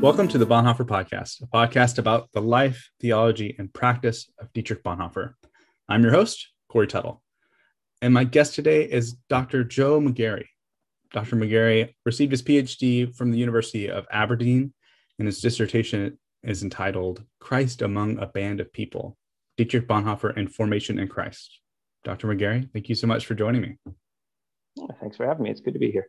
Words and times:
Welcome 0.00 0.28
to 0.28 0.38
the 0.38 0.46
Bonhoeffer 0.46 0.86
Podcast, 0.86 1.42
a 1.42 1.46
podcast 1.48 1.98
about 1.98 2.30
the 2.32 2.40
life, 2.40 2.88
theology, 3.00 3.56
and 3.58 3.74
practice 3.74 4.30
of 4.38 4.52
Dietrich 4.52 4.84
Bonhoeffer. 4.84 5.34
I'm 5.88 6.04
your 6.04 6.12
host, 6.12 6.50
Corey 6.68 6.86
Tuttle. 6.86 7.20
And 8.00 8.14
my 8.14 8.22
guest 8.22 8.54
today 8.54 8.84
is 8.84 9.14
Dr. 9.28 9.64
Joe 9.64 10.00
McGarry. 10.00 10.44
Dr. 11.12 11.34
McGarry 11.34 11.94
received 12.06 12.30
his 12.30 12.44
PhD 12.44 13.12
from 13.12 13.32
the 13.32 13.38
University 13.38 13.90
of 13.90 14.06
Aberdeen, 14.12 14.72
and 15.18 15.26
his 15.26 15.40
dissertation 15.40 16.16
is 16.44 16.62
entitled 16.62 17.24
Christ 17.40 17.82
Among 17.82 18.18
a 18.18 18.26
Band 18.26 18.60
of 18.60 18.72
People 18.72 19.18
Dietrich 19.56 19.88
Bonhoeffer 19.88 20.32
and 20.36 20.54
Formation 20.54 21.00
in 21.00 21.08
Christ. 21.08 21.58
Dr. 22.04 22.28
McGarry, 22.28 22.70
thank 22.72 22.88
you 22.88 22.94
so 22.94 23.08
much 23.08 23.26
for 23.26 23.34
joining 23.34 23.62
me. 23.62 23.76
thanks 25.00 25.16
for 25.16 25.26
having 25.26 25.42
me. 25.42 25.50
It's 25.50 25.60
good 25.60 25.74
to 25.74 25.80
be 25.80 25.90
here 25.90 26.08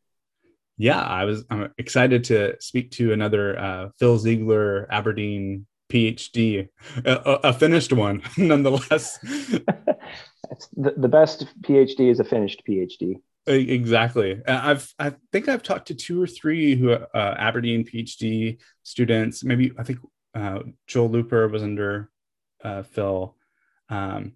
yeah, 0.80 1.02
I 1.02 1.26
was 1.26 1.44
I'm 1.50 1.74
excited 1.78 2.24
to 2.26 2.56
speak 2.62 2.92
to 2.92 3.12
another 3.12 3.60
uh, 3.60 3.90
Phil 4.00 4.18
Ziegler 4.18 4.88
Aberdeen 4.90 5.68
PhD, 5.92 6.70
a, 7.04 7.14
a 7.44 7.54
finished 7.54 7.92
one 7.92 8.24
nonetheless. 8.38 9.20
the, 9.20 10.94
the 10.96 11.10
best 11.10 11.48
PhD 11.64 12.10
is 12.10 12.22
a 12.22 12.24
finished 12.24 12.64
PhD. 12.68 13.16
Exactly. 13.46 14.42
I've 14.48 14.94
I 14.98 15.16
think 15.34 15.50
I've 15.50 15.64
talked 15.64 15.90
to 15.90 15.96
two 15.96 16.22
or 16.22 16.28
three 16.28 16.76
who 16.76 16.92
uh, 16.92 17.08
Aberdeen 17.14 17.84
PhD 17.84 18.60
students. 18.84 19.44
Maybe 19.44 19.74
I 19.78 19.84
think 19.84 20.00
uh, 20.34 20.60
Joel 20.88 21.10
Looper 21.10 21.50
was 21.50 21.62
under 21.62 22.10
uh, 22.64 22.84
Phil, 22.84 23.36
um, 23.90 24.34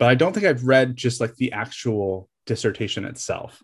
but 0.00 0.08
I 0.08 0.16
don't 0.16 0.32
think 0.32 0.46
I've 0.46 0.66
read 0.66 0.96
just 0.96 1.20
like 1.20 1.36
the 1.36 1.52
actual 1.52 2.28
dissertation 2.46 3.04
itself. 3.04 3.62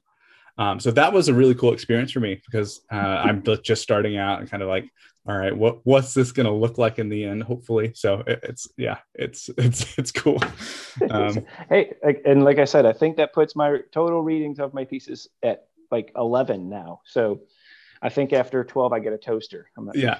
Um, 0.59 0.80
so 0.80 0.90
that 0.90 1.12
was 1.12 1.28
a 1.28 1.34
really 1.34 1.54
cool 1.54 1.73
experience 1.73 2.10
for 2.10 2.20
me 2.20 2.40
because 2.45 2.80
uh, 2.92 2.96
I'm 3.24 3.42
just 3.62 3.82
starting 3.82 4.16
out 4.16 4.40
and 4.40 4.51
kind 4.51 4.62
of 4.62 4.68
like, 4.68 4.90
all 5.26 5.37
right, 5.37 5.56
what 5.56 5.80
what's 5.84 6.15
this 6.15 6.32
going 6.32 6.46
to 6.46 6.52
look 6.52 6.78
like 6.78 6.98
in 6.98 7.09
the 7.09 7.24
end? 7.24 7.42
Hopefully, 7.42 7.92
so 7.95 8.23
it, 8.26 8.40
it's 8.42 8.68
yeah, 8.76 8.98
it's 9.15 9.50
it's 9.59 9.98
it's 9.98 10.12
cool. 10.12 10.42
Um, 11.10 11.46
hey, 11.68 11.95
and 12.26 12.42
like 12.42 12.59
I 12.59 12.65
said, 12.65 12.84
I 12.84 12.92
think 12.92 13.18
that 13.18 13.32
puts 13.32 13.54
my 13.54 13.78
total 13.92 14.20
readings 14.20 14.59
of 14.59 14.74
my 14.74 14.84
thesis 14.84 15.28
at 15.45 15.68
like 15.92 16.10
11 16.16 16.68
now. 16.68 17.02
So 17.04 17.43
I 18.02 18.09
think 18.09 18.32
after 18.32 18.65
12, 18.65 18.93
I 18.93 18.98
get 18.98 19.12
a 19.12 19.16
toaster. 19.16 19.70
yeah, 19.95 20.18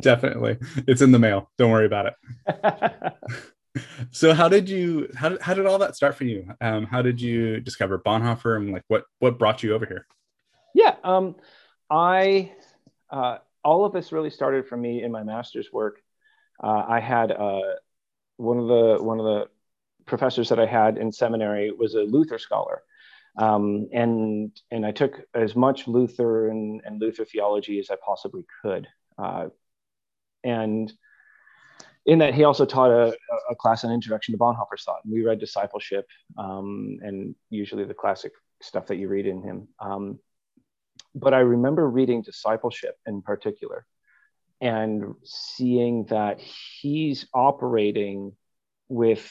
definitely, 0.00 0.56
it's 0.86 1.02
in 1.02 1.12
the 1.12 1.18
mail. 1.18 1.50
Don't 1.58 1.70
worry 1.70 1.84
about 1.84 2.06
it. 2.06 3.52
So 4.10 4.34
how 4.34 4.48
did 4.48 4.68
you 4.68 5.10
how 5.16 5.30
did, 5.30 5.42
how 5.42 5.54
did 5.54 5.66
all 5.66 5.78
that 5.78 5.96
start 5.96 6.16
for 6.16 6.24
you? 6.24 6.48
Um, 6.60 6.86
how 6.86 7.02
did 7.02 7.20
you 7.20 7.60
discover 7.60 7.98
bonhoeffer 7.98 8.56
and 8.56 8.72
like 8.72 8.84
what 8.88 9.04
what 9.18 9.38
brought 9.38 9.62
you 9.62 9.74
over 9.74 9.86
here? 9.86 10.06
Yeah 10.74 10.96
um, 11.04 11.36
i 11.90 12.52
uh, 13.10 13.38
all 13.64 13.84
of 13.84 13.92
this 13.92 14.12
really 14.12 14.30
started 14.30 14.66
for 14.66 14.76
me 14.76 15.02
in 15.02 15.10
my 15.10 15.22
master's 15.22 15.72
work. 15.72 16.00
Uh, 16.62 16.84
i 16.88 17.00
had 17.00 17.32
uh, 17.32 17.60
one 18.36 18.58
of 18.58 18.68
the 18.68 19.02
one 19.02 19.18
of 19.18 19.24
the 19.24 19.48
professors 20.06 20.48
that 20.48 20.58
i 20.58 20.66
had 20.66 20.96
in 20.98 21.12
seminary 21.12 21.70
was 21.70 21.94
a 21.94 22.00
luther 22.00 22.38
scholar. 22.38 22.82
Um, 23.36 23.88
and 23.92 24.50
and 24.70 24.84
i 24.84 24.90
took 24.90 25.20
as 25.34 25.54
much 25.54 25.86
luther 25.86 26.48
and, 26.48 26.80
and 26.84 27.00
luther 27.00 27.24
theology 27.24 27.78
as 27.78 27.90
i 27.90 27.96
possibly 28.04 28.44
could. 28.62 28.86
Uh, 29.16 29.46
and 30.44 30.92
in 32.08 32.18
that 32.20 32.34
he 32.34 32.44
also 32.44 32.64
taught 32.64 32.90
a, 32.90 33.14
a 33.50 33.54
class 33.54 33.84
on 33.84 33.92
introduction 33.92 34.32
to 34.32 34.38
Bonhoeffer's 34.38 34.82
thought. 34.82 35.04
And 35.04 35.12
we 35.12 35.22
read 35.22 35.38
discipleship 35.38 36.06
um, 36.38 36.98
and 37.02 37.34
usually 37.50 37.84
the 37.84 37.92
classic 37.92 38.32
stuff 38.62 38.86
that 38.86 38.96
you 38.96 39.08
read 39.08 39.26
in 39.26 39.42
him. 39.42 39.68
Um, 39.78 40.18
but 41.14 41.34
I 41.34 41.40
remember 41.40 41.88
reading 41.88 42.22
discipleship 42.22 42.96
in 43.06 43.20
particular 43.20 43.84
and 44.62 45.14
seeing 45.22 46.06
that 46.06 46.40
he's 46.40 47.26
operating 47.34 48.32
with 48.88 49.30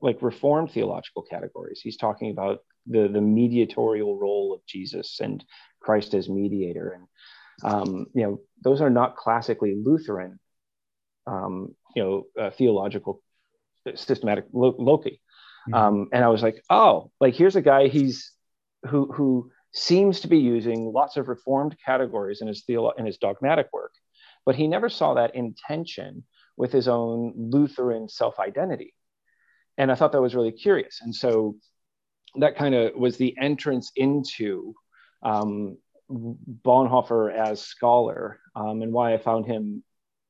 like 0.00 0.22
reformed 0.22 0.72
theological 0.72 1.22
categories. 1.22 1.82
He's 1.84 1.98
talking 1.98 2.30
about 2.30 2.60
the, 2.86 3.08
the 3.08 3.20
mediatorial 3.20 4.18
role 4.18 4.54
of 4.54 4.64
Jesus 4.64 5.20
and 5.20 5.44
Christ 5.80 6.14
as 6.14 6.30
mediator. 6.30 6.98
And, 7.62 7.72
um, 7.72 8.06
you 8.14 8.22
know, 8.22 8.40
those 8.64 8.80
are 8.80 8.88
not 8.88 9.16
classically 9.16 9.74
Lutheran 9.84 10.40
um, 11.26 11.74
you 11.94 12.02
know 12.02 12.24
uh, 12.40 12.50
theological 12.50 13.22
systematic 13.94 14.44
lo- 14.52 14.76
loci 14.78 15.20
mm-hmm. 15.68 15.74
um, 15.74 16.08
and 16.12 16.24
i 16.24 16.28
was 16.28 16.42
like 16.42 16.62
oh 16.70 17.10
like 17.20 17.34
here's 17.34 17.56
a 17.56 17.62
guy 17.62 17.88
he's 17.88 18.32
who 18.88 19.10
who 19.12 19.50
seems 19.72 20.20
to 20.20 20.28
be 20.28 20.38
using 20.38 20.92
lots 20.92 21.16
of 21.16 21.28
reformed 21.28 21.76
categories 21.84 22.40
in 22.40 22.48
his 22.48 22.64
theolo- 22.68 22.98
in 22.98 23.06
his 23.06 23.18
dogmatic 23.18 23.68
work 23.72 23.92
but 24.46 24.54
he 24.54 24.66
never 24.66 24.88
saw 24.88 25.14
that 25.14 25.34
intention 25.34 26.24
with 26.56 26.72
his 26.72 26.88
own 26.88 27.32
lutheran 27.36 28.08
self-identity. 28.08 28.94
And 29.78 29.90
i 29.90 29.94
thought 29.94 30.12
that 30.12 30.20
was 30.20 30.34
really 30.34 30.52
curious. 30.52 31.00
And 31.00 31.14
so 31.14 31.56
that 32.36 32.56
kind 32.56 32.74
of 32.74 32.94
was 32.94 33.16
the 33.16 33.36
entrance 33.38 33.90
into 33.96 34.74
um, 35.22 35.78
bonhoeffer 36.10 37.32
as 37.32 37.60
scholar 37.60 38.40
um, 38.56 38.82
and 38.82 38.92
why 38.92 39.14
i 39.14 39.18
found 39.18 39.46
him 39.46 39.82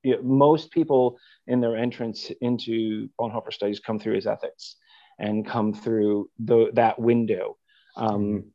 you 0.02 0.16
know, 0.16 0.22
most 0.22 0.70
people 0.70 1.18
in 1.46 1.60
their 1.60 1.76
entrance 1.76 2.30
into 2.40 3.08
Bonhoeffer 3.18 3.52
studies 3.52 3.80
come 3.80 3.98
through 3.98 4.14
his 4.14 4.26
ethics 4.26 4.76
and 5.18 5.46
come 5.46 5.74
through 5.74 6.30
the, 6.38 6.70
that 6.74 6.98
window. 6.98 7.56
Um, 7.96 8.52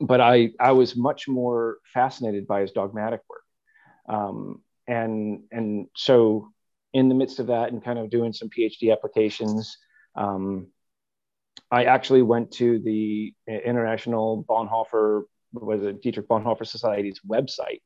but 0.00 0.20
I, 0.20 0.50
I 0.58 0.72
was 0.72 0.96
much 0.96 1.28
more 1.28 1.78
fascinated 1.92 2.46
by 2.46 2.60
his 2.62 2.72
dogmatic 2.72 3.20
work. 3.28 3.42
Um, 4.08 4.62
and, 4.86 5.42
and 5.50 5.88
so 5.96 6.48
in 6.92 7.08
the 7.08 7.14
midst 7.14 7.38
of 7.38 7.48
that 7.48 7.72
and 7.72 7.84
kind 7.84 7.98
of 7.98 8.10
doing 8.10 8.32
some 8.32 8.48
PhD 8.48 8.92
applications, 8.92 9.76
um, 10.14 10.68
I 11.70 11.84
actually 11.84 12.22
went 12.22 12.52
to 12.52 12.80
the 12.80 13.32
International 13.46 14.44
Bonhoeffer, 14.48 15.22
was 15.52 15.82
it 15.82 16.02
Dietrich 16.02 16.28
Bonhoeffer 16.28 16.66
Society's 16.66 17.20
website, 17.28 17.80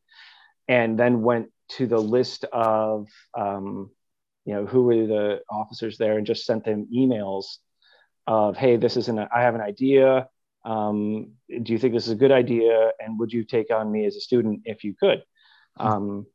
and 0.68 0.98
then 0.98 1.22
went 1.22 1.48
to 1.70 1.86
the 1.86 1.98
list 1.98 2.44
of 2.52 3.08
um, 3.36 3.90
you 4.44 4.54
know 4.54 4.66
who 4.66 4.82
were 4.84 5.06
the 5.06 5.40
officers 5.50 5.98
there 5.98 6.18
and 6.18 6.26
just 6.26 6.44
sent 6.44 6.64
them 6.64 6.88
emails 6.94 7.56
of 8.26 8.56
hey 8.56 8.76
this 8.76 8.96
is 8.96 9.08
an 9.08 9.18
i 9.18 9.42
have 9.42 9.54
an 9.54 9.60
idea. 9.60 10.28
Um, 10.64 11.32
do 11.62 11.74
you 11.74 11.78
think 11.78 11.92
this 11.92 12.06
is 12.06 12.12
a 12.12 12.16
good 12.16 12.32
idea? 12.32 12.90
And 12.98 13.18
would 13.18 13.30
you 13.30 13.44
take 13.44 13.70
on 13.70 13.92
me 13.92 14.06
as 14.06 14.16
a 14.16 14.20
student 14.20 14.62
if 14.64 14.82
you 14.82 14.94
could? 14.94 15.22
Hmm. 15.76 15.86
um, 15.86 16.26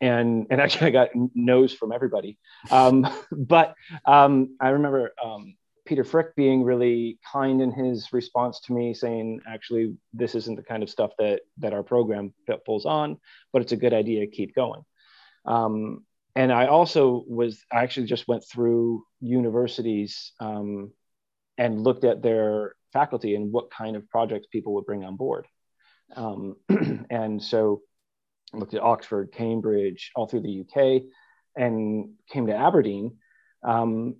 and 0.00 0.48
and 0.50 0.60
actually 0.60 0.86
i 0.88 0.90
got 0.90 1.10
no's 1.34 1.72
from 1.72 1.92
everybody. 1.92 2.38
Um, 2.70 3.06
but 3.32 3.74
um, 4.04 4.56
i 4.60 4.70
remember 4.70 5.12
um, 5.24 5.54
Peter 5.84 6.04
Frick 6.04 6.34
being 6.36 6.62
really 6.62 7.18
kind 7.30 7.60
in 7.60 7.72
his 7.72 8.12
response 8.12 8.60
to 8.60 8.72
me, 8.72 8.94
saying, 8.94 9.40
"Actually, 9.46 9.96
this 10.12 10.34
isn't 10.34 10.56
the 10.56 10.62
kind 10.62 10.82
of 10.82 10.90
stuff 10.90 11.12
that 11.18 11.42
that 11.58 11.72
our 11.72 11.82
program 11.82 12.32
pulls 12.64 12.86
on, 12.86 13.18
but 13.52 13.62
it's 13.62 13.72
a 13.72 13.76
good 13.76 13.92
idea. 13.92 14.20
To 14.20 14.26
keep 14.26 14.54
going." 14.54 14.82
Um, 15.44 16.04
and 16.34 16.52
I 16.52 16.66
also 16.66 17.24
was 17.26 17.64
I 17.70 17.82
actually 17.82 18.06
just 18.06 18.28
went 18.28 18.44
through 18.44 19.04
universities 19.20 20.32
um, 20.40 20.92
and 21.58 21.82
looked 21.82 22.04
at 22.04 22.22
their 22.22 22.74
faculty 22.92 23.34
and 23.34 23.52
what 23.52 23.70
kind 23.70 23.96
of 23.96 24.08
projects 24.08 24.46
people 24.46 24.74
would 24.74 24.86
bring 24.86 25.04
on 25.04 25.16
board. 25.16 25.46
Um, 26.14 26.56
and 27.10 27.42
so 27.42 27.82
looked 28.52 28.74
at 28.74 28.82
Oxford, 28.82 29.32
Cambridge, 29.32 30.10
all 30.14 30.26
through 30.26 30.42
the 30.42 30.60
UK, 30.60 31.02
and 31.56 32.10
came 32.30 32.46
to 32.46 32.56
Aberdeen. 32.56 33.16
Um, 33.62 34.16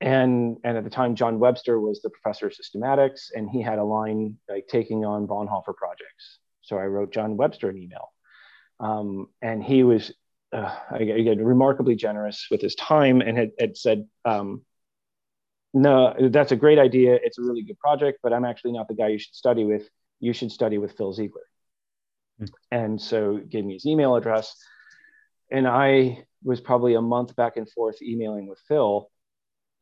and 0.00 0.58
and 0.62 0.76
at 0.76 0.84
the 0.84 0.90
time 0.90 1.14
john 1.14 1.38
webster 1.38 1.80
was 1.80 2.02
the 2.02 2.10
professor 2.10 2.46
of 2.46 2.52
systematics 2.52 3.30
and 3.34 3.48
he 3.48 3.62
had 3.62 3.78
a 3.78 3.84
line 3.84 4.36
like 4.48 4.66
taking 4.68 5.04
on 5.04 5.26
bonhoeffer 5.26 5.74
projects. 5.74 6.38
So 6.62 6.76
i 6.76 6.84
wrote 6.84 7.12
john 7.12 7.36
webster 7.36 7.68
an 7.68 7.78
email. 7.78 8.12
Um, 8.78 9.28
and 9.40 9.64
he 9.64 9.84
was 9.84 10.12
uh, 10.52 10.76
again 10.90 11.42
remarkably 11.42 11.96
generous 11.96 12.46
with 12.50 12.60
his 12.60 12.74
time 12.74 13.22
and 13.22 13.38
had, 13.38 13.50
had 13.58 13.76
said 13.76 14.06
um, 14.26 14.62
no 15.72 16.14
that's 16.30 16.52
a 16.52 16.56
great 16.56 16.78
idea. 16.78 17.18
It's 17.22 17.38
a 17.38 17.42
really 17.42 17.62
good 17.62 17.78
project 17.78 18.18
but 18.22 18.32
i'm 18.32 18.44
actually 18.44 18.72
not 18.72 18.88
the 18.88 18.94
guy 18.94 19.08
you 19.08 19.18
should 19.18 19.34
study 19.34 19.64
with. 19.64 19.88
You 20.20 20.32
should 20.32 20.52
study 20.52 20.78
with 20.78 20.96
phil 20.96 21.12
ziegler. 21.12 21.42
Mm. 22.38 22.48
and 22.70 23.00
so 23.00 23.38
gave 23.38 23.64
me 23.64 23.74
his 23.74 23.86
email 23.86 24.14
address. 24.14 24.54
And 25.50 25.66
i 25.66 26.24
was 26.44 26.60
probably 26.60 26.94
a 26.94 27.00
month 27.00 27.34
back 27.34 27.56
and 27.56 27.68
forth 27.70 28.02
emailing 28.02 28.46
with 28.46 28.60
phil 28.68 29.10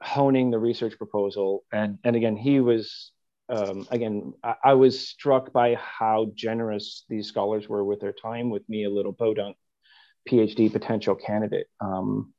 honing 0.04 0.50
the 0.50 0.58
research 0.58 0.96
proposal. 0.98 1.64
And, 1.72 1.98
and 2.04 2.14
again, 2.14 2.36
he 2.36 2.60
was, 2.60 3.10
um, 3.48 3.86
again, 3.90 4.34
I, 4.42 4.54
I, 4.64 4.74
was 4.74 5.08
struck 5.08 5.52
by 5.52 5.76
how 5.76 6.32
generous 6.34 7.04
these 7.08 7.28
scholars 7.28 7.68
were 7.68 7.84
with 7.84 8.00
their 8.00 8.12
time 8.12 8.50
with 8.50 8.68
me, 8.68 8.84
a 8.84 8.90
little 8.90 9.12
podunk 9.12 9.56
PhD 10.28 10.72
potential 10.72 11.14
candidate. 11.14 11.66
Um, 11.80 12.32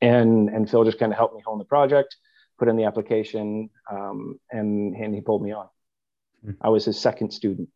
and, 0.00 0.48
and 0.48 0.68
Phil 0.68 0.84
just 0.84 0.98
kind 0.98 1.12
of 1.12 1.18
helped 1.18 1.34
me 1.34 1.42
hone 1.44 1.58
the 1.58 1.64
project, 1.64 2.16
put 2.58 2.68
in 2.68 2.76
the 2.76 2.84
application, 2.84 3.70
um, 3.90 4.38
and, 4.50 4.96
and 4.96 5.14
he 5.14 5.20
pulled 5.20 5.42
me 5.42 5.52
on. 5.52 5.66
Mm-hmm. 6.44 6.66
I 6.66 6.70
was 6.70 6.84
his 6.84 6.98
second 6.98 7.32
student. 7.32 7.68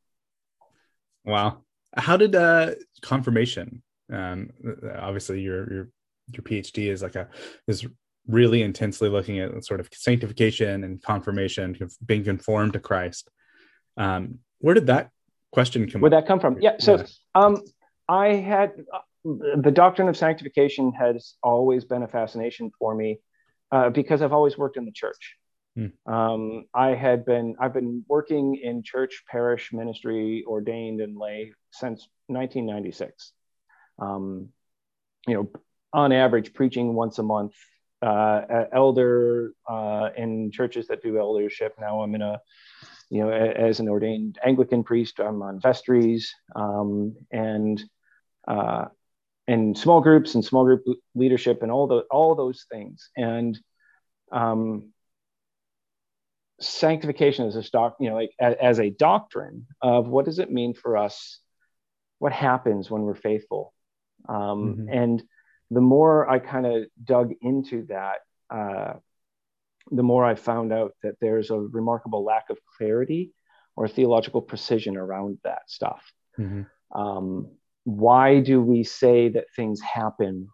Wow. 1.25 1.59
How 1.97 2.17
did 2.17 2.35
uh, 2.35 2.73
conformation? 3.03 3.83
Um, 4.13 4.51
obviously, 4.99 5.41
your 5.41 5.73
your 5.73 5.89
your 6.33 6.43
PhD 6.43 6.91
is 6.91 7.03
like 7.03 7.17
a 7.17 7.29
is 7.67 7.87
really 8.29 8.63
intensely 8.63 9.09
looking 9.09 9.39
at 9.39 9.65
sort 9.65 9.81
of 9.81 9.89
sanctification 9.93 10.85
and 10.85 11.03
conformation, 11.03 11.77
of 11.81 11.95
being 12.05 12.25
conformed 12.25 12.73
to 12.75 12.81
Christ. 12.81 13.31
Um, 13.97 14.41
where 14.59 14.75
did 14.75 14.87
that 14.87 15.11
question 15.53 15.89
come? 15.89 16.01
Where 16.01 16.11
that 16.11 16.27
come 16.27 16.41
from? 16.41 16.61
Yeah. 16.61 16.77
So, 16.79 16.97
yeah. 16.97 17.05
Um, 17.35 17.63
I 18.09 18.35
had 18.35 18.73
uh, 18.93 18.99
the 19.57 19.71
doctrine 19.71 20.09
of 20.09 20.17
sanctification 20.17 20.93
has 20.93 21.35
always 21.43 21.85
been 21.85 22.03
a 22.03 22.09
fascination 22.09 22.71
for 22.79 22.95
me 22.95 23.21
uh, 23.73 23.91
because 23.91 24.23
I've 24.23 24.33
always 24.33 24.57
worked 24.57 24.77
in 24.77 24.85
the 24.85 24.93
church. 24.93 25.37
Hmm. 25.77 26.13
Um, 26.13 26.65
I 26.75 26.95
had 26.95 27.25
been 27.25 27.57
I've 27.61 27.75
been 27.75 28.05
working 28.09 28.57
in 28.57 28.83
church, 28.83 29.25
parish 29.31 29.73
ministry, 29.73 30.45
ordained 30.47 31.01
and 31.01 31.17
lay 31.17 31.53
since 31.71 32.09
1996. 32.29 33.33
Um, 33.99 34.49
you 35.27 35.35
know, 35.35 35.51
on 35.93 36.13
average, 36.13 36.55
preaching 36.55 36.95
once 36.95 37.19
a 37.19 37.23
month. 37.23 37.55
Uh, 38.03 38.67
elder 38.73 39.53
uh, 39.67 40.11
in 40.17 40.51
churches 40.51 40.87
that 40.87 41.03
do 41.03 41.19
eldership. 41.19 41.75
Now 41.81 42.03
I'm 42.03 42.15
in 42.15 42.21
a, 42.21 42.41
you 43.09 43.23
know, 43.23 43.31
as 43.31 43.81
an 43.81 43.89
ordained 43.89 44.39
Anglican 44.45 44.85
priest, 44.85 45.19
I'm 45.19 45.41
on 45.41 45.61
vestries 45.61 46.29
um, 46.55 47.17
and 47.31 47.83
uh, 48.47 48.87
and 49.49 49.79
small 49.79 50.03
groups 50.03 50.35
and 50.35 50.45
small 50.45 50.65
group 50.65 50.85
leadership 51.15 51.63
and 51.63 51.73
all 51.73 51.87
the 51.87 52.01
all 52.11 52.35
those 52.35 52.67
things. 52.71 53.09
And 53.17 53.59
um, 54.31 54.93
sanctification 56.61 57.47
as 57.47 57.57
a 57.57 57.63
stock, 57.63 57.97
you 58.01 58.11
know, 58.11 58.17
like 58.17 58.33
as, 58.39 58.55
as 58.61 58.81
a 58.81 58.91
doctrine 58.91 59.67
of 59.81 60.09
what 60.09 60.25
does 60.25 60.39
it 60.39 60.51
mean 60.51 60.75
for 60.75 60.97
us? 60.97 61.41
What 62.19 62.33
happens 62.33 62.91
when 62.91 63.03
we're 63.03 63.15
faithful? 63.15 63.73
Um, 64.29 64.37
mm-hmm. 64.37 64.89
And 64.89 65.23
the 65.71 65.81
more 65.81 66.29
I 66.29 66.39
kind 66.39 66.67
of 66.67 66.85
dug 67.03 67.33
into 67.43 67.87
that, 67.87 68.19
uh, 68.51 68.95
the 69.91 70.03
more 70.03 70.25
I 70.25 70.35
found 70.35 70.73
out 70.73 70.93
that 71.03 71.15
there's 71.21 71.51
a 71.51 71.59
remarkable 71.59 72.25
lack 72.25 72.51
of 72.51 72.59
clarity 72.77 73.33
or 73.77 73.89
theological 73.89 74.43
precision 74.43 74.97
around 74.97 75.39
that 75.45 75.63
stuff. 75.69 76.03
Mm-hmm. 76.39 76.99
Um, 76.99 77.49
why 77.85 78.41
do 78.41 78.61
we 78.61 78.85
say 78.85 79.29
that 79.31 79.47
things 79.55 79.81
happen? 79.81 80.49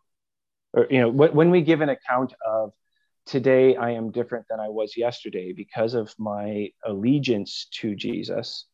Or, 0.75 0.87
you 0.91 1.01
know, 1.01 1.11
when 1.11 1.51
we 1.51 1.63
give 1.63 1.81
an 1.81 1.89
account 1.89 2.35
of 2.47 2.73
today 3.27 3.77
I 3.77 3.93
am 3.93 4.11
different 4.11 4.47
than 4.51 4.61
I 4.61 4.69
was 4.69 4.97
yesterday 4.97 5.53
because 5.53 5.95
of 5.95 6.15
my 6.19 6.71
allegiance 6.85 7.69
to 7.81 7.95
Jesus 7.95 8.67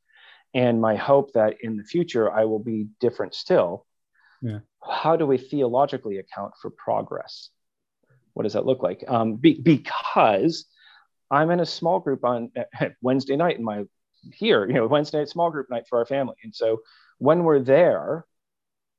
and 0.54 0.80
my 0.80 0.96
hope 0.96 1.32
that 1.34 1.56
in 1.60 1.76
the 1.76 1.84
future 1.84 2.32
I 2.32 2.44
will 2.44 2.58
be 2.58 2.86
different 3.00 3.34
still. 3.34 3.86
Yeah. 4.42 4.60
How 4.82 5.16
do 5.16 5.26
we 5.26 5.38
theologically 5.38 6.18
account 6.18 6.52
for 6.60 6.70
progress? 6.70 7.50
What 8.34 8.44
does 8.44 8.52
that 8.52 8.66
look 8.66 8.82
like? 8.82 9.04
Um, 9.08 9.34
be, 9.36 9.60
because 9.60 10.66
I'm 11.30 11.50
in 11.50 11.60
a 11.60 11.66
small 11.66 12.00
group 12.00 12.24
on 12.24 12.52
Wednesday 13.02 13.36
night 13.36 13.58
in 13.58 13.64
my 13.64 13.84
here, 14.32 14.66
you 14.66 14.74
know, 14.74 14.86
Wednesday 14.86 15.18
night 15.18 15.28
small 15.28 15.50
group 15.50 15.68
night 15.70 15.84
for 15.88 15.98
our 15.98 16.06
family. 16.06 16.36
And 16.44 16.54
so 16.54 16.80
when 17.18 17.44
we're 17.44 17.60
there, 17.60 18.24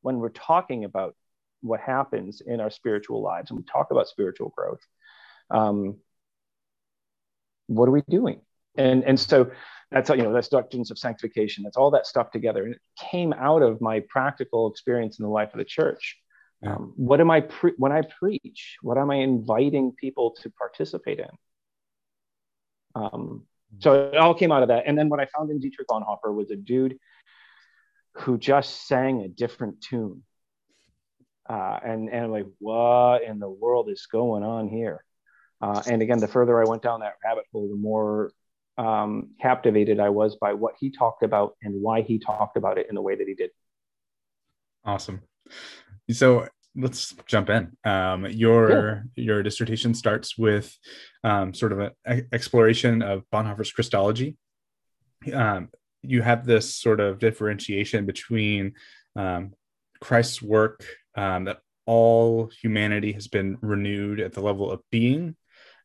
when 0.02 0.18
we're 0.18 0.30
talking 0.30 0.86
about 0.86 1.16
what 1.62 1.80
happens 1.80 2.42
in 2.46 2.60
our 2.62 2.70
spiritual 2.70 3.22
lives 3.22 3.50
and 3.50 3.60
we 3.60 3.66
talk 3.66 3.92
about 3.92 4.08
spiritual 4.08 4.54
growth, 4.56 4.80
um, 5.50 5.98
what 7.68 7.88
are 7.88 7.92
we 7.92 8.02
doing? 8.10 8.42
And, 8.78 9.04
and 9.04 9.20
so 9.20 9.52
that's, 9.92 10.10
you 10.10 10.18
know, 10.18 10.34
that's 10.34 10.48
doctrines 10.48 10.92
of 10.92 10.98
sanctification. 10.98 11.64
That's 11.64 11.78
all 11.78 11.92
that 11.92 12.06
stuff 12.06 12.32
together. 12.32 12.64
And 12.64 12.76
it 12.76 12.82
came 13.00 13.34
out 13.34 13.62
of 13.62 13.82
my 13.82 14.02
practical 14.08 14.70
experience 14.70 15.20
in 15.20 15.24
the 15.24 15.30
life 15.30 15.54
of 15.54 15.58
the 15.58 15.66
church. 15.66 16.18
Um, 16.66 16.94
what 16.96 17.22
am 17.22 17.32
I, 17.32 17.42
pre- 17.42 17.74
when 17.78 17.92
I 17.92 18.02
preach, 18.20 18.78
what 18.82 18.98
am 18.98 19.10
I 19.10 19.16
inviting 19.16 19.94
people 19.94 20.36
to 20.42 20.50
participate 20.50 21.20
in? 21.20 21.30
Um, 22.96 23.46
so 23.80 24.10
it 24.12 24.18
all 24.18 24.34
came 24.34 24.52
out 24.52 24.64
of 24.64 24.70
that. 24.70 24.84
And 24.86 24.98
then 24.98 25.10
what 25.10 25.20
I 25.20 25.26
found 25.26 25.52
in 25.52 25.60
Dietrich 25.60 25.88
Bonhoeffer 25.88 26.34
was 26.34 26.52
a 26.52 26.56
dude 26.56 26.98
who 28.16 28.38
just 28.38 28.88
sang 28.88 29.22
a 29.22 29.28
different 29.28 29.82
tune. 29.82 30.24
Uh, 31.50 31.80
and, 31.84 32.10
and 32.10 32.26
I'm 32.26 32.32
like, 32.32 32.48
what 32.60 33.24
in 33.24 33.40
the 33.40 33.50
world 33.50 33.90
is 33.90 34.06
going 34.06 34.44
on 34.44 34.68
here? 34.68 35.04
Uh, 35.62 35.82
and 35.88 36.02
again, 36.02 36.20
the 36.20 36.28
further 36.28 36.60
I 36.62 36.68
went 36.68 36.82
down 36.82 37.00
that 37.00 37.16
rabbit 37.24 37.46
hole, 37.52 37.70
the 37.70 37.76
more 37.76 38.32
um, 38.80 39.32
captivated 39.42 40.00
I 40.00 40.10
was 40.10 40.38
by 40.38 40.54
what 40.54 40.76
he 40.80 40.90
talked 40.90 41.22
about 41.22 41.56
and 41.62 41.82
why 41.82 42.02
he 42.02 42.18
talked 42.18 42.56
about 42.56 42.78
it 42.78 42.88
in 42.90 42.96
the 42.96 43.02
way 43.02 43.16
that 43.16 43.28
he 43.28 43.36
did. 43.36 43.52
Awesome. 44.86 45.22
So 46.10 46.48
let's 46.76 47.14
jump 47.28 47.50
in. 47.50 47.76
Um, 47.84 48.26
your 48.28 49.04
your 49.16 49.44
dissertation 49.44 49.94
starts 49.94 50.38
with 50.38 50.76
um, 51.26 51.54
sort 51.54 51.74
of 51.74 51.92
an 52.06 52.28
exploration 52.32 53.02
of 53.02 53.24
Bonhoeffer's 53.34 53.72
Christology. 53.72 54.38
Um, 55.34 55.70
you 56.02 56.22
have 56.22 56.46
this 56.46 56.74
sort 56.74 57.02
of 57.02 57.20
differentiation 57.20 58.06
between 58.06 58.76
um, 59.18 59.52
Christ's 60.00 60.42
work 60.42 60.86
um, 61.16 61.44
that 61.46 61.60
all 61.86 62.50
humanity 62.62 63.12
has 63.12 63.28
been 63.28 63.58
renewed 63.62 64.22
at 64.22 64.32
the 64.32 64.42
level 64.42 64.72
of 64.72 64.80
being 64.90 65.36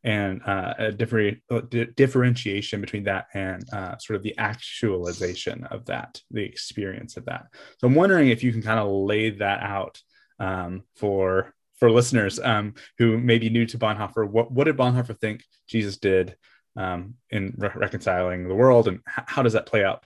and 0.05 0.43
uh, 0.47 0.75
a 0.79 0.93
different 0.93 1.39
uh, 1.51 1.63
differentiation 1.97 2.81
between 2.81 3.05
that 3.05 3.27
and 3.33 3.65
uh, 3.73 3.97
sort 3.99 4.17
of 4.17 4.23
the 4.23 4.37
actualization 4.37 5.65
of 5.65 5.87
that, 5.87 6.21
the 6.31 6.45
experience 6.45 7.17
of 7.17 7.25
that. 7.25 7.47
So 7.79 7.87
I'm 7.87 7.95
wondering 7.95 8.29
if 8.29 8.45
you 8.45 8.53
can 8.53 8.63
kind 8.63 8.79
of 8.79 8.89
lay 8.89 9.31
that 9.31 9.63
out 9.63 10.01
um, 10.39 10.83
for 10.97 11.55
for 11.79 11.91
listeners 11.91 12.39
um, 12.39 12.75
who 12.99 13.19
may 13.19 13.39
be 13.39 13.49
new 13.49 13.67
to 13.67 13.79
Bonhoeffer. 13.79 14.29
What 14.29 14.53
what 14.53 14.65
did 14.65 14.77
Bonhoeffer 14.77 15.19
think 15.19 15.43
Jesus 15.67 15.97
did 15.97 16.37
um, 16.77 17.15
in 17.31 17.55
re- 17.57 17.71
reconciling 17.75 18.47
the 18.47 18.55
world, 18.55 18.89
and 18.89 19.01
h- 19.09 19.25
how 19.27 19.43
does 19.43 19.55
that 19.55 19.67
play 19.67 19.85
out? 19.85 20.05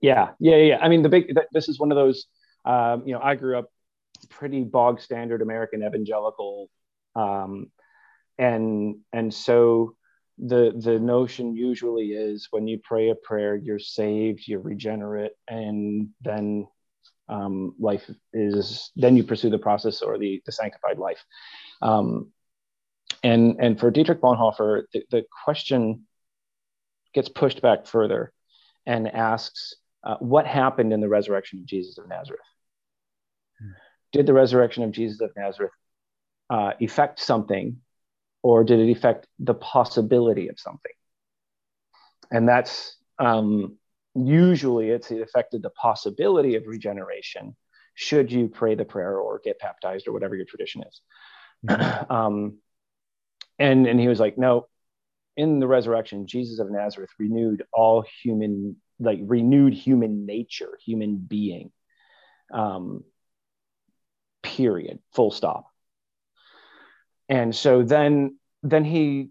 Yeah, 0.00 0.30
yeah, 0.40 0.56
yeah. 0.56 0.78
I 0.80 0.88
mean, 0.88 1.02
the 1.02 1.08
big. 1.10 1.36
This 1.52 1.68
is 1.68 1.78
one 1.78 1.92
of 1.92 1.96
those. 1.96 2.26
Um, 2.64 3.02
you 3.06 3.12
know, 3.12 3.20
I 3.22 3.34
grew 3.34 3.58
up 3.58 3.70
pretty 4.30 4.62
bog 4.62 5.00
standard 5.00 5.42
American 5.42 5.82
evangelical 5.82 6.70
um, 7.14 7.70
and 8.38 8.96
and 9.12 9.32
so 9.32 9.96
the 10.38 10.72
the 10.76 10.98
notion 10.98 11.54
usually 11.54 12.12
is 12.12 12.48
when 12.50 12.66
you 12.66 12.78
pray 12.82 13.10
a 13.10 13.14
prayer 13.14 13.54
you're 13.54 13.78
saved 13.78 14.42
you're 14.46 14.60
regenerate 14.60 15.32
and 15.48 16.08
then 16.22 16.66
um, 17.28 17.74
life 17.78 18.10
is 18.32 18.90
then 18.96 19.16
you 19.16 19.24
pursue 19.24 19.50
the 19.50 19.58
process 19.58 20.02
or 20.02 20.18
the, 20.18 20.42
the 20.44 20.52
sanctified 20.52 20.98
life 20.98 21.24
um, 21.80 22.32
and 23.22 23.56
and 23.60 23.78
for 23.78 23.90
dietrich 23.90 24.20
bonhoeffer 24.20 24.82
the, 24.92 25.04
the, 25.10 25.24
question 25.44 26.02
gets 27.14 27.28
pushed 27.28 27.62
back 27.62 27.86
further 27.86 28.32
and 28.86 29.08
asks 29.08 29.76
uh, 30.02 30.16
what 30.16 30.46
happened 30.46 30.92
in 30.92 31.00
the 31.00 31.08
resurrection 31.08 31.60
of 31.60 31.66
jesus 31.66 31.98
of 31.98 32.08
nazareth 32.08 32.40
hmm. 33.60 33.70
did 34.12 34.26
the 34.26 34.32
resurrection 34.32 34.82
of 34.82 34.90
jesus 34.90 35.20
of 35.20 35.30
nazareth 35.36 35.72
uh, 36.50 36.72
effect 36.80 37.20
something 37.20 37.76
or 38.42 38.64
did 38.64 38.80
it 38.80 38.90
affect 38.90 39.26
the 39.38 39.54
possibility 39.54 40.48
of 40.48 40.58
something? 40.58 40.92
And 42.30 42.48
that's 42.48 42.96
um, 43.18 43.76
usually 44.14 44.90
it's 44.90 45.10
it 45.10 45.20
affected 45.20 45.62
the 45.62 45.70
possibility 45.70 46.56
of 46.56 46.66
regeneration 46.66 47.56
should 47.94 48.32
you 48.32 48.48
pray 48.48 48.74
the 48.74 48.84
prayer 48.84 49.18
or 49.18 49.40
get 49.44 49.58
baptized 49.58 50.08
or 50.08 50.12
whatever 50.12 50.34
your 50.34 50.46
tradition 50.46 50.82
is. 50.88 51.00
Mm-hmm. 51.68 52.12
um, 52.12 52.58
and 53.58 53.86
and 53.86 54.00
he 54.00 54.08
was 54.08 54.18
like, 54.18 54.38
no, 54.38 54.66
in 55.36 55.60
the 55.60 55.66
resurrection, 55.66 56.26
Jesus 56.26 56.58
of 56.58 56.70
Nazareth 56.70 57.10
renewed 57.18 57.64
all 57.72 58.04
human, 58.22 58.76
like 58.98 59.20
renewed 59.22 59.74
human 59.74 60.26
nature, 60.26 60.78
human 60.84 61.16
being. 61.16 61.70
Um, 62.52 63.04
period. 64.42 64.98
Full 65.14 65.30
stop 65.30 65.71
and 67.32 67.56
so 67.56 67.82
then 67.82 68.36
then 68.62 68.84
he 68.84 69.30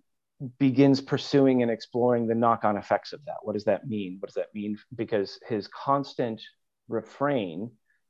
begins 0.58 1.00
pursuing 1.00 1.62
and 1.62 1.70
exploring 1.70 2.26
the 2.26 2.34
knock-on 2.34 2.76
effects 2.76 3.14
of 3.14 3.24
that. 3.26 3.36
What 3.44 3.54
does 3.54 3.66
that 3.66 3.88
mean? 3.88 4.18
What 4.20 4.30
does 4.30 4.36
that 4.36 4.56
mean? 4.56 4.76
Because 4.96 5.40
his 5.48 5.68
constant 5.68 6.42
refrain 6.90 7.70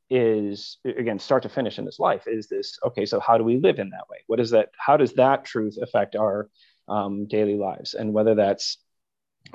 is 0.09 0.77
again 0.85 1.19
start 1.19 1.43
to 1.43 1.49
finish 1.49 1.77
in 1.77 1.85
his 1.85 1.97
life 1.97 2.23
is 2.27 2.47
this 2.47 2.77
okay 2.85 3.05
so 3.05 3.17
how 3.21 3.37
do 3.37 3.43
we 3.43 3.57
live 3.57 3.79
in 3.79 3.89
that 3.89 4.09
way? 4.09 4.19
What 4.27 4.39
is 4.39 4.51
that 4.51 4.69
how 4.77 4.95
does 4.95 5.13
that 5.13 5.43
truth 5.43 5.77
affect 5.81 6.15
our 6.15 6.49
um, 6.87 7.27
daily 7.27 7.57
lives? 7.57 7.93
And 7.93 8.13
whether 8.13 8.35
that's 8.35 8.77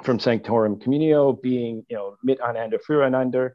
from 0.02 0.18
sanctorum 0.18 0.76
communio 0.76 1.40
being 1.40 1.84
you 1.88 1.96
know 1.96 2.16
mit 2.22 2.40
einander 2.40 2.78
füreinander 2.86 3.52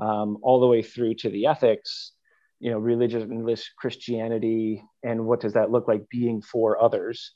um, 0.00 0.38
all 0.42 0.58
the 0.60 0.66
way 0.66 0.82
through 0.82 1.14
to 1.14 1.30
the 1.30 1.46
ethics 1.46 2.12
you 2.60 2.70
know 2.70 2.80
religionless 2.80 3.64
christianity 3.78 4.82
and 5.02 5.24
what 5.26 5.40
does 5.40 5.54
that 5.54 5.70
look 5.70 5.88
like 5.88 6.08
being 6.08 6.42
for 6.42 6.82
others 6.82 7.32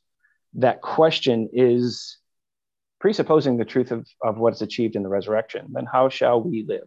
that 0.54 0.80
question 0.80 1.48
is 1.52 2.18
presupposing 2.98 3.56
the 3.56 3.64
truth 3.64 3.92
of, 3.92 4.06
of 4.22 4.38
what's 4.38 4.60
achieved 4.62 4.96
in 4.96 5.02
the 5.02 5.08
resurrection 5.08 5.66
then 5.70 5.86
how 5.90 6.08
shall 6.08 6.42
we 6.42 6.64
live 6.66 6.86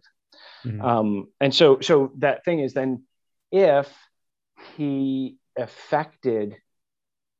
Mm-hmm. 0.64 0.80
Um, 0.80 1.28
and 1.40 1.54
so, 1.54 1.80
so 1.80 2.12
that 2.18 2.44
thing 2.44 2.60
is 2.60 2.72
then 2.72 3.04
if 3.52 3.92
he 4.76 5.36
affected 5.56 6.56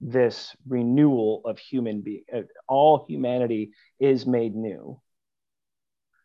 this 0.01 0.55
renewal 0.69 1.43
of 1.45 1.59
human 1.59 2.03
being, 2.03 2.25
all 2.69 3.07
humanity 3.09 3.73
is 3.99 4.27
made 4.27 4.55
new. 4.55 5.01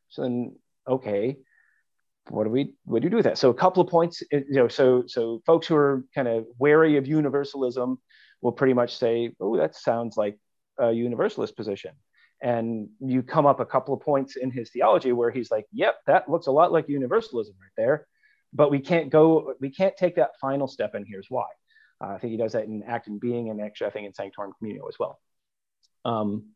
So 0.09 0.23
then, 0.23 0.55
okay, 0.87 1.37
what 2.29 2.43
do 2.45 2.49
we 2.49 2.73
what 2.85 3.01
do 3.01 3.05
you 3.05 3.09
do 3.09 3.17
with 3.17 3.25
that? 3.25 3.37
So 3.37 3.49
a 3.49 3.53
couple 3.53 3.81
of 3.81 3.89
points, 3.89 4.23
you 4.31 4.45
know, 4.49 4.67
so 4.67 5.03
so 5.07 5.41
folks 5.45 5.67
who 5.67 5.75
are 5.75 6.05
kind 6.13 6.27
of 6.27 6.45
wary 6.57 6.97
of 6.97 7.07
universalism 7.07 7.99
will 8.41 8.51
pretty 8.51 8.73
much 8.73 8.97
say, 8.97 9.31
oh, 9.39 9.57
that 9.57 9.75
sounds 9.75 10.17
like 10.17 10.37
a 10.79 10.91
universalist 10.91 11.55
position. 11.55 11.91
And 12.41 12.89
you 12.99 13.21
come 13.21 13.45
up 13.45 13.59
a 13.59 13.65
couple 13.65 13.93
of 13.93 14.01
points 14.01 14.37
in 14.37 14.49
his 14.49 14.69
theology 14.69 15.11
where 15.11 15.29
he's 15.29 15.51
like, 15.51 15.65
yep, 15.73 15.95
that 16.07 16.29
looks 16.29 16.47
a 16.47 16.51
lot 16.51 16.71
like 16.71 16.87
universalism 16.87 17.55
right 17.59 17.71
there. 17.75 18.07
But 18.53 18.71
we 18.71 18.79
can't 18.79 19.09
go, 19.09 19.53
we 19.59 19.69
can't 19.69 19.95
take 19.97 20.15
that 20.15 20.31
final 20.39 20.67
step, 20.67 20.95
and 20.95 21.05
here's 21.07 21.27
why. 21.29 21.45
Uh, 22.01 22.13
I 22.13 22.17
think 22.17 22.31
he 22.31 22.37
does 22.37 22.53
that 22.53 22.63
in 22.63 22.81
Act 22.83 23.07
and 23.07 23.19
Being, 23.19 23.49
and 23.49 23.61
actually, 23.61 23.87
I 23.87 23.89
think 23.89 24.07
in 24.07 24.13
Sanctorum 24.13 24.53
Communio 24.61 24.87
as 24.87 24.97
well. 24.97 25.19
Um, 26.05 26.51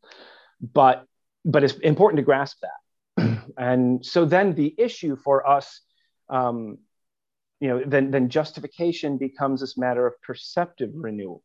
but 0.62 1.06
but 1.46 1.64
it's 1.64 1.74
important 1.74 2.18
to 2.18 2.24
grasp 2.24 2.60
that. 2.62 2.72
And 3.58 4.06
so 4.06 4.26
then 4.26 4.54
the 4.54 4.74
issue 4.78 5.16
for 5.16 5.48
us, 5.48 5.82
um, 6.30 6.80
you 7.60 7.70
know, 7.70 7.84
then 7.86 8.12
then 8.12 8.30
justification 8.30 9.18
becomes 9.18 9.62
this 9.62 9.78
matter 9.78 10.06
of 10.06 10.22
perceptive 10.22 10.92
renewal. 10.94 11.44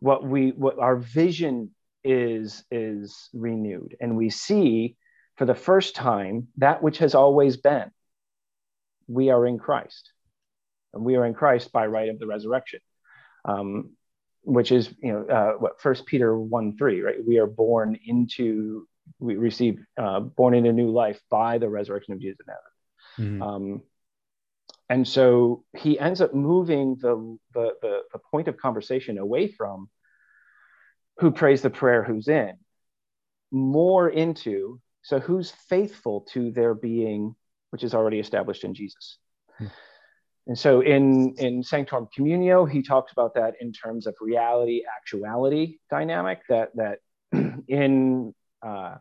What 0.00 0.24
we 0.24 0.50
what 0.50 0.78
our 0.78 0.96
vision 0.96 1.70
is 2.04 2.64
is 2.70 3.28
renewed, 3.32 3.96
and 4.00 4.16
we 4.16 4.30
see 4.30 4.96
for 5.36 5.44
the 5.44 5.54
first 5.54 5.94
time 5.94 6.48
that 6.58 6.82
which 6.82 6.98
has 6.98 7.14
always 7.14 7.56
been. 7.56 7.90
We 9.08 9.30
are 9.30 9.46
in 9.46 9.58
Christ 9.58 10.10
and 10.96 11.04
we 11.04 11.14
are 11.16 11.26
in 11.26 11.34
Christ 11.34 11.70
by 11.72 11.86
right 11.86 12.08
of 12.08 12.18
the 12.18 12.26
resurrection, 12.26 12.80
um, 13.44 13.90
which 14.42 14.72
is 14.72 14.92
you 15.02 15.12
know 15.12 15.26
uh, 15.26 15.52
what 15.52 15.80
First 15.80 16.06
Peter 16.06 16.36
one 16.36 16.76
three 16.76 17.02
right. 17.02 17.24
We 17.24 17.38
are 17.38 17.46
born 17.46 17.98
into 18.04 18.88
we 19.18 19.36
receive 19.36 19.84
uh, 19.98 20.20
born 20.20 20.54
into 20.54 20.70
a 20.70 20.72
new 20.72 20.90
life 20.90 21.20
by 21.30 21.58
the 21.58 21.68
resurrection 21.68 22.12
of 22.14 22.20
Jesus 22.20 22.46
Mm-hmm. 23.18 23.42
Um, 23.42 23.82
and 24.88 25.06
so 25.06 25.64
he 25.76 25.98
ends 25.98 26.20
up 26.20 26.34
moving 26.34 26.96
the, 27.00 27.38
the, 27.54 27.74
the 27.82 28.00
the 28.12 28.18
point 28.30 28.48
of 28.48 28.56
conversation 28.56 29.18
away 29.18 29.48
from 29.48 29.88
who 31.18 31.30
prays 31.30 31.62
the 31.62 31.70
prayer 31.70 32.04
who's 32.04 32.28
in 32.28 32.52
more 33.50 34.08
into 34.08 34.80
so 35.02 35.18
who's 35.18 35.50
faithful 35.68 36.26
to 36.32 36.50
their 36.50 36.74
being 36.74 37.34
which 37.70 37.82
is 37.82 37.94
already 37.94 38.18
established 38.18 38.64
in 38.64 38.74
jesus 38.74 39.18
hmm. 39.58 39.66
And 40.48 40.56
so 40.56 40.80
in, 40.80 41.34
in 41.38 41.64
Sanctorum 41.64 42.08
Communio, 42.16 42.70
he 42.70 42.80
talks 42.80 43.10
about 43.10 43.34
that 43.34 43.54
in 43.60 43.72
terms 43.72 44.06
of 44.06 44.14
reality, 44.20 44.82
actuality 44.96 45.78
dynamic, 45.90 46.42
that, 46.48 46.70
that 46.76 47.00
in, 47.66 48.32
uh, 48.62 48.96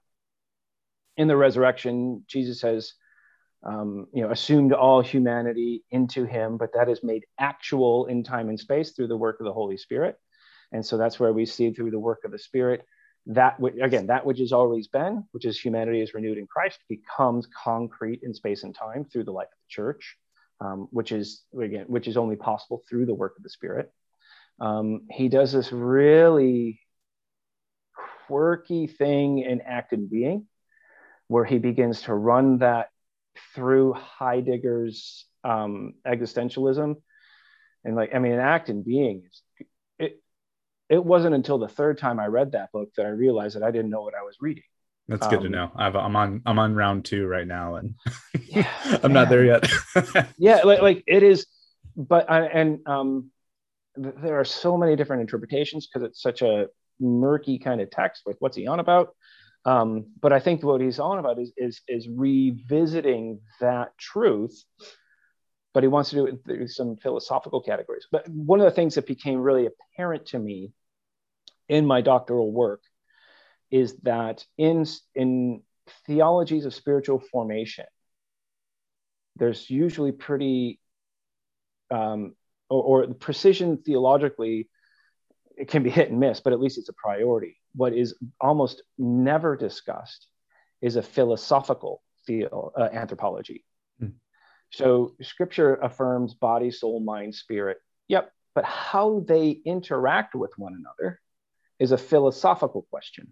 in 1.17 1.27
the 1.27 1.37
resurrection, 1.37 2.23
Jesus 2.27 2.61
has 2.61 2.93
um, 3.65 4.07
you 4.13 4.21
know, 4.21 4.31
assumed 4.31 4.73
all 4.73 5.01
humanity 5.01 5.83
into 5.89 6.25
him, 6.25 6.57
but 6.57 6.69
that 6.73 6.87
is 6.87 7.03
made 7.03 7.23
actual 7.39 8.05
in 8.05 8.23
time 8.23 8.49
and 8.49 8.59
space 8.59 8.91
through 8.91 9.07
the 9.07 9.17
work 9.17 9.39
of 9.39 9.45
the 9.45 9.53
Holy 9.53 9.77
Spirit. 9.77 10.17
And 10.71 10.85
so 10.85 10.97
that's 10.97 11.19
where 11.19 11.33
we 11.33 11.45
see 11.45 11.71
through 11.71 11.89
the 11.89 11.99
work 11.99 12.19
of 12.25 12.31
the 12.31 12.39
Spirit 12.39 12.85
that 13.27 13.57
again 13.81 14.05
that 14.05 14.23
which 14.23 14.37
has 14.37 14.51
always 14.51 14.87
been 14.87 15.23
which 15.31 15.45
is 15.45 15.59
humanity 15.59 15.99
is 15.99 16.13
renewed 16.13 16.37
in 16.37 16.45
christ 16.45 16.77
becomes 16.87 17.47
concrete 17.47 18.19
in 18.21 18.35
space 18.35 18.61
and 18.61 18.75
time 18.75 19.03
through 19.03 19.23
the 19.23 19.31
life 19.31 19.47
of 19.47 19.57
the 19.67 19.67
church 19.67 20.15
um, 20.61 20.87
which 20.91 21.11
is 21.11 21.43
again, 21.59 21.85
which 21.87 22.07
is 22.07 22.17
only 22.17 22.35
possible 22.35 22.81
through 22.89 23.05
the 23.05 23.13
work 23.13 23.33
of 23.37 23.43
the 23.43 23.49
Spirit. 23.49 23.91
Um, 24.59 25.01
he 25.11 25.27
does 25.27 25.51
this 25.51 25.71
really 25.71 26.79
quirky 28.27 28.87
thing 28.87 29.39
in 29.39 29.61
Act 29.61 29.93
and 29.93 30.09
Being, 30.09 30.47
where 31.27 31.45
he 31.45 31.57
begins 31.57 32.03
to 32.03 32.13
run 32.13 32.59
that 32.59 32.89
through 33.53 33.93
Heidegger's 33.93 35.25
um, 35.43 35.95
existentialism, 36.05 36.95
and 37.83 37.95
like 37.95 38.15
I 38.15 38.19
mean, 38.19 38.33
Act 38.33 38.69
and 38.69 38.83
Being 38.83 39.23
is 39.27 39.67
it. 39.99 40.21
It 40.87 41.03
wasn't 41.03 41.35
until 41.35 41.57
the 41.57 41.67
third 41.67 41.97
time 41.97 42.19
I 42.19 42.27
read 42.27 42.51
that 42.51 42.71
book 42.71 42.89
that 42.97 43.05
I 43.05 43.09
realized 43.09 43.55
that 43.55 43.63
I 43.63 43.71
didn't 43.71 43.89
know 43.89 44.03
what 44.03 44.13
I 44.13 44.21
was 44.21 44.37
reading. 44.39 44.63
That's 45.07 45.27
good 45.27 45.37
um, 45.37 45.43
to 45.43 45.49
know. 45.49 45.71
i 45.75 45.87
am 45.87 46.15
on 46.15 46.41
I'm 46.45 46.57
on 46.57 46.73
round 46.73 47.05
two 47.05 47.27
right 47.27 47.45
now, 47.45 47.75
and 47.75 47.95
yeah, 48.47 48.67
I'm 49.03 49.13
not 49.13 49.29
there 49.29 49.45
yet. 49.45 49.71
yeah, 50.37 50.61
like, 50.63 50.81
like 50.81 51.03
it 51.05 51.21
is, 51.21 51.45
but 51.95 52.29
I, 52.29 52.45
and 52.45 52.79
um, 52.87 53.29
th- 54.01 54.15
there 54.17 54.39
are 54.39 54.45
so 54.45 54.77
many 54.77 54.95
different 54.95 55.21
interpretations 55.21 55.87
because 55.87 56.07
it's 56.07 56.21
such 56.21 56.41
a 56.41 56.67
murky 56.99 57.59
kind 57.59 57.81
of 57.81 57.89
text. 57.89 58.23
Like, 58.25 58.37
what's 58.39 58.57
he 58.57 58.67
on 58.67 58.79
about? 58.79 59.15
Um, 59.65 60.05
but 60.21 60.31
I 60.31 60.39
think 60.39 60.63
what 60.63 60.81
he's 60.81 60.99
on 60.99 61.17
about 61.17 61.39
is 61.39 61.51
is 61.57 61.81
is 61.87 62.07
revisiting 62.07 63.39
that 63.59 63.97
truth. 63.97 64.63
But 65.73 65.83
he 65.83 65.89
wants 65.89 66.11
to 66.11 66.15
do 66.15 66.25
it 66.25 66.39
through 66.45 66.69
some 66.69 66.95
philosophical 66.95 67.61
categories. 67.61 68.07
But 68.09 68.29
one 68.29 68.61
of 68.61 68.65
the 68.65 68.71
things 68.71 68.95
that 68.95 69.05
became 69.05 69.39
really 69.41 69.67
apparent 69.67 70.27
to 70.27 70.39
me 70.39 70.71
in 71.67 71.85
my 71.85 71.99
doctoral 71.99 72.49
work 72.49 72.81
is 73.71 73.97
that 74.03 74.45
in, 74.57 74.85
in 75.15 75.63
theologies 76.05 76.63
of 76.63 76.73
spiritual 76.73 77.19
formation, 77.19 77.83
there's 79.35 79.69
usually 79.69 80.13
pretty, 80.13 80.79
um, 81.91 82.35
or, 82.69 83.03
or 83.03 83.13
precision 83.13 83.77
theologically, 83.77 84.69
it 85.57 85.67
can 85.67 85.83
be 85.83 85.89
hit 85.89 86.09
and 86.09 86.19
miss, 86.19 86.39
but 86.39 86.53
at 86.53 86.59
least 86.59 86.77
it's 86.77 86.89
a 86.89 86.93
priority. 86.93 87.57
What 87.75 87.93
is 87.93 88.15
almost 88.39 88.83
never 88.97 89.55
discussed 89.55 90.27
is 90.81 90.95
a 90.95 91.01
philosophical 91.01 92.01
theo, 92.27 92.71
uh, 92.77 92.89
anthropology. 92.91 93.65
Hmm. 93.99 94.09
So 94.71 95.15
scripture 95.21 95.75
affirms 95.75 96.33
body, 96.33 96.71
soul, 96.71 96.99
mind, 96.99 97.35
spirit. 97.35 97.77
Yep. 98.07 98.31
But 98.53 98.65
how 98.65 99.23
they 99.27 99.49
interact 99.49 100.35
with 100.35 100.51
one 100.57 100.73
another 100.73 101.19
is 101.79 101.91
a 101.91 101.97
philosophical 101.97 102.83
question. 102.89 103.31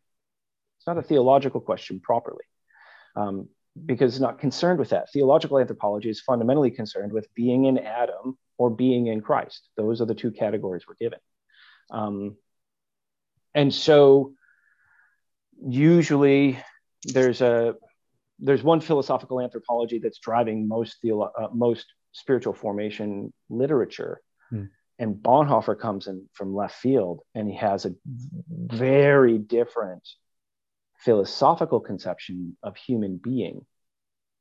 It's 0.77 0.87
not 0.87 0.97
a 0.97 1.01
theological 1.01 1.61
question 1.61 2.01
properly, 2.01 2.43
um, 3.15 3.47
because 3.85 4.13
it's 4.13 4.21
not 4.21 4.39
concerned 4.39 4.79
with 4.79 4.89
that. 4.89 5.11
Theological 5.11 5.59
anthropology 5.59 6.09
is 6.09 6.19
fundamentally 6.19 6.71
concerned 6.71 7.13
with 7.13 7.33
being 7.35 7.65
in 7.65 7.77
Adam 7.77 8.37
or 8.57 8.69
being 8.69 9.07
in 9.07 9.21
Christ. 9.21 9.69
Those 9.77 10.01
are 10.01 10.05
the 10.05 10.13
two 10.13 10.31
categories 10.31 10.83
we're 10.87 10.95
given. 10.95 11.19
Um, 11.91 12.37
and 13.53 13.73
so, 13.73 14.33
usually, 15.65 16.59
there's 17.05 17.41
a 17.41 17.75
there's 18.39 18.63
one 18.63 18.81
philosophical 18.81 19.39
anthropology 19.39 19.99
that's 19.99 20.19
driving 20.19 20.67
most 20.67 20.97
theolo- 21.03 21.31
uh, 21.39 21.47
most 21.53 21.85
spiritual 22.11 22.53
formation 22.53 23.33
literature. 23.49 24.21
Hmm. 24.49 24.65
And 24.99 25.15
Bonhoeffer 25.15 25.79
comes 25.79 26.07
in 26.07 26.29
from 26.33 26.55
left 26.55 26.75
field, 26.75 27.21
and 27.33 27.49
he 27.49 27.55
has 27.55 27.85
a 27.85 27.95
very 28.49 29.37
different 29.37 30.07
philosophical 30.97 31.79
conception 31.79 32.55
of 32.63 32.77
human 32.77 33.17
being, 33.17 33.65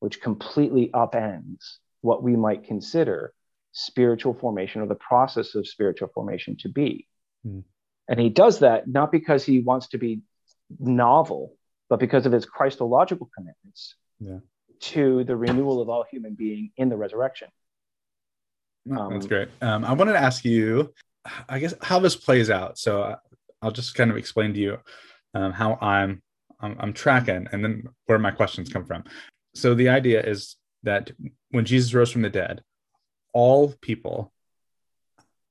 which 0.01 0.21
completely 0.21 0.91
upends 0.95 1.79
what 2.03 2.23
we 2.23 2.37
might 2.37 2.65
consider 2.65 3.33
spiritual 3.73 4.35
formation 4.35 4.83
or 4.83 4.87
the 4.87 4.95
process 4.95 5.55
of 5.55 5.67
spiritual 5.67 6.09
formation 6.15 6.57
to 6.59 6.69
be. 6.69 7.09
Mm. 7.47 7.65
And 8.09 8.21
he 8.21 8.29
does 8.29 8.61
that 8.61 8.89
not 8.89 9.13
because 9.13 9.45
he 9.45 9.61
wants 9.61 9.89
to 9.89 9.99
be 9.99 10.21
novel, 10.79 11.55
but 11.89 12.01
because 12.01 12.27
of 12.27 12.33
his 12.33 12.45
Christological 12.45 13.31
commitments 13.35 13.95
yeah. 14.19 14.39
to 14.81 15.25
the 15.25 15.37
renewal 15.37 15.81
of 15.81 15.89
all 15.89 16.05
human 16.11 16.35
being 16.35 16.71
in 16.77 16.89
the 16.89 16.97
resurrection. 16.97 17.49
Um, 18.91 19.13
That's 19.13 19.27
great. 19.27 19.49
Um, 19.61 19.85
I 19.85 19.93
wanted 19.93 20.13
to 20.13 20.19
ask 20.19 20.45
you, 20.45 20.93
I 21.49 21.59
guess, 21.59 21.75
how 21.81 22.01
this 22.01 22.17
plays 22.17 22.51
out. 22.51 22.79
So 22.79 23.15
I'll 23.61 23.71
just 23.71 23.95
kind 23.95 24.11
of 24.11 24.17
explain 24.17 24.53
to 24.55 24.61
you 24.61 24.79
um, 25.35 25.53
how 25.53 25.79
I'm 25.81 26.23
I'm, 26.61 26.77
I'm 26.79 26.93
tracking, 26.93 27.49
and 27.51 27.65
then 27.65 27.85
where 28.07 28.19
my 28.19 28.31
questions 28.31 28.73
come 28.73 28.85
from. 28.85 29.05
So 29.55 29.75
the 29.75 29.89
idea 29.89 30.23
is 30.23 30.57
that 30.85 31.11
when 31.51 31.65
Jesus 31.65 31.93
rose 31.93 32.11
from 32.11 32.23
the 32.23 32.31
dead, 32.31 32.63
all 33.33 33.75
people, 33.81 34.33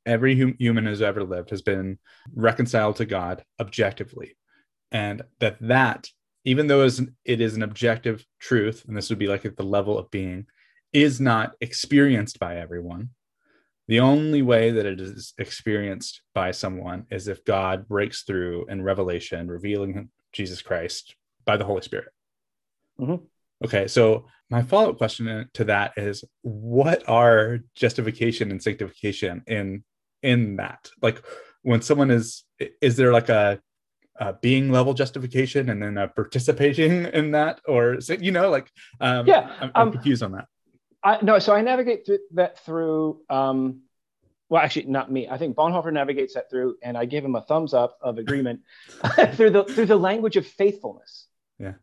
every 0.05 0.39
hum- 0.39 0.55
human 0.59 0.85
who's 0.85 1.01
ever 1.01 1.23
lived, 1.23 1.49
has 1.49 1.61
been 1.61 1.99
reconciled 2.33 2.97
to 2.97 3.05
God 3.05 3.43
objectively, 3.59 4.35
and 4.91 5.21
that 5.39 5.57
that 5.61 6.07
even 6.43 6.67
though 6.67 6.81
it 6.81 7.41
is 7.41 7.55
an 7.55 7.63
objective 7.63 8.25
truth, 8.39 8.83
and 8.87 8.97
this 8.97 9.09
would 9.09 9.19
be 9.19 9.27
like 9.27 9.45
at 9.45 9.57
the 9.57 9.63
level 9.63 9.99
of 9.99 10.09
being, 10.09 10.47
is 10.91 11.21
not 11.21 11.55
experienced 11.61 12.39
by 12.39 12.57
everyone. 12.57 13.09
The 13.87 13.99
only 13.99 14.41
way 14.41 14.71
that 14.71 14.85
it 14.85 14.99
is 14.99 15.33
experienced 15.37 16.21
by 16.33 16.51
someone 16.51 17.05
is 17.11 17.27
if 17.27 17.45
God 17.45 17.87
breaks 17.87 18.23
through 18.23 18.65
in 18.69 18.81
revelation, 18.81 19.47
revealing 19.47 20.09
Jesus 20.33 20.61
Christ 20.61 21.15
by 21.45 21.57
the 21.57 21.65
Holy 21.65 21.81
Spirit. 21.81 22.09
Mm-hmm. 22.99 23.23
Okay, 23.63 23.87
so 23.87 24.25
my 24.49 24.63
follow 24.63 24.89
up 24.89 24.97
question 24.97 25.47
to 25.53 25.63
that 25.65 25.93
is, 25.95 26.23
what 26.41 27.07
are 27.07 27.59
justification 27.75 28.49
and 28.49 28.61
sanctification 28.61 29.43
in 29.45 29.83
in 30.23 30.57
that? 30.57 30.89
Like, 31.01 31.21
when 31.63 31.81
someone 31.81 32.11
is, 32.11 32.43
is 32.81 32.95
there 32.95 33.13
like 33.13 33.29
a, 33.29 33.59
a 34.17 34.33
being 34.33 34.71
level 34.71 34.93
justification 34.93 35.69
and 35.69 35.81
then 35.81 35.97
a 35.97 36.07
participating 36.07 37.05
in 37.13 37.31
that, 37.31 37.61
or 37.67 37.95
is 37.95 38.09
it, 38.09 38.21
you 38.21 38.31
know, 38.31 38.49
like, 38.49 38.71
um, 38.99 39.27
yeah, 39.27 39.55
I'm, 39.59 39.71
I'm 39.75 39.87
um, 39.87 39.93
confused 39.93 40.23
on 40.23 40.33
that. 40.33 40.47
I, 41.03 41.19
no, 41.21 41.39
so 41.39 41.53
I 41.53 41.61
navigate 41.61 42.05
through 42.05 42.19
that 42.33 42.59
through. 42.59 43.21
Um, 43.29 43.81
well, 44.49 44.61
actually, 44.61 44.85
not 44.85 45.11
me. 45.11 45.27
I 45.29 45.37
think 45.37 45.55
Bonhoeffer 45.55 45.91
navigates 45.91 46.33
that 46.33 46.49
through, 46.49 46.75
and 46.83 46.97
I 46.97 47.05
give 47.05 47.23
him 47.23 47.35
a 47.35 47.41
thumbs 47.41 47.73
up 47.73 47.97
of 48.01 48.17
agreement 48.17 48.61
through 49.33 49.51
the 49.51 49.63
through 49.63 49.87
the 49.87 49.95
language 49.95 50.37
of 50.37 50.45
faithfulness. 50.45 51.27
Yeah. 51.57 51.73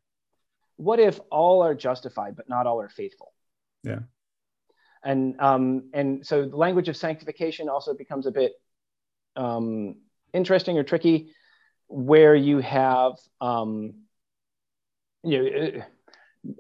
What 0.76 1.00
if 1.00 1.18
all 1.30 1.62
are 1.62 1.74
justified, 1.74 2.36
but 2.36 2.48
not 2.48 2.66
all 2.66 2.80
are 2.80 2.88
faithful? 2.88 3.32
Yeah. 3.82 4.00
And 5.04 5.40
um, 5.40 5.90
and 5.92 6.26
so 6.26 6.46
the 6.48 6.56
language 6.56 6.88
of 6.88 6.96
sanctification 6.96 7.68
also 7.68 7.94
becomes 7.94 8.26
a 8.26 8.30
bit 8.30 8.52
um, 9.36 9.96
interesting 10.32 10.78
or 10.78 10.82
tricky, 10.82 11.32
where 11.86 12.34
you 12.34 12.58
have 12.58 13.12
um, 13.40 13.94
you 15.22 15.50
know. 15.50 15.82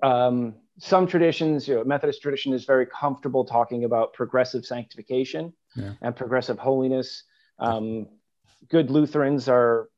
Um, 0.02 0.54
some 0.78 1.06
traditions, 1.06 1.66
you 1.66 1.74
know, 1.74 1.84
Methodist 1.84 2.22
tradition 2.22 2.52
is 2.52 2.64
very 2.64 2.86
comfortable 2.86 3.44
talking 3.44 3.84
about 3.84 4.12
progressive 4.12 4.64
sanctification 4.64 5.52
yeah. 5.74 5.92
and 6.00 6.14
progressive 6.14 6.58
holiness. 6.58 7.24
Um, 7.58 8.06
good 8.68 8.90
Lutherans 8.90 9.48
are, 9.48 9.88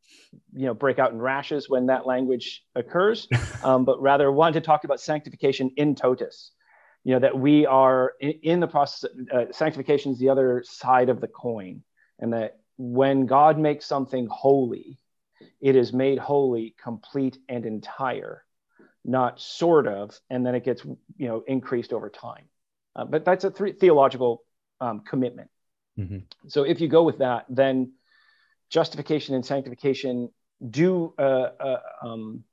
you 0.54 0.66
know, 0.66 0.74
break 0.74 0.98
out 0.98 1.12
in 1.12 1.20
rashes 1.20 1.68
when 1.68 1.86
that 1.86 2.06
language 2.06 2.64
occurs, 2.74 3.28
um, 3.64 3.84
but 3.84 4.00
rather 4.00 4.32
want 4.32 4.54
to 4.54 4.60
talk 4.60 4.84
about 4.84 5.00
sanctification 5.00 5.70
in 5.76 5.94
totus. 5.94 6.52
You 7.04 7.14
know 7.14 7.20
that 7.20 7.38
we 7.38 7.66
are 7.66 8.14
in, 8.20 8.32
in 8.42 8.60
the 8.60 8.66
process. 8.66 9.10
Uh, 9.32 9.46
sanctification 9.52 10.12
is 10.12 10.18
the 10.18 10.28
other 10.28 10.62
side 10.66 11.08
of 11.08 11.20
the 11.20 11.28
coin, 11.28 11.82
and 12.18 12.32
that 12.32 12.58
when 12.76 13.26
God 13.26 13.58
makes 13.58 13.86
something 13.86 14.28
holy, 14.30 14.98
it 15.60 15.76
is 15.76 15.92
made 15.92 16.18
holy, 16.18 16.74
complete, 16.82 17.38
and 17.48 17.64
entire 17.64 18.44
not 19.04 19.40
sort 19.40 19.86
of, 19.86 20.18
and 20.28 20.44
then 20.44 20.54
it 20.54 20.64
gets 20.64 20.84
you 20.84 21.28
know 21.28 21.42
increased 21.46 21.92
over 21.92 22.10
time. 22.10 22.44
Uh, 22.94 23.04
but 23.04 23.24
that's 23.24 23.44
a 23.44 23.50
th- 23.50 23.78
theological 23.78 24.42
um, 24.80 25.00
commitment. 25.00 25.48
Mm-hmm. 25.98 26.18
So 26.48 26.64
if 26.64 26.80
you 26.80 26.88
go 26.88 27.02
with 27.02 27.18
that, 27.18 27.46
then 27.48 27.92
justification 28.68 29.34
and 29.34 29.44
sanctification 29.44 30.30
do 30.68 31.14
uh, 31.18 31.22
uh, 31.60 31.80
um, 32.02 32.44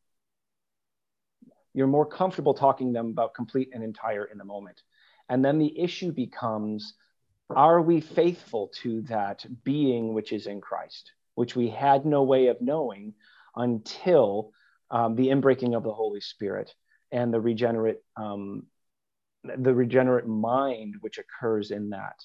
you're 1.77 1.85
more 1.85 2.07
comfortable 2.07 2.55
talking 2.55 2.91
them 2.91 3.09
about 3.09 3.35
complete 3.35 3.69
and 3.71 3.83
entire 3.83 4.25
in 4.25 4.39
the 4.39 4.43
moment. 4.43 4.81
And 5.29 5.45
then 5.45 5.59
the 5.59 5.79
issue 5.79 6.11
becomes 6.11 6.95
are 7.55 7.81
we 7.81 8.01
faithful 8.01 8.71
to 8.81 9.03
that 9.03 9.45
being 9.63 10.15
which 10.15 10.33
is 10.33 10.47
in 10.47 10.59
Christ, 10.59 11.11
which 11.35 11.55
we 11.55 11.69
had 11.69 12.03
no 12.03 12.23
way 12.23 12.47
of 12.47 12.59
knowing 12.61 13.13
until 13.55 14.53
um, 14.89 15.15
the 15.15 15.27
inbreaking 15.27 15.77
of 15.77 15.83
the 15.83 15.93
Holy 15.93 16.19
Spirit 16.19 16.73
and 17.11 17.31
the 17.31 17.39
regenerate 17.39 17.99
um, 18.15 18.63
the 19.43 19.73
regenerate 19.73 20.25
mind 20.25 20.95
which 21.01 21.19
occurs 21.19 21.69
in 21.69 21.91
that. 21.91 22.19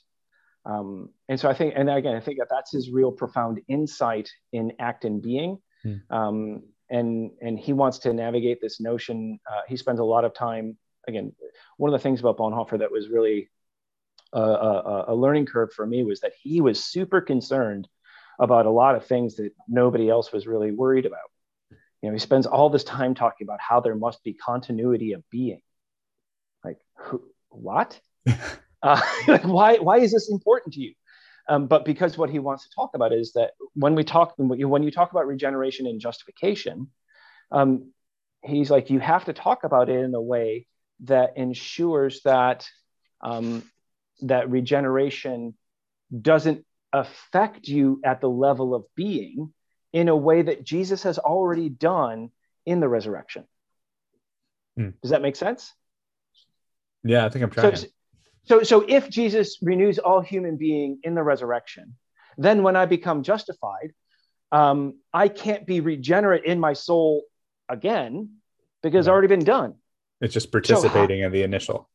Um, 0.65 1.11
and 1.29 1.39
so 1.39 1.51
I 1.51 1.55
think, 1.55 1.75
and 1.77 1.91
again, 1.91 2.17
I 2.17 2.21
think 2.21 2.39
that 2.39 2.49
that's 2.49 2.73
his 2.73 2.91
real 2.91 3.13
profound 3.13 3.61
insight 3.69 4.31
in 4.51 4.73
act 4.79 5.05
and 5.05 5.21
being. 5.21 5.59
Hmm. 5.83 5.97
Um, 6.09 6.63
and 6.93 7.31
and 7.41 7.59
he 7.59 7.73
wants 7.73 7.99
to 8.01 8.13
navigate 8.13 8.61
this 8.61 8.81
notion. 8.81 9.41
Uh, 9.51 9.63
he 9.67 9.77
spends 9.77 9.99
a 9.99 10.05
lot 10.05 10.25
of 10.25 10.35
time. 10.35 10.77
Again, 11.09 11.33
one 11.79 11.93
of 11.93 11.99
the 11.99 12.03
things 12.03 12.21
about 12.21 12.39
Bonhoeffer 12.39 12.79
that 12.79 12.93
was 12.93 13.09
really 13.09 13.51
a, 14.33 14.41
a, 14.41 15.05
a 15.09 15.15
learning 15.15 15.47
curve 15.47 15.73
for 15.73 15.87
me 15.87 16.05
was 16.05 16.21
that 16.21 16.33
he 16.41 16.61
was 16.61 16.85
super 16.85 17.21
concerned 17.21 17.89
about 18.39 18.67
a 18.67 18.71
lot 18.71 18.95
of 18.95 19.07
things 19.07 19.37
that 19.37 19.51
nobody 19.67 20.09
else 20.09 20.33
was 20.33 20.47
really 20.47 20.71
worried 20.71 21.07
about. 21.07 21.31
You 22.03 22.09
know, 22.09 22.13
he 22.13 22.19
spends 22.19 22.47
all 22.47 22.71
this 22.71 22.85
time 22.85 23.15
talking 23.15 23.47
about 23.47 23.61
how 23.61 23.81
there 23.81 23.95
must 23.95 24.23
be 24.23 24.35
continuity 24.35 25.13
of 25.13 25.23
being. 25.31 25.63
Like, 26.65 26.79
who, 26.97 27.23
what? 27.49 27.99
uh, 28.83 29.01
like, 29.29 29.45
why, 29.45 29.77
why 29.77 29.99
is 29.99 30.13
this 30.13 30.31
important 30.31 30.75
to 30.75 30.81
you? 30.81 30.95
Um, 31.49 31.67
but 31.67 31.85
because 31.85 32.17
what 32.17 32.31
he 32.31 32.39
wants 32.39 32.69
to 32.69 32.75
talk 32.75 32.91
about 32.95 33.13
is 33.13 33.33
that 33.33 33.53
when 33.75 33.95
we 33.95 34.05
talk, 34.05 34.35
when 34.37 34.83
you 34.83 34.91
talk 34.91 35.11
about 35.11 35.27
regeneration 35.27 35.87
and 35.87 36.01
justification, 36.01 36.91
um, 37.51 37.93
he's 38.43 38.71
like, 38.71 38.91
you 38.91 39.01
have 39.01 39.25
to 39.25 39.33
talk 39.33 39.65
about 39.65 39.89
it 39.89 39.99
in 40.05 40.15
a 40.15 40.21
way 40.21 40.67
that 41.01 41.37
ensures 41.37 42.23
that 42.23 42.69
um, 43.21 43.63
that 44.23 44.51
regeneration 44.51 45.55
doesn't 46.21 46.65
affect 46.93 47.67
you 47.67 48.01
at 48.05 48.21
the 48.21 48.29
level 48.29 48.75
of 48.75 48.85
being, 48.95 49.53
in 49.93 50.09
a 50.09 50.17
way 50.17 50.43
that 50.43 50.65
Jesus 50.65 51.03
has 51.05 51.19
already 51.19 51.69
done 51.69 52.31
in 52.67 52.81
the 52.81 52.89
resurrection. 52.89 53.45
Hmm. 54.77 54.91
Does 55.03 55.11
that 55.11 55.23
make 55.23 55.37
sense? 55.37 55.73
Yeah, 57.05 57.25
I 57.25 57.29
think 57.29 57.45
I'm 57.45 57.51
trying. 57.51 57.77
So, 57.77 57.87
so, 58.45 58.63
so 58.63 58.85
if 58.87 59.09
Jesus 59.09 59.59
renews 59.63 59.99
all 59.99 60.21
human 60.21 60.57
being 60.57 60.99
in 61.05 61.15
the 61.15 61.23
resurrection, 61.23 61.97
then 62.37 62.63
when 62.63 62.77
I 62.77 62.87
become 62.87 63.23
justified, 63.23 63.93
um, 64.51 64.99
I 65.13 65.29
can't 65.29 65.67
be 65.67 65.81
regenerate 65.81 66.45
in 66.45 66.59
my 66.59 66.73
soul 66.73 67.23
again 67.69 68.37
because 68.83 69.07
it's 69.07 69.09
already 69.09 69.29
been 69.29 69.45
done. 69.45 69.75
It's 70.21 70.35
just 70.35 70.51
participating 70.53 71.23
so, 71.23 71.27
in 71.27 71.33
the 71.33 71.43
initial. 71.43 71.89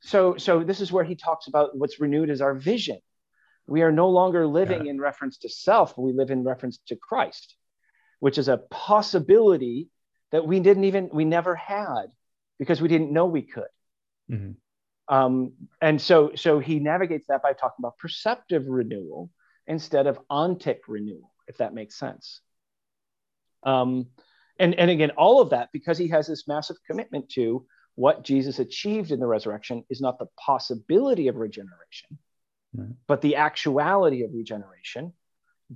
So, 0.00 0.36
so 0.36 0.62
this 0.62 0.80
is 0.80 0.92
where 0.92 1.04
he 1.04 1.14
talks 1.14 1.48
about 1.48 1.76
what's 1.76 2.00
renewed 2.00 2.30
is 2.30 2.40
our 2.40 2.54
vision. 2.54 2.98
We 3.66 3.82
are 3.82 3.92
no 3.92 4.08
longer 4.08 4.46
living 4.46 4.86
in 4.86 5.00
reference 5.00 5.38
to 5.38 5.48
self, 5.48 5.96
we 5.98 6.12
live 6.12 6.30
in 6.30 6.42
reference 6.42 6.78
to 6.88 6.96
Christ, 6.96 7.54
which 8.18 8.38
is 8.38 8.48
a 8.48 8.56
possibility 8.56 9.88
that 10.32 10.46
we 10.46 10.60
didn't 10.60 10.84
even, 10.84 11.10
we 11.12 11.24
never 11.24 11.54
had 11.54 12.06
because 12.58 12.80
we 12.80 12.88
didn't 12.88 13.12
know 13.12 13.26
we 13.26 13.42
could. 13.42 13.64
Mm-hmm. 14.30 14.52
Um, 15.08 15.52
and 15.80 16.00
so, 16.00 16.32
so 16.34 16.58
he 16.58 16.80
navigates 16.80 17.26
that 17.28 17.42
by 17.42 17.52
talking 17.52 17.80
about 17.80 17.98
perceptive 17.98 18.66
renewal 18.66 19.30
instead 19.66 20.06
of 20.06 20.18
ontic 20.28 20.80
renewal, 20.86 21.32
if 21.46 21.58
that 21.58 21.74
makes 21.74 21.98
sense. 21.98 22.40
Um, 23.62 24.08
and, 24.58 24.74
and 24.74 24.90
again, 24.90 25.10
all 25.10 25.40
of 25.40 25.50
that 25.50 25.70
because 25.72 25.98
he 25.98 26.08
has 26.08 26.26
this 26.26 26.46
massive 26.46 26.76
commitment 26.86 27.28
to 27.30 27.66
what 27.94 28.22
Jesus 28.22 28.58
achieved 28.58 29.10
in 29.10 29.20
the 29.20 29.26
resurrection 29.26 29.84
is 29.90 30.00
not 30.00 30.18
the 30.18 30.28
possibility 30.38 31.28
of 31.28 31.36
regeneration, 31.36 32.18
right. 32.76 32.90
but 33.06 33.22
the 33.22 33.36
actuality 33.36 34.22
of 34.22 34.32
regeneration. 34.32 35.12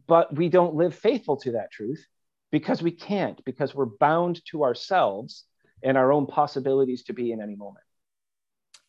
But 0.07 0.35
we 0.35 0.49
don't 0.49 0.75
live 0.75 0.95
faithful 0.95 1.37
to 1.39 1.53
that 1.53 1.73
truth 1.73 2.07
because 2.51 2.83
we 2.83 2.93
can't, 2.93 3.45
because 3.45 3.75
we're 3.75 3.87
bound 3.87 4.41
to 4.47 4.63
ourselves 4.65 5.45
and 5.83 5.97
our 5.97 6.13
own 6.13 6.27
possibilities 6.27 7.03
to 7.05 7.13
be 7.13 7.33
in 7.33 7.43
any 7.43 7.57
moment. 7.57 7.85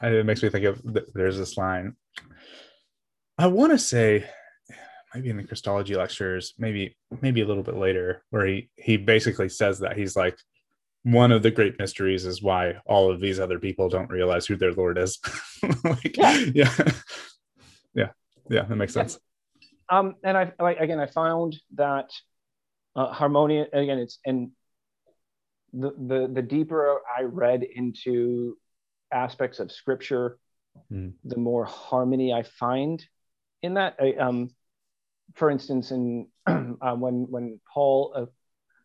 It 0.01 0.25
makes 0.25 0.43
me 0.43 0.49
think 0.49 0.65
of 0.65 0.81
there's 1.13 1.37
this 1.37 1.57
line. 1.57 1.95
I 3.37 3.47
want 3.47 3.71
to 3.71 3.77
say, 3.77 4.25
maybe 5.15 5.29
in 5.29 5.37
the 5.37 5.43
Christology 5.43 5.95
lectures, 5.95 6.53
maybe 6.57 6.97
maybe 7.21 7.41
a 7.41 7.45
little 7.45 7.63
bit 7.63 7.77
later, 7.77 8.23
where 8.29 8.45
he 8.45 8.69
he 8.75 8.97
basically 8.97 9.49
says 9.49 9.79
that 9.79 9.97
he's 9.97 10.15
like, 10.15 10.37
one 11.03 11.31
of 11.31 11.43
the 11.43 11.51
great 11.51 11.79
mysteries 11.79 12.25
is 12.25 12.41
why 12.41 12.75
all 12.85 13.11
of 13.11 13.21
these 13.21 13.39
other 13.39 13.59
people 13.59 13.89
don't 13.89 14.09
realize 14.09 14.45
who 14.45 14.55
their 14.55 14.73
Lord 14.73 14.97
is. 14.97 15.19
like, 15.83 16.17
yeah. 16.17 16.45
yeah 16.53 16.91
yeah 17.93 18.09
yeah 18.49 18.63
that 18.63 18.75
makes 18.75 18.93
sense 18.93 19.17
yeah. 19.61 19.99
um 19.99 20.15
and 20.23 20.37
i 20.37 20.51
like 20.59 20.79
again 20.79 20.99
i 20.99 21.05
found 21.05 21.55
that 21.75 22.09
uh, 22.95 23.11
harmonious 23.11 23.67
again 23.73 23.99
it's 23.99 24.19
and 24.25 24.51
the, 25.73 25.91
the 25.97 26.31
the 26.31 26.41
deeper 26.41 26.99
i 27.17 27.23
read 27.23 27.63
into 27.63 28.57
aspects 29.13 29.59
of 29.59 29.71
scripture 29.71 30.37
mm. 30.91 31.13
the 31.23 31.37
more 31.37 31.65
harmony 31.65 32.33
i 32.33 32.43
find 32.43 33.05
in 33.61 33.75
that 33.75 33.95
I, 33.99 34.13
um 34.13 34.49
for 35.35 35.49
instance 35.49 35.91
in 35.91 36.27
uh, 36.47 36.95
when 36.95 37.27
when 37.29 37.59
paul 37.73 38.13
uh, 38.15 38.25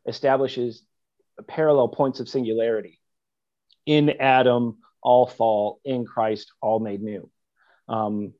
establishes 0.07 0.83
parallel 1.47 1.88
points 1.88 2.21
of 2.21 2.29
singularity 2.29 3.01
in 3.87 4.11
adam 4.21 4.79
all 5.03 5.27
fall 5.27 5.81
in 5.85 6.05
christ 6.05 6.53
all 6.61 6.81
made 6.81 7.03
new 7.03 7.31
um, 7.88 8.35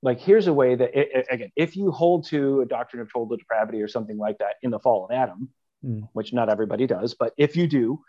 like 0.00 0.20
here's 0.20 0.46
a 0.46 0.52
way 0.52 0.74
that 0.74 0.98
it, 0.98 1.26
again 1.30 1.50
if 1.56 1.76
you 1.76 1.90
hold 1.90 2.26
to 2.26 2.60
a 2.62 2.66
doctrine 2.66 3.02
of 3.02 3.12
total 3.12 3.36
depravity 3.36 3.82
or 3.82 3.88
something 3.88 4.16
like 4.16 4.38
that 4.38 4.54
in 4.62 4.70
the 4.70 4.78
fall 4.78 5.04
of 5.04 5.10
adam 5.10 5.48
mm. 5.84 6.08
which 6.12 6.32
not 6.32 6.48
everybody 6.48 6.86
does 6.86 7.14
but 7.14 7.32
if 7.36 7.56
you 7.56 7.66
do 7.66 8.00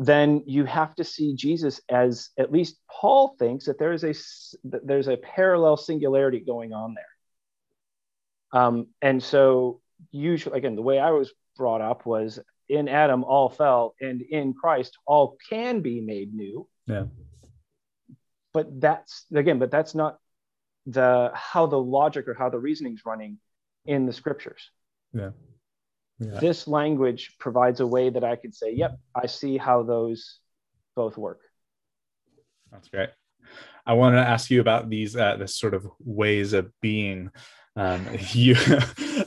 then 0.00 0.42
you 0.46 0.64
have 0.64 0.94
to 0.94 1.04
see 1.04 1.34
jesus 1.34 1.80
as 1.88 2.30
at 2.38 2.52
least 2.52 2.76
paul 2.90 3.34
thinks 3.38 3.66
that 3.66 3.78
there 3.78 3.92
is 3.92 4.04
a 4.04 4.14
there's 4.64 5.08
a 5.08 5.16
parallel 5.16 5.76
singularity 5.76 6.40
going 6.40 6.72
on 6.72 6.94
there 6.94 8.60
um, 8.62 8.86
and 9.02 9.22
so 9.22 9.80
usually 10.12 10.56
again 10.56 10.76
the 10.76 10.82
way 10.82 10.98
i 10.98 11.10
was 11.10 11.32
brought 11.56 11.80
up 11.80 12.06
was 12.06 12.38
in 12.68 12.88
Adam 12.88 13.24
all 13.24 13.48
fell, 13.48 13.94
and 14.00 14.22
in 14.22 14.52
Christ 14.54 14.96
all 15.06 15.36
can 15.48 15.80
be 15.80 16.00
made 16.00 16.34
new. 16.34 16.66
Yeah. 16.86 17.04
But 18.52 18.80
that's 18.80 19.24
again, 19.34 19.58
but 19.58 19.70
that's 19.70 19.94
not 19.94 20.18
the 20.86 21.30
how 21.34 21.66
the 21.66 21.78
logic 21.78 22.28
or 22.28 22.34
how 22.34 22.48
the 22.48 22.58
reasoning's 22.58 23.02
running 23.04 23.38
in 23.84 24.06
the 24.06 24.12
scriptures. 24.12 24.70
Yeah. 25.12 25.30
Yeah. 26.18 26.40
This 26.40 26.66
language 26.66 27.36
provides 27.38 27.80
a 27.80 27.86
way 27.86 28.10
that 28.10 28.24
I 28.24 28.36
could 28.36 28.54
say, 28.54 28.72
"Yep, 28.72 28.98
I 29.14 29.26
see 29.26 29.56
how 29.56 29.82
those 29.82 30.38
both 30.96 31.16
work." 31.16 31.40
That's 32.72 32.88
great. 32.88 33.10
I 33.86 33.94
want 33.94 34.16
to 34.16 34.20
ask 34.20 34.50
you 34.50 34.60
about 34.60 34.90
these 34.90 35.16
uh, 35.16 35.36
this 35.36 35.56
sort 35.56 35.74
of 35.74 35.88
ways 36.00 36.52
of 36.52 36.70
being. 36.80 37.30
Um, 37.76 38.04
you 38.32 38.56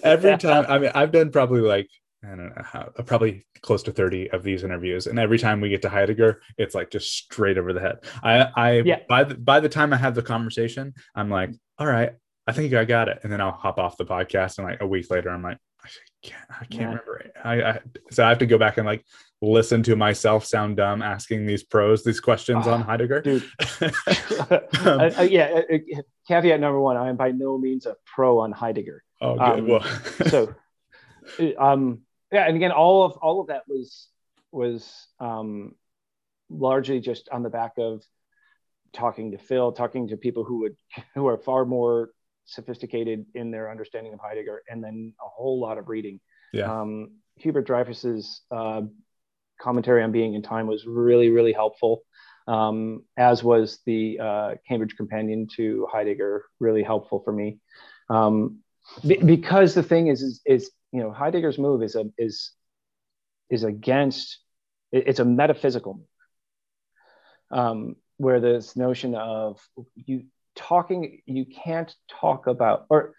every 0.03 0.37
time. 0.37 0.65
I 0.67 0.79
mean, 0.79 0.91
I've 0.93 1.11
done 1.11 1.31
probably 1.31 1.61
like 1.61 1.87
I 2.23 2.27
don't 2.29 2.55
know 2.55 2.63
how 2.63 2.89
probably 3.05 3.45
close 3.63 3.83
to 3.83 3.91
30 3.91 4.31
of 4.31 4.43
these 4.43 4.63
interviews 4.63 5.07
and 5.07 5.17
every 5.17 5.39
time 5.39 5.59
we 5.61 5.69
get 5.69 5.81
to 5.83 5.89
Heidegger 5.89 6.41
it's 6.57 6.75
like 6.75 6.91
just 6.91 7.11
straight 7.11 7.57
over 7.57 7.73
the 7.73 7.79
head 7.79 7.99
I 8.23 8.47
I 8.55 8.71
yeah. 8.81 8.99
by 9.09 9.23
the 9.23 9.35
by 9.35 9.59
the 9.59 9.69
time 9.69 9.91
I 9.91 9.97
have 9.97 10.13
the 10.13 10.21
conversation 10.21 10.93
I'm 11.15 11.29
like 11.29 11.51
all 11.79 11.87
right 11.87 12.13
I 12.45 12.51
think 12.51 12.73
I 12.73 12.85
got 12.85 13.09
it 13.09 13.19
and 13.23 13.31
then 13.31 13.41
I'll 13.41 13.51
hop 13.51 13.79
off 13.79 13.97
the 13.97 14.05
podcast 14.05 14.59
and 14.59 14.67
like 14.67 14.81
a 14.81 14.87
week 14.87 15.09
later 15.09 15.29
I'm 15.29 15.41
like 15.41 15.57
can't 16.21 16.43
I 16.49 16.65
can't 16.65 16.73
yeah. 16.73 16.85
remember 16.87 17.31
I, 17.43 17.61
I, 17.61 17.79
so 18.11 18.25
I 18.25 18.29
have 18.29 18.39
to 18.39 18.45
go 18.45 18.57
back 18.57 18.77
and 18.77 18.85
like 18.85 19.05
listen 19.41 19.81
to 19.83 19.95
myself 19.95 20.45
sound 20.45 20.77
dumb 20.77 21.01
asking 21.01 21.45
these 21.45 21.63
pros 21.63 22.03
these 22.03 22.19
questions 22.19 22.67
oh, 22.67 22.73
on 22.73 22.81
Heidegger. 22.81 23.21
dude. 23.21 23.43
Um, 24.83 24.99
uh, 24.99 25.11
uh, 25.17 25.27
yeah 25.29 25.61
uh, 25.71 25.75
uh, 25.75 26.01
caveat 26.27 26.59
number 26.59 26.79
one 26.79 26.97
I 26.97 27.09
am 27.09 27.15
by 27.15 27.31
no 27.31 27.57
means 27.57 27.85
a 27.85 27.95
pro 28.05 28.39
on 28.39 28.51
Heidegger. 28.51 29.03
Oh 29.19 29.35
good. 29.35 29.59
Um, 29.59 29.67
well 29.67 29.83
so 30.27 30.53
um 31.57 32.01
yeah 32.31 32.47
and 32.47 32.55
again 32.55 32.71
all 32.71 33.03
of 33.03 33.13
all 33.17 33.41
of 33.41 33.47
that 33.47 33.63
was 33.67 34.07
was 34.51 35.07
um, 35.19 35.75
largely 36.49 36.99
just 36.99 37.29
on 37.29 37.43
the 37.43 37.49
back 37.49 37.73
of 37.77 38.03
talking 38.93 39.31
to 39.31 39.37
phil 39.37 39.71
talking 39.71 40.09
to 40.09 40.17
people 40.17 40.43
who 40.43 40.59
would 40.59 40.75
who 41.15 41.27
are 41.27 41.37
far 41.37 41.63
more 41.63 42.09
sophisticated 42.51 43.25
in 43.35 43.51
their 43.51 43.71
understanding 43.71 44.13
of 44.13 44.19
heidegger 44.19 44.61
and 44.69 44.83
then 44.83 45.13
a 45.19 45.27
whole 45.27 45.59
lot 45.59 45.77
of 45.77 45.89
reading. 45.89 46.19
Yeah. 46.53 46.81
Um, 46.81 47.13
hubert 47.37 47.65
dreyfus's 47.65 48.41
uh, 48.51 48.81
commentary 49.59 50.03
on 50.03 50.11
being 50.11 50.33
in 50.33 50.41
time 50.41 50.67
was 50.67 50.85
really 50.85 51.29
really 51.29 51.53
helpful 51.53 52.03
um, 52.47 53.03
as 53.17 53.43
was 53.43 53.79
the 53.85 54.19
uh, 54.19 54.55
cambridge 54.67 54.95
companion 54.95 55.47
to 55.55 55.87
heidegger 55.91 56.45
really 56.59 56.83
helpful 56.83 57.21
for 57.23 57.31
me. 57.31 57.59
Um, 58.09 58.59
because 59.03 59.73
the 59.73 59.83
thing 59.83 60.07
is, 60.07 60.21
is, 60.21 60.41
is 60.45 60.71
you 60.91 61.01
know 61.01 61.11
Heidegger's 61.11 61.57
move 61.57 61.81
is 61.83 61.95
a 61.95 62.05
is 62.17 62.51
is 63.49 63.63
against 63.63 64.39
it's 64.91 65.19
a 65.19 65.25
metaphysical 65.25 65.93
move. 65.93 67.59
Um, 67.59 67.95
where 68.17 68.39
this 68.39 68.75
notion 68.75 69.15
of 69.15 69.59
you 69.95 70.25
talking 70.55 71.21
you 71.25 71.45
can't 71.45 71.93
talk 72.19 72.47
about 72.47 72.85
or 72.89 73.13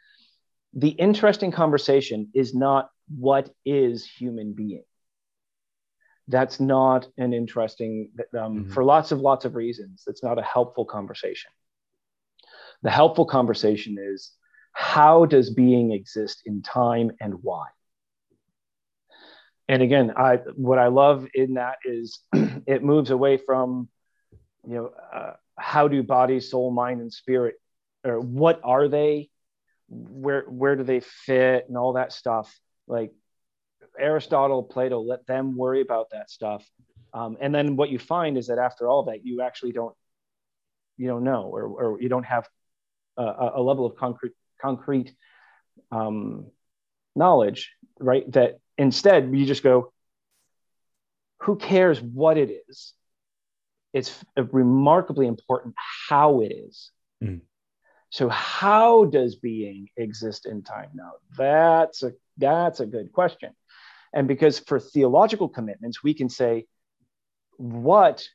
the 0.74 0.90
interesting 0.90 1.52
conversation 1.52 2.30
is 2.34 2.54
not 2.54 2.90
what 3.08 3.50
is 3.64 4.06
human 4.06 4.52
being. 4.54 4.84
That's 6.28 6.60
not 6.60 7.08
an 7.18 7.34
interesting 7.34 8.10
um, 8.38 8.64
mm-hmm. 8.64 8.70
for 8.70 8.84
lots 8.84 9.12
of 9.12 9.20
lots 9.20 9.44
of 9.44 9.54
reasons 9.54 10.02
that's 10.06 10.22
not 10.22 10.38
a 10.38 10.42
helpful 10.42 10.84
conversation. 10.84 11.50
The 12.82 12.90
helpful 12.90 13.26
conversation 13.26 13.96
is 13.98 14.32
how 14.72 15.26
does 15.26 15.50
being 15.50 15.92
exist 15.92 16.42
in 16.46 16.62
time 16.62 17.12
and 17.20 17.34
why? 17.42 17.66
And 19.68 19.82
again 19.82 20.12
i 20.16 20.36
what 20.56 20.78
i 20.78 20.88
love 20.88 21.26
in 21.34 21.54
that 21.54 21.76
is 21.84 22.18
it 22.66 22.82
moves 22.82 23.10
away 23.10 23.38
from 23.38 23.88
you 24.66 24.74
know 24.74 24.90
uh, 25.14 25.32
how 25.58 25.88
do 25.88 26.02
body 26.02 26.40
soul 26.40 26.70
mind 26.70 27.00
and 27.00 27.12
spirit 27.12 27.56
or 28.04 28.20
what 28.20 28.60
are 28.64 28.88
they? 28.88 29.30
Where 29.88 30.42
where 30.42 30.76
do 30.76 30.84
they 30.84 31.00
fit 31.00 31.66
and 31.68 31.76
all 31.76 31.94
that 31.94 32.12
stuff? 32.12 32.58
Like 32.86 33.12
aristotle 33.98 34.62
plato 34.62 35.00
let 35.00 35.26
them 35.26 35.56
worry 35.56 35.82
about 35.82 36.10
that 36.10 36.30
stuff. 36.30 36.66
Um, 37.12 37.36
and 37.40 37.54
then 37.54 37.76
what 37.76 37.90
you 37.90 37.98
find 37.98 38.38
is 38.38 38.46
that 38.46 38.58
after 38.58 38.88
all 38.88 39.04
that 39.04 39.24
you 39.26 39.42
actually 39.42 39.72
don't 39.72 39.94
you 40.96 41.08
don't 41.08 41.24
know 41.24 41.42
or, 41.42 41.64
or 41.64 42.00
you 42.00 42.08
don't 42.08 42.24
have 42.24 42.48
a, 43.16 43.50
a 43.56 43.62
level 43.62 43.84
of 43.84 43.96
concrete 43.96 44.32
concrete 44.60 45.12
um, 45.90 46.46
knowledge 47.14 47.70
right? 47.98 48.30
That 48.32 48.58
Instead, 48.78 49.30
you 49.32 49.46
just 49.46 49.62
go, 49.62 49.92
who 51.40 51.56
cares 51.56 52.00
what 52.00 52.38
it 52.38 52.50
is? 52.68 52.94
It's 53.92 54.24
remarkably 54.36 55.26
important 55.26 55.74
how 56.08 56.40
it 56.40 56.52
is. 56.52 56.90
Mm. 57.22 57.42
So, 58.10 58.28
how 58.28 59.04
does 59.04 59.36
being 59.36 59.88
exist 59.96 60.46
in 60.46 60.62
time? 60.62 60.90
Now, 60.94 61.12
that's 61.36 62.02
a 62.02 62.12
that's 62.36 62.80
a 62.80 62.86
good 62.86 63.12
question. 63.12 63.52
And 64.14 64.28
because 64.28 64.58
for 64.58 64.78
theological 64.78 65.48
commitments, 65.48 66.02
we 66.02 66.12
can 66.12 66.28
say, 66.28 66.66
what 67.56 68.26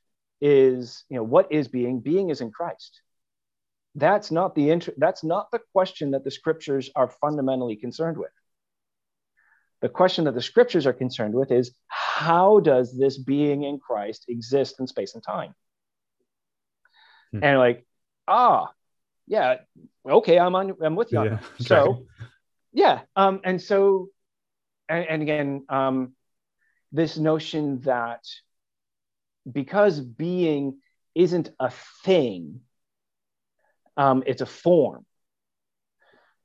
is 0.42 1.04
you 1.10 1.18
know 1.18 1.24
what 1.24 1.52
is 1.52 1.68
being? 1.68 2.00
Being 2.00 2.30
is 2.30 2.42
in 2.42 2.52
Christ. 2.52 3.02
That's 3.96 4.32
not 4.32 4.54
the 4.54 4.70
inter- 4.70 4.94
that's 4.98 5.24
not 5.24 5.50
the 5.52 5.62
question 5.74 6.12
that 6.12 6.24
the 6.24 6.32
scriptures 6.32 6.90
are 6.96 7.10
fundamentally 7.10 7.76
concerned 7.76 8.18
with. 8.18 8.32
The 9.82 9.90
question 9.90 10.26
that 10.26 10.34
the 10.34 10.42
scriptures 10.42 10.88
are 10.88 10.94
concerned 10.94 11.34
with 11.34 11.52
is 11.52 11.72
how 12.18 12.60
does 12.60 12.98
this 12.98 13.16
being 13.18 13.64
in 13.64 13.80
Christ 13.80 14.26
exist 14.28 14.80
in 14.80 14.88
space 14.88 15.14
and 15.14 15.24
time? 15.24 15.54
Hmm. 17.32 17.44
And 17.44 17.60
like, 17.60 17.86
ah, 18.28 18.72
yeah, 19.28 19.58
okay, 20.04 20.40
I'm 20.40 20.56
on, 20.56 20.74
I'm 20.82 20.96
with 20.96 21.12
you. 21.12 21.24
Yeah. 21.24 21.40
So, 21.60 22.08
yeah, 22.74 23.02
um, 23.16 23.42
and 23.44 23.62
so, 23.62 24.10
and, 24.90 25.06
and 25.06 25.22
again, 25.22 25.66
um, 25.70 26.14
this 26.92 27.18
notion 27.18 27.82
that 27.82 28.24
because 29.52 30.00
being 30.00 30.80
isn't 31.14 31.52
a 31.60 31.72
thing, 32.04 32.62
um, 33.96 34.24
it's 34.26 34.42
a 34.42 34.46
form 34.46 35.06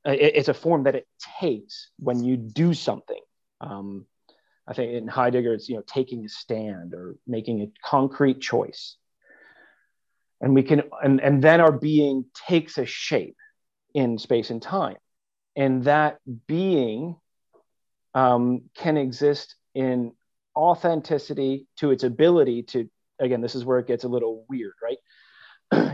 it's 0.04 0.48
a 0.48 0.54
form 0.54 0.82
that 0.82 0.96
it 0.96 1.06
takes 1.40 1.90
when 1.98 2.24
you 2.24 2.36
do 2.36 2.74
something. 2.74 3.20
Um, 3.60 4.06
I 4.66 4.74
think 4.74 4.92
in 4.92 5.08
Heidegger, 5.08 5.54
it's 5.54 5.68
you 5.68 5.76
know 5.76 5.82
taking 5.86 6.24
a 6.24 6.28
stand 6.28 6.94
or 6.94 7.16
making 7.26 7.62
a 7.62 7.70
concrete 7.84 8.40
choice, 8.40 8.96
and 10.40 10.54
we 10.54 10.62
can 10.62 10.82
and 11.02 11.20
and 11.20 11.42
then 11.42 11.60
our 11.60 11.72
being 11.72 12.26
takes 12.48 12.78
a 12.78 12.86
shape 12.86 13.36
in 13.94 14.18
space 14.18 14.50
and 14.50 14.62
time, 14.62 14.96
and 15.56 15.84
that 15.84 16.18
being 16.46 17.16
um, 18.14 18.62
can 18.74 18.96
exist 18.96 19.56
in 19.74 20.12
authenticity 20.56 21.66
to 21.78 21.90
its 21.90 22.04
ability 22.04 22.62
to 22.62 22.88
again 23.18 23.40
this 23.40 23.54
is 23.54 23.64
where 23.64 23.78
it 23.78 23.86
gets 23.86 24.04
a 24.04 24.08
little 24.08 24.44
weird 24.48 24.74
right? 24.82 24.98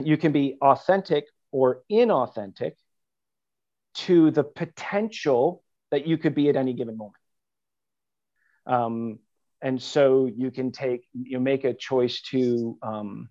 You 0.04 0.16
can 0.16 0.32
be 0.32 0.56
authentic 0.60 1.24
or 1.52 1.82
inauthentic 1.90 2.72
to 3.94 4.30
the 4.30 4.44
potential 4.44 5.62
that 5.90 6.06
you 6.06 6.18
could 6.18 6.34
be 6.34 6.48
at 6.48 6.56
any 6.56 6.72
given 6.72 6.96
moment. 6.96 7.14
Um, 8.68 9.18
and 9.60 9.82
so 9.82 10.26
you 10.26 10.50
can 10.50 10.70
take, 10.70 11.08
you 11.12 11.40
make 11.40 11.64
a 11.64 11.74
choice 11.74 12.20
to, 12.30 12.78
um, 12.82 13.28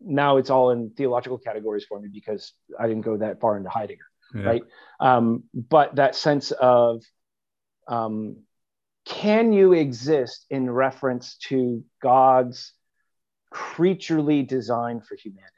now 0.00 0.38
it's 0.38 0.48
all 0.48 0.70
in 0.70 0.90
theological 0.90 1.36
categories 1.36 1.84
for 1.84 2.00
me 2.00 2.08
because 2.10 2.52
I 2.78 2.86
didn't 2.86 3.02
go 3.02 3.18
that 3.18 3.40
far 3.40 3.56
into 3.56 3.68
Heidegger, 3.68 4.06
yeah. 4.34 4.42
right? 4.42 4.62
Um, 5.00 5.44
but 5.52 5.96
that 5.96 6.14
sense 6.14 6.52
of, 6.52 7.02
um, 7.88 8.38
can 9.04 9.52
you 9.52 9.72
exist 9.72 10.46
in 10.50 10.70
reference 10.70 11.36
to 11.48 11.82
God's 12.02 12.72
creaturely 13.50 14.42
design 14.42 15.00
for 15.00 15.16
humanity? 15.16 15.52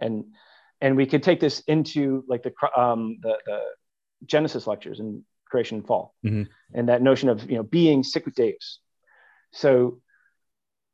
And 0.00 0.24
and 0.80 0.96
we 0.96 1.06
could 1.06 1.22
take 1.22 1.40
this 1.40 1.60
into 1.60 2.24
like 2.28 2.42
the 2.42 2.52
um, 2.76 3.18
the, 3.22 3.38
the 3.46 3.60
Genesis 4.26 4.66
lectures 4.66 5.00
and 5.00 5.22
creation 5.48 5.78
and 5.78 5.86
fall, 5.86 6.14
mm-hmm. 6.24 6.44
and 6.74 6.88
that 6.88 7.02
notion 7.02 7.28
of 7.28 7.50
you 7.50 7.56
know 7.56 7.62
being 7.62 8.02
sicut 8.02 8.34
deus. 8.34 8.80
So 9.52 10.00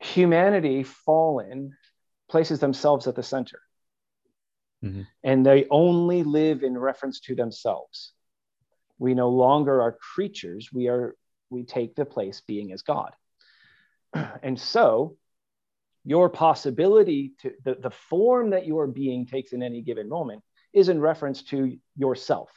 humanity 0.01 0.83
fallen 0.83 1.77
places 2.29 2.61
themselves 2.61 3.07
at 3.07 3.15
the 3.15 3.23
center, 3.23 3.61
mm-hmm. 4.85 5.03
and 5.23 5.45
they 5.45 5.67
only 5.71 6.23
live 6.23 6.63
in 6.63 6.77
reference 6.77 7.21
to 7.21 7.35
themselves. 7.35 8.13
We 8.99 9.15
no 9.15 9.31
longer 9.31 9.83
are 9.83 9.93
creatures; 10.15 10.71
we 10.73 10.89
are 10.89 11.17
we 11.51 11.65
take 11.65 11.95
the 11.95 12.05
place 12.05 12.43
being 12.47 12.73
as 12.73 12.83
God, 12.83 13.13
and 14.43 14.59
so 14.59 15.17
your 16.05 16.29
possibility 16.29 17.33
to 17.41 17.53
the, 17.65 17.75
the 17.77 17.91
form 17.91 18.51
that 18.51 18.67
your 18.67 18.87
being 18.87 19.27
takes 19.27 19.53
in 19.53 19.63
any 19.63 19.81
given 19.81 20.09
moment 20.09 20.43
is 20.73 20.89
in 20.89 21.01
reference 21.01 21.43
to 21.45 21.79
yourself 21.97 22.51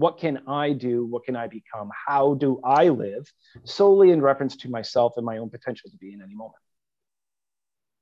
What 0.00 0.16
can 0.16 0.40
I 0.48 0.72
do? 0.72 1.04
What 1.04 1.24
can 1.24 1.36
I 1.36 1.46
become? 1.46 1.90
How 2.06 2.32
do 2.32 2.58
I 2.64 2.88
live? 2.88 3.30
Solely 3.64 4.12
in 4.12 4.22
reference 4.22 4.56
to 4.56 4.70
myself 4.70 5.12
and 5.18 5.26
my 5.26 5.36
own 5.36 5.50
potential 5.50 5.90
to 5.90 5.96
be 5.98 6.14
in 6.14 6.22
any 6.22 6.34
moment. 6.34 6.56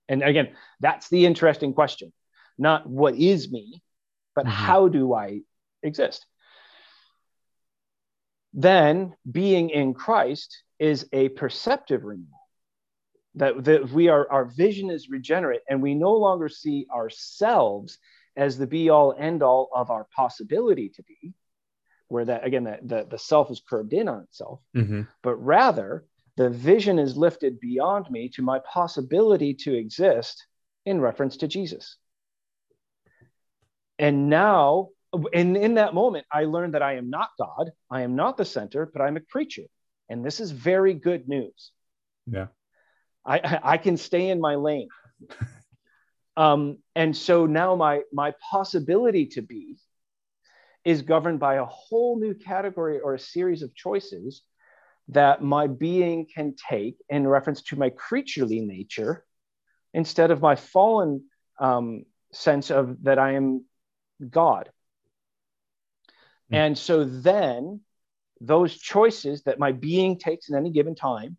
And 0.09 0.23
again, 0.23 0.51
that's 0.79 1.09
the 1.09 1.27
interesting 1.27 1.75
question. 1.75 2.13
Not 2.57 2.89
what 2.89 3.17
is 3.17 3.51
me, 3.51 3.83
but 4.37 4.47
mm-hmm. 4.47 4.55
how 4.55 4.87
do 4.87 5.13
I 5.13 5.41
exist? 5.83 6.25
Then 8.55 9.17
being 9.29 9.71
in 9.71 9.93
Christ 9.93 10.63
is 10.79 11.05
a 11.13 11.31
perceptive 11.31 12.05
renewal. 12.05 12.29
That, 13.35 13.65
that 13.65 13.91
we 13.91 14.07
are 14.07 14.31
our 14.31 14.45
vision 14.45 14.91
is 14.91 15.11
regenerate 15.11 15.63
and 15.69 15.83
we 15.83 15.95
no 15.95 16.13
longer 16.13 16.49
see 16.49 16.87
ourselves 16.95 17.99
as 18.37 18.57
the 18.57 18.69
be 18.69 18.89
all 18.89 19.17
end 19.19 19.43
all 19.43 19.69
of 19.75 19.91
our 19.91 20.07
possibility 20.15 20.91
to 20.91 21.03
be, 21.03 21.35
where 22.09 22.25
that 22.25 22.45
again 22.45 22.65
that 22.65 22.87
the, 22.87 23.07
the 23.09 23.19
self 23.19 23.51
is 23.51 23.63
curbed 23.69 23.93
in 23.93 24.09
on 24.09 24.23
itself, 24.23 24.61
mm-hmm. 24.77 25.03
but 25.23 25.37
rather 25.37 26.05
the 26.37 26.51
vision 26.51 26.99
is 26.99 27.17
lifted 27.17 27.61
beyond 27.61 28.11
me 28.11 28.29
to 28.31 28.43
my 28.43 28.61
possibility 28.61 29.55
to 29.55 29.75
exist 29.75 30.47
in 30.87 31.01
reference 31.01 31.39
to 31.39 31.49
Jesus. 31.49 31.97
And 33.99 34.29
now, 34.29 34.91
and 35.33 35.57
in 35.57 35.75
that 35.75 35.95
moment, 35.95 36.27
I 36.31 36.45
learned 36.45 36.75
that 36.75 36.83
I 36.83 36.95
am 36.95 37.11
not 37.11 37.31
God, 37.39 37.73
I 37.91 38.03
am 38.03 38.15
not 38.15 38.37
the 38.37 38.45
center, 38.45 38.87
but 38.87 39.03
I'm 39.03 39.17
a 39.17 39.21
creature. 39.21 39.67
And 40.09 40.25
this 40.25 40.39
is 40.41 40.53
very 40.53 40.95
good 40.95 41.29
news. 41.29 41.73
Yeah. 42.27 42.47
I, 43.27 43.59
I 43.63 43.77
can 43.77 43.97
stay 43.97 44.31
in 44.31 44.41
my 44.41 44.55
lane. 44.55 44.89
Um, 46.39 46.79
and 46.95 47.17
so 47.17 47.47
now 47.47 47.75
my 47.75 48.03
my 48.13 48.33
possibility 48.49 49.27
to 49.27 49.43
be 49.43 49.77
is 50.85 51.03
governed 51.03 51.41
by 51.41 51.57
a 51.57 51.65
whole 51.65 52.19
new 52.19 52.35
category 52.35 53.01
or 53.01 53.15
a 53.15 53.19
series 53.19 53.63
of 53.63 53.75
choices 53.75 54.43
that 55.09 55.43
my 55.43 55.67
being 55.67 56.27
can 56.33 56.55
take 56.69 56.97
in 57.09 57.27
reference 57.27 57.63
to 57.63 57.77
my 57.77 57.91
creaturely 57.91 58.61
nature 58.61 59.25
instead 59.95 60.31
of 60.31 60.43
my 60.43 60.55
fallen 60.55 61.25
um, 61.59 62.05
sense 62.33 62.71
of 62.71 63.03
that 63.03 63.19
I 63.19 63.33
am 63.33 63.65
God. 64.29 64.71
Mm. 66.53 66.57
And 66.57 66.79
so 66.79 67.05
then 67.05 67.81
those 68.41 68.77
choices 68.77 69.43
that 69.45 69.59
my 69.59 69.73
being 69.73 70.19
takes 70.19 70.49
in 70.49 70.57
any 70.57 70.71
given 70.71 70.95
time 70.95 71.37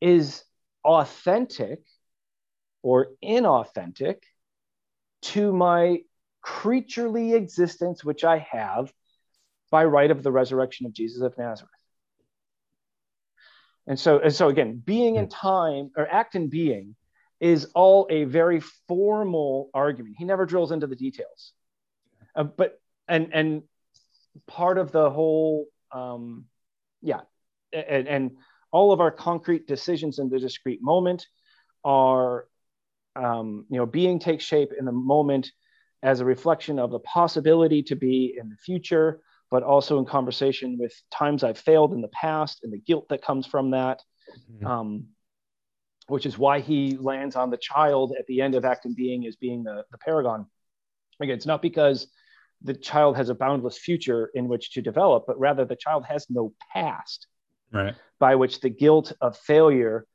is 0.00 0.44
authentic 0.84 1.80
or 2.82 3.08
inauthentic 3.24 4.16
to 5.22 5.52
my 5.52 6.00
creaturely 6.44 7.32
existence, 7.32 8.04
which 8.04 8.22
I 8.22 8.46
have 8.50 8.92
by 9.70 9.86
right 9.86 10.10
of 10.10 10.22
the 10.22 10.30
resurrection 10.30 10.84
of 10.84 10.92
Jesus 10.92 11.22
of 11.22 11.36
Nazareth. 11.38 11.70
And 13.86 13.98
so, 13.98 14.18
and 14.18 14.32
so 14.32 14.48
again, 14.48 14.82
being 14.84 15.16
in 15.16 15.28
time 15.28 15.90
or 15.96 16.06
Act 16.06 16.34
and 16.34 16.50
Being 16.50 16.96
is 17.40 17.68
all 17.74 18.06
a 18.10 18.24
very 18.24 18.60
formal 18.88 19.70
argument. 19.72 20.16
He 20.18 20.26
never 20.26 20.44
drills 20.44 20.70
into 20.70 20.86
the 20.86 20.96
details. 20.96 21.52
Uh, 22.36 22.44
but 22.44 22.78
and 23.08 23.30
and 23.32 23.62
part 24.46 24.76
of 24.76 24.92
the 24.92 25.10
whole 25.10 25.66
um, 25.92 26.44
yeah, 27.00 27.20
and, 27.72 28.06
and 28.06 28.30
all 28.70 28.92
of 28.92 29.00
our 29.00 29.10
concrete 29.10 29.66
decisions 29.66 30.18
in 30.18 30.28
the 30.28 30.38
discrete 30.38 30.82
moment 30.82 31.26
are 31.84 32.46
um, 33.16 33.64
you 33.70 33.78
know, 33.78 33.86
being 33.86 34.18
takes 34.18 34.44
shape 34.44 34.72
in 34.78 34.84
the 34.84 34.92
moment 34.92 35.50
as 36.04 36.20
a 36.20 36.24
reflection 36.24 36.78
of 36.78 36.92
the 36.92 37.00
possibility 37.00 37.82
to 37.82 37.96
be 37.96 38.36
in 38.38 38.48
the 38.50 38.56
future, 38.56 39.20
but 39.50 39.62
also 39.62 39.98
in 39.98 40.04
conversation 40.04 40.78
with 40.78 40.94
times 41.10 41.42
I've 41.42 41.58
failed 41.58 41.92
in 41.92 42.02
the 42.02 42.08
past 42.08 42.60
and 42.62 42.72
the 42.72 42.78
guilt 42.78 43.08
that 43.08 43.22
comes 43.22 43.46
from 43.46 43.72
that. 43.72 44.00
Mm-hmm. 44.52 44.66
Um, 44.66 45.06
which 46.06 46.26
is 46.26 46.36
why 46.36 46.60
he 46.60 46.98
lands 46.98 47.34
on 47.34 47.48
the 47.48 47.56
child 47.56 48.14
at 48.18 48.26
the 48.26 48.42
end 48.42 48.54
of 48.54 48.66
Act 48.66 48.84
and 48.84 48.94
Being 48.94 49.26
as 49.26 49.36
being 49.36 49.64
the, 49.64 49.84
the 49.90 49.96
paragon. 49.96 50.46
Again, 51.18 51.34
it's 51.34 51.46
not 51.46 51.62
because 51.62 52.08
the 52.60 52.74
child 52.74 53.16
has 53.16 53.30
a 53.30 53.34
boundless 53.34 53.78
future 53.78 54.30
in 54.34 54.48
which 54.48 54.72
to 54.72 54.82
develop, 54.82 55.24
but 55.26 55.38
rather 55.38 55.64
the 55.64 55.76
child 55.76 56.04
has 56.04 56.26
no 56.28 56.52
past 56.72 57.26
right. 57.72 57.94
by 58.18 58.34
which 58.34 58.60
the 58.60 58.68
guilt 58.68 59.12
of 59.20 59.36
failure 59.36 60.06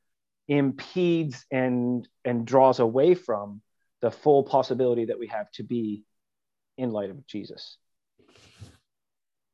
impedes 0.48 1.44
and 1.50 2.08
and 2.24 2.44
draws 2.44 2.80
away 2.80 3.14
from 3.14 3.62
the 4.00 4.10
full 4.10 4.42
possibility 4.42 5.06
that 5.06 5.18
we 5.18 5.28
have 5.28 5.50
to 5.52 5.62
be 5.62 6.04
in 6.76 6.90
light 6.90 7.10
of 7.10 7.26
Jesus. 7.26 7.76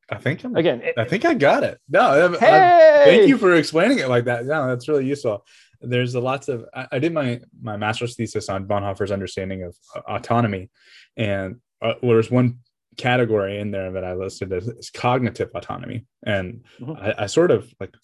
I 0.08 0.18
think 0.18 0.44
I'm, 0.44 0.54
again. 0.54 0.82
I 0.96 1.04
think 1.04 1.24
I 1.24 1.34
got 1.34 1.64
it. 1.64 1.80
No, 1.88 2.36
hey! 2.38 3.02
I, 3.02 3.04
thank 3.04 3.28
you 3.28 3.36
for 3.38 3.54
explaining 3.54 3.98
it 3.98 4.08
like 4.08 4.26
that. 4.26 4.46
No, 4.46 4.68
that's 4.68 4.88
really 4.88 5.06
useful. 5.06 5.44
There's 5.80 6.14
a 6.14 6.20
lots 6.20 6.48
of. 6.48 6.64
I, 6.72 6.86
I 6.92 6.98
did 7.00 7.12
my 7.12 7.40
my 7.60 7.76
master's 7.76 8.14
thesis 8.14 8.48
on 8.48 8.68
Bonhoeffer's 8.68 9.10
understanding 9.10 9.64
of 9.64 9.76
uh, 9.94 10.02
autonomy, 10.08 10.70
and 11.16 11.56
uh, 11.82 11.94
there's 12.02 12.30
one 12.30 12.60
category 12.96 13.58
in 13.58 13.72
there 13.72 13.92
that 13.92 14.04
I 14.04 14.14
listed 14.14 14.52
as, 14.52 14.90
cognitive 14.90 15.50
autonomy, 15.54 16.06
and 16.24 16.62
mm-hmm. 16.80 16.92
I, 16.92 17.24
I 17.24 17.26
sort 17.26 17.50
of 17.50 17.72
like 17.80 17.94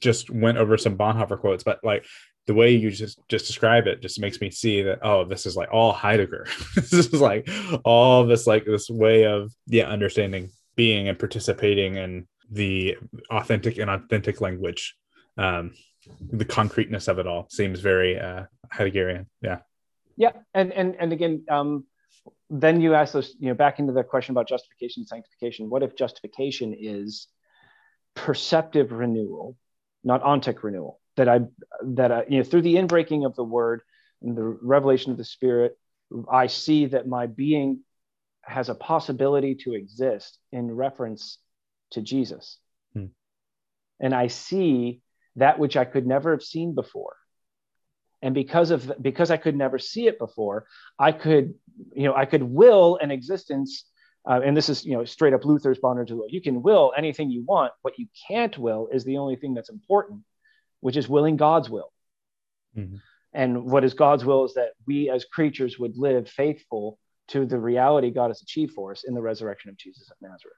just 0.00 0.30
went 0.30 0.58
over 0.58 0.78
some 0.78 0.96
Bonhoeffer 0.96 1.38
quotes, 1.38 1.64
but 1.64 1.80
like 1.82 2.06
the 2.46 2.54
way 2.54 2.70
you 2.70 2.90
just 2.90 3.20
just 3.28 3.46
describe 3.46 3.86
it 3.86 4.02
just 4.02 4.20
makes 4.20 4.40
me 4.40 4.50
see 4.50 4.82
that 4.82 5.00
oh 5.02 5.24
this 5.24 5.46
is 5.46 5.56
like 5.56 5.68
all 5.72 5.92
heidegger. 5.92 6.46
This 6.74 6.92
is 6.92 7.20
like 7.20 7.48
all 7.84 8.26
this 8.26 8.46
like 8.46 8.64
this 8.64 8.88
way 8.88 9.24
of 9.24 9.52
yeah 9.66 9.84
understanding 9.88 10.50
being 10.76 11.08
and 11.08 11.18
participating 11.18 11.96
in 11.96 12.26
the 12.50 12.96
authentic 13.30 13.78
and 13.78 13.90
authentic 13.90 14.40
language. 14.40 14.96
Um 15.36 15.72
the 16.32 16.44
concreteness 16.44 17.08
of 17.08 17.18
it 17.18 17.26
all 17.26 17.46
seems 17.50 17.80
very 17.80 18.18
uh 18.18 18.44
heideggerian. 18.72 19.26
Yeah. 19.42 19.58
Yeah. 20.16 20.32
And 20.54 20.72
and 20.72 20.96
and 20.98 21.12
again 21.12 21.44
um 21.48 21.84
then 22.48 22.80
you 22.80 22.94
ask 22.94 23.14
us 23.14 23.34
you 23.38 23.48
know 23.48 23.54
back 23.54 23.78
into 23.78 23.92
the 23.92 24.02
question 24.02 24.32
about 24.32 24.48
justification 24.48 25.02
and 25.02 25.08
sanctification. 25.08 25.70
What 25.70 25.82
if 25.82 25.94
justification 25.94 26.74
is 26.76 27.28
perceptive 28.14 28.90
renewal 28.90 29.56
not 30.02 30.22
ontic 30.22 30.62
renewal 30.62 31.00
that 31.20 31.28
I 31.28 31.40
that 31.84 32.10
I, 32.10 32.24
you 32.30 32.38
know 32.38 32.44
through 32.44 32.62
the 32.62 32.76
inbreaking 32.76 33.26
of 33.26 33.36
the 33.36 33.44
word 33.44 33.82
and 34.22 34.34
the 34.34 34.42
revelation 34.42 35.12
of 35.12 35.18
the 35.18 35.24
spirit, 35.24 35.78
I 36.32 36.46
see 36.46 36.86
that 36.86 37.06
my 37.06 37.26
being 37.26 37.80
has 38.42 38.70
a 38.70 38.74
possibility 38.74 39.54
to 39.54 39.74
exist 39.74 40.38
in 40.50 40.74
reference 40.74 41.36
to 41.90 42.00
Jesus. 42.00 42.58
Hmm. 42.94 43.06
And 44.00 44.14
I 44.14 44.28
see 44.28 45.02
that 45.36 45.58
which 45.58 45.76
I 45.76 45.84
could 45.84 46.06
never 46.06 46.30
have 46.30 46.42
seen 46.42 46.74
before. 46.74 47.16
And 48.22 48.34
because 48.34 48.70
of 48.70 48.90
because 49.02 49.30
I 49.30 49.36
could 49.36 49.56
never 49.56 49.78
see 49.78 50.06
it 50.06 50.18
before, 50.18 50.66
I 50.98 51.12
could, 51.12 51.52
you 51.94 52.04
know, 52.04 52.14
I 52.14 52.24
could 52.24 52.42
will 52.42 52.98
an 53.02 53.10
existence 53.10 53.84
uh, 54.28 54.40
and 54.44 54.56
this 54.56 54.68
is 54.70 54.84
you 54.84 54.92
know 54.92 55.04
straight 55.04 55.34
up 55.34 55.44
Luther's 55.44 55.78
bondage 55.78 56.12
will. 56.12 56.26
You 56.28 56.40
can 56.40 56.62
will 56.62 56.92
anything 56.96 57.30
you 57.30 57.44
want. 57.44 57.72
What 57.82 57.98
you 57.98 58.06
can't 58.28 58.56
will 58.56 58.88
is 58.92 59.04
the 59.04 59.18
only 59.18 59.36
thing 59.36 59.54
that's 59.54 59.70
important, 59.70 60.20
which 60.80 60.96
is 60.96 61.08
willing 61.08 61.36
God's 61.36 61.70
will. 61.70 61.92
Mm-hmm. 62.76 62.96
And 63.32 63.64
what 63.64 63.84
is 63.84 63.94
God's 63.94 64.24
will 64.24 64.44
is 64.44 64.54
that 64.54 64.70
we 64.86 65.08
as 65.08 65.24
creatures 65.24 65.78
would 65.78 65.96
live 65.96 66.28
faithful 66.28 66.98
to 67.28 67.46
the 67.46 67.58
reality 67.58 68.10
God 68.10 68.28
has 68.28 68.42
achieved 68.42 68.72
for 68.74 68.90
us 68.90 69.04
in 69.04 69.14
the 69.14 69.22
resurrection 69.22 69.70
of 69.70 69.76
Jesus 69.76 70.10
of 70.10 70.16
Nazareth. 70.20 70.56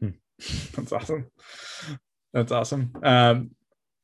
Hmm. 0.00 0.72
That's 0.76 0.92
awesome. 0.92 1.26
That's 2.32 2.52
awesome. 2.52 2.92
Um, 3.02 3.50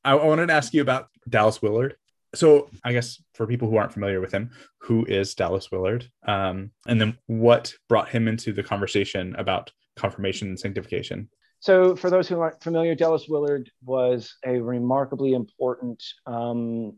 I, 0.05 0.13
I 0.13 0.27
wanted 0.27 0.47
to 0.47 0.55
ask 0.55 0.73
you 0.73 0.81
about 0.81 1.09
Dallas 1.29 1.61
Willard 1.61 1.97
so 2.35 2.71
I 2.85 2.93
guess 2.93 3.23
for 3.35 3.47
people 3.47 3.69
who 3.69 3.77
aren't 3.77 3.93
familiar 3.93 4.21
with 4.21 4.33
him, 4.33 4.51
who 4.79 5.05
is 5.07 5.35
Dallas 5.35 5.71
Willard? 5.71 6.09
Um, 6.27 6.71
and 6.87 7.01
then 7.01 7.19
what 7.27 7.75
brought 7.89 8.09
him 8.09 8.29
into 8.29 8.53
the 8.53 8.63
conversation 8.63 9.35
about 9.37 9.73
conformation 9.97 10.49
and 10.49 10.59
sanctification? 10.59 11.29
So, 11.61 11.95
for 11.95 12.09
those 12.09 12.27
who 12.27 12.41
aren't 12.41 12.63
familiar, 12.63 12.95
Dallas 12.95 13.27
Willard 13.29 13.71
was 13.85 14.35
a 14.45 14.59
remarkably 14.59 15.35
important 15.35 16.03
um, 16.27 16.97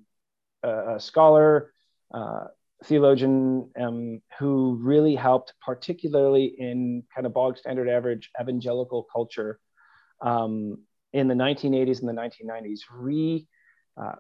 uh, 0.63 0.99
scholar, 0.99 1.73
uh, 2.15 2.45
theologian, 2.85 3.71
um, 3.79 4.23
who 4.39 4.79
really 4.81 5.17
helped, 5.17 5.53
particularly 5.65 6.55
in 6.57 7.03
kind 7.13 7.27
of 7.27 7.35
bog 7.35 7.59
standard 7.59 7.89
average 7.89 8.31
evangelical 8.41 9.05
culture 9.13 9.59
um, 10.21 10.79
in 11.13 11.27
the 11.27 11.35
1980s 11.35 12.01
and 12.01 12.09
the 12.09 12.13
1990s, 12.13 12.81
re 12.91 13.47
uh, 14.01 14.15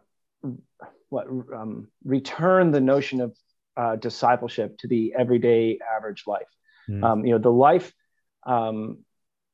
what 1.08 1.26
um, 1.54 1.86
return 2.04 2.72
the 2.72 2.80
notion 2.80 3.20
of 3.20 3.36
uh, 3.76 3.96
discipleship 3.96 4.76
to 4.78 4.88
the 4.88 5.14
everyday 5.16 5.78
average 5.96 6.24
life. 6.26 6.48
Mm. 6.88 7.04
Um, 7.04 7.24
you 7.24 7.32
know, 7.32 7.38
the 7.38 7.52
life, 7.52 7.92
um, 8.44 9.04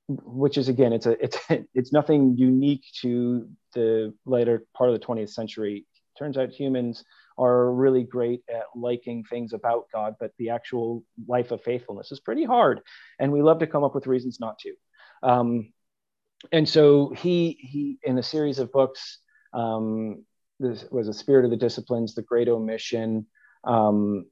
which 0.09 0.57
is 0.57 0.69
again, 0.69 0.93
it's 0.93 1.07
a 1.07 1.23
it's 1.23 1.39
it's 1.75 1.93
nothing 1.93 2.37
unique 2.37 2.85
to 3.03 3.49
the 3.75 4.15
later 4.27 4.65
part 4.75 4.91
of 4.91 4.99
the 4.99 5.07
20th 5.07 5.31
century. 5.31 5.87
Turns 6.19 6.37
out 6.37 6.51
humans 6.51 7.05
are 7.39 7.73
really 7.73 8.03
great 8.03 8.43
at 8.51 8.65
liking 8.75 9.23
things 9.25 9.53
about 9.53 9.85
God, 9.93 10.17
but 10.19 10.33
the 10.39 10.51
actual 10.51 11.05
life 11.29 11.53
of 11.53 11.63
faithfulness 11.63 12.11
is 12.11 12.19
pretty 12.19 12.45
hard. 12.45 12.81
And 13.21 13.33
we 13.33 13.43
love 13.43 13.61
to 13.61 13.67
come 13.69 13.85
up 13.85 13.95
with 13.95 14.09
reasons 14.09 14.41
not 14.41 14.59
to. 14.59 14.75
Um, 15.23 15.73
and 16.51 16.69
so 16.69 17.11
he, 17.11 17.57
he, 17.61 17.99
in 18.03 18.19
a 18.19 18.23
series 18.23 18.59
of 18.59 18.73
books, 18.73 19.19
um, 19.53 20.25
this 20.59 20.85
was 20.91 21.09
a 21.09 21.15
spirit 21.15 21.45
of 21.45 21.53
the 21.53 21.57
disciplines, 21.57 22.15
the 22.15 22.23
great 22.23 22.49
omission, 22.49 23.27
um, 23.65 24.27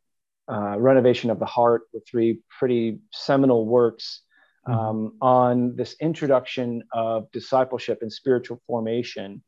uh, 0.50 0.78
renovation 0.78 1.30
of 1.30 1.38
the 1.38 1.46
heart, 1.46 1.82
with 1.92 2.04
three 2.08 2.40
pretty 2.58 3.00
seminal 3.12 3.66
works. 3.66 4.22
Um, 4.66 5.14
on 5.20 5.76
this 5.76 5.96
introduction 6.00 6.82
of 6.92 7.30
discipleship 7.32 7.98
and 8.02 8.12
spiritual 8.12 8.60
formation 8.66 9.42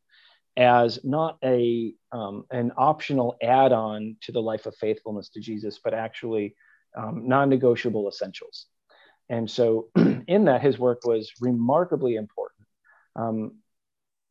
as 0.57 0.99
not 1.05 1.39
a 1.45 1.95
um, 2.13 2.45
an 2.51 2.73
optional 2.77 3.37
add-on 3.43 4.17
to 4.23 4.33
the 4.33 4.43
life 4.43 4.67
of 4.67 4.75
faithfulness 4.77 5.29
to 5.31 5.41
Jesus, 5.41 5.79
but 5.83 5.95
actually 5.95 6.55
um, 6.97 7.29
non-negotiable 7.29 8.09
essentials. 8.09 8.67
And 9.29 9.49
so, 9.51 9.89
in 10.27 10.47
that, 10.47 10.63
his 10.63 10.79
work 10.79 11.05
was 11.05 11.31
remarkably 11.41 12.17
important. 12.17 12.67
Um, 13.15 13.59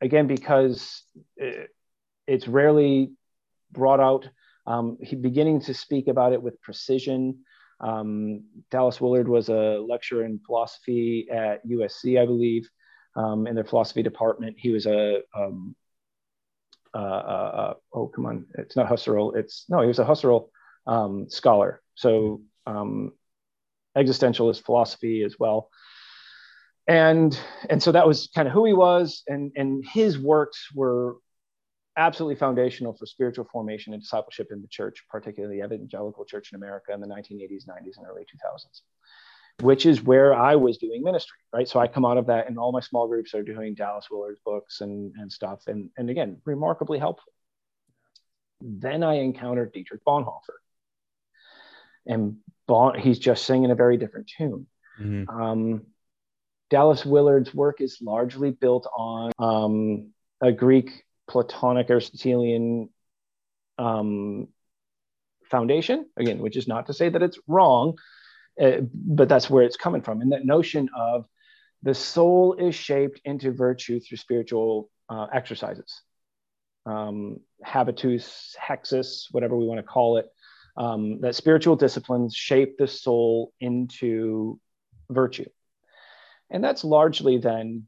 again, 0.02 0.28
because 0.28 1.04
it's 2.28 2.48
rarely 2.48 3.12
brought 3.72 4.00
out. 4.00 4.28
Um, 4.66 4.98
he 5.02 5.16
beginning 5.16 5.62
to 5.62 5.74
speak 5.74 6.08
about 6.08 6.34
it 6.34 6.42
with 6.42 6.62
precision. 6.62 7.40
Um, 7.80 8.44
Dallas 8.72 9.00
Willard 9.00 9.28
was 9.28 9.50
a 9.50 9.84
lecturer 9.88 10.26
in 10.26 10.40
philosophy 10.40 11.28
at 11.32 11.66
USC, 11.68 12.20
I 12.20 12.26
believe, 12.26 12.70
um, 13.16 13.48
in 13.48 13.56
their 13.56 13.64
philosophy 13.64 14.04
department. 14.04 14.56
He 14.60 14.72
was 14.72 14.86
a 14.86 15.22
um, 15.36 15.76
uh, 16.94 16.98
uh, 16.98 17.52
uh, 17.54 17.74
oh 17.94 18.08
come 18.08 18.26
on, 18.26 18.46
it's 18.58 18.76
not 18.76 18.90
Husserl. 18.90 19.36
It's 19.36 19.66
no, 19.70 19.82
he 19.82 19.88
was 19.88 20.00
a 20.00 20.06
Husserl 20.06 20.50
um, 20.88 21.30
scholar. 21.30 21.82
So 21.96 22.42
um, 22.66 23.14
existentialist 23.98 24.64
philosophy 24.64 25.24
as 25.24 25.38
well. 25.40 25.70
And 26.88 27.38
and 27.70 27.84
so 27.84 27.92
that 27.92 28.08
was 28.08 28.30
kind 28.34 28.48
of 28.48 28.54
who 28.54 28.66
he 28.66 28.74
was, 28.74 29.24
and 29.28 29.52
and 29.56 29.84
his 29.86 30.18
works 30.18 30.70
were 30.74 31.18
absolutely 31.98 32.36
foundational 32.36 32.94
for 32.94 33.06
spiritual 33.06 33.46
formation 33.52 33.94
and 33.94 34.02
discipleship 34.02 34.50
in 34.52 34.62
the 34.62 34.68
church, 34.68 35.04
particularly 35.10 35.60
the 35.60 35.66
evangelical 35.66 36.24
church 36.24 36.52
in 36.54 36.56
America 36.56 36.94
in 36.94 37.02
the 37.02 37.08
1980s, 37.08 37.68
90s, 37.68 37.98
and 37.98 38.08
early 38.08 38.22
2000s, 38.22 38.82
which 39.62 39.86
is 39.86 40.04
where 40.04 40.34
I 40.34 40.56
was 40.56 40.78
doing 40.78 41.04
ministry, 41.04 41.40
right? 41.52 41.68
So 41.68 41.80
I 41.80 41.88
come 41.88 42.06
out 42.06 42.18
of 42.18 42.28
that, 42.28 42.48
and 42.48 42.58
all 42.58 42.72
my 42.72 42.80
small 42.80 43.08
groups 43.08 43.34
are 43.34 43.44
doing 43.44 43.74
Dallas 43.74 44.08
Willard's 44.12 44.40
books 44.46 44.82
and, 44.82 45.14
and 45.18 45.32
stuff. 45.32 45.64
And, 45.68 45.90
and 45.98 46.10
again, 46.10 46.40
remarkably 46.46 47.00
helpful. 47.00 47.34
Then 48.62 49.04
I 49.04 49.16
encountered 49.16 49.74
Dietrich 49.74 50.02
Bonhoeffer. 50.06 50.58
And 52.06 52.38
bon, 52.68 52.98
he's 52.98 53.20
just 53.20 53.46
singing 53.46 53.72
a 53.72 53.76
very 53.76 53.98
different 53.98 54.32
tune. 54.38 54.68
Mm-hmm. 55.00 55.30
Um, 55.30 55.82
Dallas 56.70 57.06
Willard's 57.06 57.54
work 57.54 57.82
is 57.82 58.00
largely 58.02 58.52
built 58.52 58.88
on 58.96 59.32
um, 59.40 60.12
a 60.42 60.52
Greek 60.52 61.04
Platonic 61.28 61.90
Aristotelian 61.90 62.90
um, 63.78 64.48
foundation, 65.50 66.06
again, 66.18 66.40
which 66.40 66.58
is 66.58 66.68
not 66.68 66.88
to 66.88 66.94
say 66.94 67.10
that 67.10 67.22
it's 67.22 67.40
wrong, 67.48 67.98
uh, 68.62 68.78
but 68.94 69.30
that's 69.30 69.50
where 69.50 69.64
it's 69.64 69.78
coming 69.78 70.02
from. 70.02 70.22
And 70.22 70.32
that 70.32 70.46
notion 70.46 70.90
of 70.96 71.26
the 71.84 71.94
soul 71.94 72.56
is 72.56 72.76
shaped 72.76 73.22
into 73.24 73.52
virtue 73.52 74.00
through 74.00 74.18
spiritual 74.18 74.90
uh, 75.10 75.28
exercises. 75.34 76.02
Um, 76.86 77.42
habitus, 77.64 78.56
hexis, 78.62 79.26
whatever 79.32 79.56
we 79.58 79.66
want 79.66 79.80
to 79.80 79.84
call 79.84 80.18
it, 80.18 80.28
um, 80.78 81.22
that 81.22 81.36
spiritual 81.36 81.76
disciplines 81.76 82.36
shape 82.36 82.78
the 82.78 82.88
soul 82.88 83.52
into 83.60 84.60
virtue. 85.10 85.50
And 86.50 86.64
that's 86.64 86.84
largely 86.84 87.38
then 87.38 87.88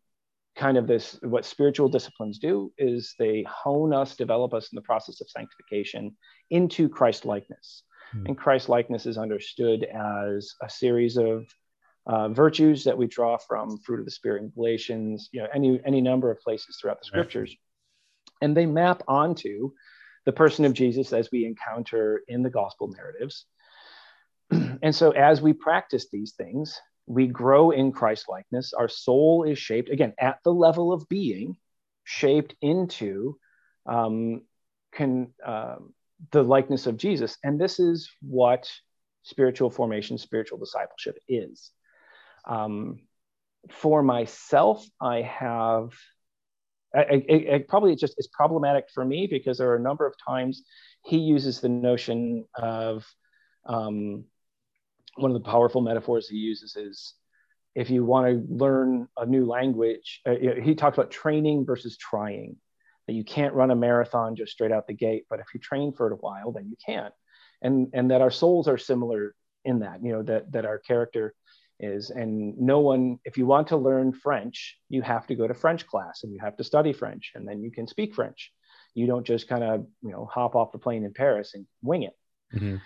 kind 0.60 0.78
of 0.78 0.88
this 0.88 1.18
what 1.22 1.46
spiritual 1.46 1.88
disciplines 1.88 2.38
do 2.38 2.72
is 2.78 3.16
they 3.18 3.46
hone 3.50 3.94
us 3.94 4.18
develop 4.18 4.54
us 4.54 4.70
in 4.72 4.76
the 4.76 4.82
process 4.82 5.22
of 5.22 5.30
sanctification 5.30 6.14
into 6.50 6.90
christ 6.90 7.26
likeness 7.26 7.84
mm. 8.14 8.26
and 8.28 8.38
christ 8.38 8.68
likeness 8.68 9.06
is 9.06 9.18
understood 9.18 9.86
as 9.86 10.54
a 10.62 10.70
series 10.70 11.16
of 11.16 11.46
uh, 12.08 12.28
virtues 12.28 12.84
that 12.84 12.98
we 12.98 13.08
draw 13.08 13.38
from 13.38 13.78
fruit 13.86 14.00
of 14.00 14.06
the 14.06 14.12
spirit 14.12 14.44
in 14.44 14.50
galatians 14.50 15.30
you 15.32 15.42
know 15.42 15.48
any 15.56 15.80
any 15.86 16.02
number 16.02 16.30
of 16.30 16.38
places 16.42 16.78
throughout 16.80 17.00
the 17.00 17.08
scriptures 17.08 17.52
right. 17.52 18.46
and 18.46 18.58
they 18.58 18.66
map 18.66 19.02
onto 19.08 19.72
the 20.26 20.34
person 20.34 20.66
of 20.66 20.74
jesus 20.74 21.14
as 21.14 21.30
we 21.32 21.46
encounter 21.46 22.22
in 22.28 22.44
the 22.44 22.50
gospel 22.50 22.90
narratives 22.90 23.46
and 24.84 24.94
so 24.94 25.12
as 25.12 25.42
we 25.42 25.54
practice 25.54 26.08
these 26.12 26.34
things 26.34 26.78
we 27.10 27.26
grow 27.26 27.72
in 27.72 27.92
Christ 27.92 28.30
likeness. 28.30 28.72
Our 28.72 28.88
soul 28.88 29.44
is 29.44 29.58
shaped, 29.58 29.90
again, 29.90 30.14
at 30.20 30.38
the 30.44 30.54
level 30.54 30.94
of 30.94 31.10
being, 31.10 31.58
shaped 32.04 32.54
into 32.62 33.38
um, 33.88 34.44
can, 34.94 35.34
uh, 35.44 35.78
the 36.32 36.44
likeness 36.44 36.86
of 36.86 36.98
Jesus. 36.98 37.36
And 37.44 37.60
this 37.60 37.80
is 37.80 38.12
what 38.22 38.72
spiritual 39.24 39.72
formation, 39.72 40.20
spiritual 40.20 40.60
discipleship 40.60 41.18
is. 41.28 41.72
Um, 42.48 43.00
for 43.72 44.04
myself, 44.04 44.86
I 45.02 45.24
have. 45.24 45.94
I, 46.96 47.24
I, 47.30 47.48
I 47.54 47.66
probably 47.68 47.92
it's 47.92 48.02
just 48.02 48.16
it's 48.18 48.30
problematic 48.34 48.86
for 48.94 49.06
me 49.06 49.28
because 49.30 49.58
there 49.58 49.70
are 49.70 49.76
a 49.76 49.82
number 49.82 50.08
of 50.08 50.16
times 50.26 50.64
he 51.06 51.18
uses 51.18 51.60
the 51.60 51.70
notion 51.70 52.46
of 52.56 53.06
um, 53.68 54.26
one 55.16 55.32
of 55.32 55.42
the 55.42 55.50
powerful 55.50 55.82
metaphors 55.82 56.28
he 56.28 56.38
uses 56.38 56.76
is 56.76 57.14
if 57.76 57.90
you 57.90 58.04
want 58.04 58.28
to 58.28 58.54
learn 58.54 59.08
a 59.18 59.26
new 59.26 59.46
language, 59.46 60.22
uh, 60.26 60.36
he 60.62 60.76
talks 60.76 60.98
about 60.98 61.12
training 61.12 61.66
versus 61.66 61.98
trying. 61.98 62.58
That 63.08 63.14
you 63.14 63.24
can't 63.24 63.56
run 63.56 63.72
a 63.72 63.76
marathon 63.76 64.36
just 64.36 64.52
straight 64.52 64.72
out 64.72 64.86
the 64.86 64.94
gate, 64.94 65.26
but 65.32 65.40
if 65.40 65.48
you 65.54 65.60
train 65.60 65.94
for 65.94 66.08
it 66.08 66.14
a 66.14 66.18
while, 66.18 66.52
then 66.52 66.70
you 66.70 66.76
can. 66.86 67.10
And 67.62 67.88
and 67.94 68.12
that 68.12 68.22
our 68.22 68.30
souls 68.30 68.68
are 68.68 68.78
similar 68.78 69.34
in 69.66 69.80
that, 69.80 70.04
you 70.04 70.12
know, 70.12 70.22
that 70.24 70.52
that 70.52 70.66
our 70.66 70.78
character 70.78 71.34
is. 71.80 72.12
And 72.12 72.56
no 72.58 72.82
one, 72.82 73.18
if 73.26 73.38
you 73.38 73.48
want 73.48 73.70
to 73.70 73.78
learn 73.78 74.14
French, 74.14 74.78
you 74.90 75.02
have 75.02 75.26
to 75.28 75.36
go 75.36 75.48
to 75.48 75.56
French 75.56 75.88
class 75.88 76.24
and 76.24 76.32
you 76.32 76.40
have 76.40 76.58
to 76.58 76.64
study 76.64 76.94
French, 76.94 77.32
and 77.34 77.48
then 77.48 77.64
you 77.64 77.72
can 77.72 77.88
speak 77.88 78.14
French. 78.14 78.52
You 78.94 79.08
don't 79.08 79.26
just 79.26 79.48
kind 79.48 79.64
of 79.64 79.88
you 80.04 80.12
know 80.12 80.26
hop 80.32 80.56
off 80.56 80.72
the 80.72 80.78
plane 80.78 81.04
in 81.04 81.14
Paris 81.14 81.56
and 81.56 81.66
wing 81.82 82.04
it. 82.04 82.18
Mm-hmm. 82.54 82.78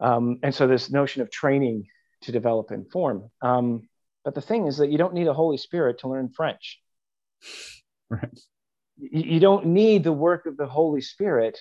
Um, 0.00 0.38
and 0.42 0.54
so 0.54 0.66
this 0.66 0.90
notion 0.90 1.22
of 1.22 1.30
training 1.30 1.86
to 2.22 2.32
develop 2.32 2.70
and 2.70 2.90
form. 2.90 3.30
Um, 3.42 3.88
but 4.24 4.34
the 4.34 4.40
thing 4.40 4.66
is 4.66 4.78
that 4.78 4.90
you 4.90 4.98
don't 4.98 5.14
need 5.14 5.28
a 5.28 5.34
Holy 5.34 5.56
Spirit 5.56 6.00
to 6.00 6.08
learn 6.08 6.28
French. 6.28 6.80
Right. 8.08 8.38
You, 8.98 9.22
you 9.34 9.40
don't 9.40 9.66
need 9.66 10.04
the 10.04 10.12
work 10.12 10.46
of 10.46 10.56
the 10.56 10.68
Holy 10.68 11.00
Spirit 11.00 11.58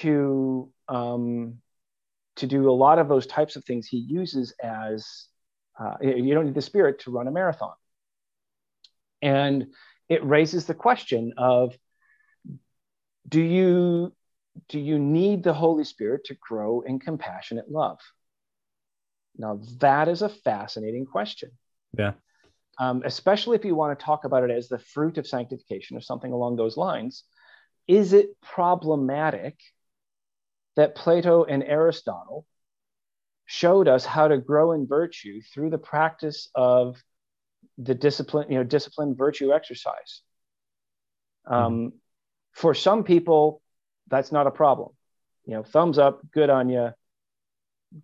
to 0.00 0.70
um, 0.88 1.58
to 2.36 2.46
do 2.46 2.70
a 2.70 2.72
lot 2.72 3.00
of 3.00 3.08
those 3.08 3.26
types 3.26 3.56
of 3.56 3.64
things 3.64 3.88
he 3.88 3.96
uses 3.96 4.54
as 4.62 5.26
uh, 5.78 5.94
you 6.00 6.34
don't 6.34 6.46
need 6.46 6.54
the 6.54 6.62
Spirit 6.62 7.00
to 7.00 7.10
run 7.10 7.26
a 7.26 7.32
marathon. 7.32 7.72
And 9.20 9.66
it 10.08 10.24
raises 10.24 10.66
the 10.66 10.74
question 10.74 11.32
of 11.36 11.76
do 13.28 13.40
you 13.40 14.12
do 14.68 14.78
you 14.78 14.98
need 14.98 15.42
the 15.42 15.54
Holy 15.54 15.84
Spirit 15.84 16.24
to 16.26 16.34
grow 16.34 16.80
in 16.82 16.98
compassionate 16.98 17.70
love? 17.70 17.98
Now, 19.36 19.60
that 19.80 20.08
is 20.08 20.22
a 20.22 20.28
fascinating 20.28 21.06
question. 21.06 21.50
Yeah. 21.96 22.12
Um, 22.78 23.02
especially 23.04 23.56
if 23.56 23.64
you 23.64 23.74
want 23.74 23.98
to 23.98 24.04
talk 24.04 24.24
about 24.24 24.44
it 24.44 24.50
as 24.50 24.68
the 24.68 24.78
fruit 24.78 25.18
of 25.18 25.26
sanctification 25.26 25.96
or 25.96 26.00
something 26.00 26.32
along 26.32 26.56
those 26.56 26.76
lines. 26.76 27.24
Is 27.86 28.12
it 28.12 28.40
problematic 28.40 29.58
that 30.76 30.94
Plato 30.94 31.44
and 31.44 31.62
Aristotle 31.62 32.46
showed 33.46 33.88
us 33.88 34.04
how 34.04 34.28
to 34.28 34.38
grow 34.38 34.72
in 34.72 34.86
virtue 34.86 35.40
through 35.52 35.70
the 35.70 35.78
practice 35.78 36.48
of 36.54 37.02
the 37.78 37.94
discipline, 37.94 38.50
you 38.50 38.58
know, 38.58 38.64
discipline 38.64 39.14
virtue 39.14 39.52
exercise? 39.52 40.22
Mm-hmm. 41.46 41.54
Um, 41.54 41.92
for 42.52 42.74
some 42.74 43.04
people, 43.04 43.61
that's 44.08 44.32
not 44.32 44.46
a 44.46 44.50
problem. 44.50 44.90
You 45.44 45.54
know, 45.54 45.62
thumbs 45.62 45.98
up, 45.98 46.22
good 46.30 46.50
on 46.50 46.68
you. 46.68 46.90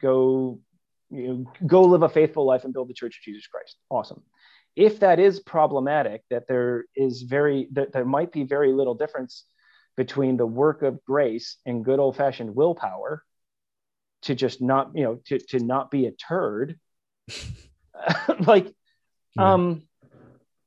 Go, 0.01 0.59
you 1.11 1.28
know, 1.28 1.53
go 1.66 1.82
live 1.82 2.03
a 2.03 2.09
faithful 2.09 2.44
life 2.44 2.64
and 2.64 2.72
build 2.72 2.88
the 2.88 2.94
Church 2.94 3.18
of 3.18 3.22
Jesus 3.22 3.46
Christ. 3.46 3.76
Awesome. 3.90 4.22
If 4.76 5.01
that 5.01 5.18
is 5.18 5.40
problematic, 5.40 6.22
that 6.30 6.46
there 6.46 6.84
is 6.94 7.22
very 7.22 7.68
that 7.72 7.92
there 7.92 8.05
might 8.05 8.32
be 8.32 8.44
very 8.44 8.72
little 8.72 8.94
difference 8.94 9.44
between 9.96 10.36
the 10.36 10.46
work 10.46 10.82
of 10.82 11.05
grace 11.05 11.57
and 11.66 11.84
good 11.84 11.99
old 11.99 12.16
fashioned 12.16 12.55
willpower 12.55 13.24
to 14.22 14.34
just 14.34 14.61
not, 14.61 14.92
you 14.94 15.03
know, 15.03 15.20
to, 15.26 15.38
to 15.38 15.59
not 15.59 15.90
be 15.90 16.07
a 16.07 16.12
turd. 16.12 16.78
like, 18.40 18.72
yeah. 19.36 19.55
um, 19.55 19.82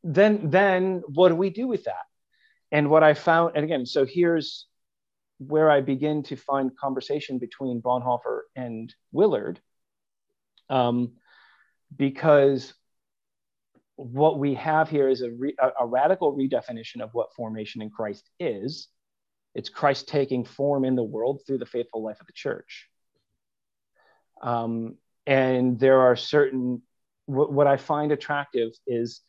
then 0.04 0.50
then 0.50 1.04
what 1.08 1.30
do 1.30 1.36
we 1.36 1.50
do 1.50 1.68
with 1.68 1.86
that? 1.86 2.06
And 2.72 2.90
what 2.90 3.04
I 3.04 3.14
found, 3.14 3.56
and 3.56 3.64
again, 3.64 3.86
so 3.86 4.06
here's 4.06 4.66
where 5.48 5.72
I 5.72 5.82
begin 5.82 6.22
to 6.24 6.36
find 6.36 6.78
conversation 6.78 7.40
between 7.40 7.82
Bonhoeffer 7.82 8.42
and 8.56 8.94
Willard, 9.12 9.60
um, 10.70 11.14
because 11.96 12.74
what 13.96 14.38
we 14.38 14.54
have 14.56 14.90
here 14.90 15.10
is 15.10 15.22
a, 15.22 15.32
re, 15.32 15.56
a, 15.60 15.84
a 15.84 15.86
radical 15.88 16.36
redefinition 16.36 17.02
of 17.02 17.10
what 17.14 17.34
formation 17.34 17.82
in 17.82 17.90
Christ 17.90 18.30
is. 18.40 18.88
It's 19.56 19.70
Christ 19.70 20.08
taking 20.08 20.46
form 20.46 20.86
in 20.86 20.96
the 20.96 21.04
world 21.04 21.42
through 21.46 21.58
the 21.58 21.66
faithful 21.66 22.04
life 22.04 22.22
of 22.22 22.28
the 22.28 22.34
church. 22.34 22.88
Um, 24.44 24.96
and 25.26 25.80
there 25.80 26.02
are 26.02 26.16
certain, 26.16 26.84
what, 27.26 27.52
what 27.52 27.68
I 27.68 27.78
find 27.78 28.12
attractive 28.12 28.72
is 28.86 29.22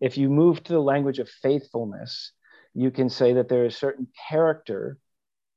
if 0.00 0.16
you 0.16 0.30
move 0.30 0.62
to 0.64 0.72
the 0.72 0.82
language 0.82 1.18
of 1.18 1.28
faithfulness, 1.28 2.32
you 2.74 2.90
can 2.90 3.10
say 3.10 3.34
that 3.34 3.48
there 3.48 3.66
is 3.66 3.76
certain 3.76 4.08
character 4.28 4.98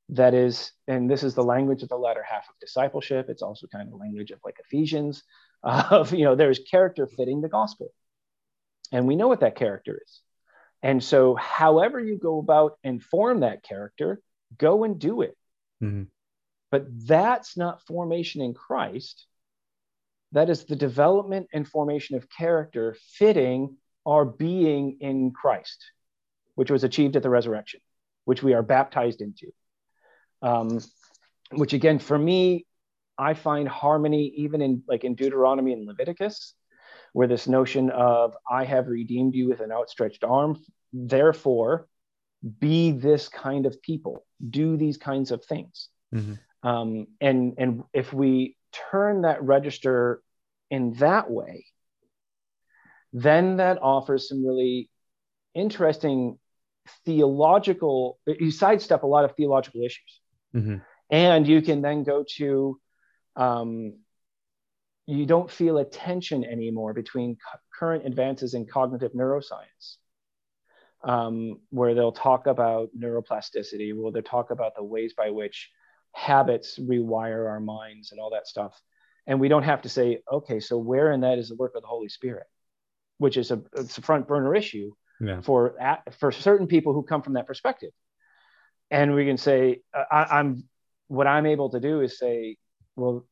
that 0.10 0.34
is, 0.34 0.72
and 0.88 1.10
this 1.10 1.24
is 1.24 1.34
the 1.34 1.44
language 1.44 1.84
of 1.84 1.90
the 1.90 1.98
latter 1.98 2.24
half 2.24 2.48
of 2.50 2.60
discipleship. 2.60 3.28
It's 3.30 3.42
also 3.42 3.68
kind 3.68 3.84
of 3.84 3.92
the 3.92 3.98
language 3.98 4.32
of 4.32 4.40
like 4.44 4.58
Ephesians, 4.60 5.24
of, 5.64 6.14
you 6.14 6.26
know, 6.26 6.36
there's 6.36 6.60
character 6.60 7.08
fitting 7.08 7.42
the 7.42 7.50
gospel. 7.50 7.94
And 8.92 9.08
we 9.08 9.16
know 9.16 9.28
what 9.28 9.40
that 9.40 9.56
character 9.56 10.00
is. 10.04 10.22
And 10.82 11.02
so, 11.02 11.34
however 11.36 12.00
you 12.00 12.18
go 12.18 12.40
about 12.40 12.78
and 12.84 13.02
form 13.02 13.40
that 13.40 13.64
character, 13.64 14.22
go 14.58 14.84
and 14.84 15.00
do 15.00 15.22
it. 15.22 15.38
Mm-hmm. 15.82 16.04
But 16.70 16.86
that's 17.08 17.56
not 17.56 17.86
formation 17.86 18.42
in 18.42 18.54
Christ. 18.54 19.26
That 20.34 20.50
is 20.50 20.66
the 20.66 20.76
development 20.76 21.48
and 21.54 21.68
formation 21.68 22.18
of 22.18 22.28
character 22.30 22.98
fitting 23.14 23.78
our 24.06 24.26
being 24.26 24.98
in 25.00 25.32
Christ, 25.32 25.86
which 26.56 26.70
was 26.70 26.84
achieved 26.84 27.16
at 27.16 27.24
the 27.24 27.30
resurrection, 27.30 27.80
which 28.26 28.44
we 28.44 28.54
are 28.54 28.64
baptized 28.64 29.22
into. 29.22 29.54
Um, 30.44 30.80
which 31.52 31.74
again, 31.74 32.00
for 32.00 32.18
me, 32.18 32.66
I 33.18 33.34
find 33.34 33.68
harmony 33.68 34.34
even 34.38 34.62
in 34.62 34.84
like 34.88 35.04
in 35.04 35.16
Deuteronomy 35.16 35.74
and 35.74 35.88
Leviticus, 35.88 36.54
where 37.14 37.28
this 37.28 37.48
notion 37.48 37.90
of 37.90 38.36
I 38.50 38.66
have 38.66 38.88
redeemed 38.88 39.36
you 39.36 39.50
with 39.50 39.62
an 39.62 39.72
outstretched 39.72 40.24
arm, 40.24 40.60
therefore 40.92 41.88
be 42.60 42.92
this 42.92 43.30
kind 43.30 43.66
of 43.66 43.82
people, 43.82 44.26
do 44.48 44.78
these 44.78 44.98
kinds 44.98 45.32
of 45.32 45.46
things. 45.46 45.90
Mm-hmm. 46.14 46.68
Um, 46.68 47.08
and 47.22 47.54
and 47.58 47.84
if 47.94 48.14
we 48.14 48.58
turn 48.92 49.22
that 49.22 49.44
register 49.44 50.22
in 50.70 50.94
that 50.96 51.30
way, 51.30 51.66
then 53.14 53.58
that 53.58 53.82
offers 53.82 54.28
some 54.28 54.46
really 54.46 54.90
interesting 55.54 56.40
theological, 57.06 58.20
you 58.26 58.52
sidestep 58.52 59.04
a 59.04 59.08
lot 59.08 59.24
of 59.24 59.36
theological 59.36 59.84
issues. 59.84 60.20
Mm-hmm. 60.56 60.78
And 61.10 61.48
you 61.48 61.62
can 61.62 61.82
then 61.82 62.04
go 62.04 62.26
to, 62.38 62.80
um, 63.36 63.94
you 65.06 65.26
don't 65.26 65.52
feel 65.52 65.78
a 65.78 65.86
tension 65.86 66.44
anymore 66.44 66.94
between 66.94 67.38
current 67.78 68.06
advances 68.06 68.54
in 68.54 68.66
cognitive 68.66 69.12
neuroscience, 69.14 69.98
um, 71.04 71.60
where 71.70 71.94
they'll 71.94 72.12
talk 72.12 72.48
about 72.48 72.90
neuroplasticity, 72.98 73.94
where 73.96 74.12
they'll 74.12 74.22
talk 74.22 74.52
about 74.52 74.76
the 74.76 74.84
ways 74.84 75.14
by 75.14 75.30
which 75.30 75.70
habits 76.14 76.80
rewire 76.80 77.50
our 77.50 77.60
minds 77.60 78.12
and 78.12 78.22
all 78.22 78.32
that 78.32 78.48
stuff. 78.48 78.80
And 79.28 79.40
we 79.40 79.50
don't 79.50 79.64
have 79.64 79.82
to 79.84 79.90
say, 79.90 80.20
okay, 80.32 80.60
so 80.60 80.78
where 80.78 81.12
in 81.12 81.22
that 81.22 81.38
is 81.38 81.50
the 81.50 81.56
work 81.56 81.74
of 81.76 81.82
the 81.82 81.88
Holy 81.88 82.10
Spirit? 82.10 82.48
which 83.18 83.38
is 83.38 83.52
a, 83.52 83.62
it's 83.78 83.98
a 83.98 84.02
front 84.02 84.28
burner 84.28 84.54
issue 84.54 84.92
yeah. 85.22 85.42
for 85.42 85.76
for 86.20 86.32
certain 86.32 86.68
people 86.68 86.94
who 86.94 87.04
come 87.04 87.22
from 87.22 87.34
that 87.34 87.48
perspective. 87.48 87.92
And 88.92 89.16
we 89.16 89.26
can 89.26 89.38
say, 89.38 89.82
uh, 89.94 90.04
I, 90.12 90.40
I'm 90.40 90.64
what 91.08 91.28
I'm 91.28 91.46
able 91.46 91.70
to 91.70 91.80
do 91.80 92.02
is 92.02 92.18
say, 92.18 92.58
well, 92.96 93.26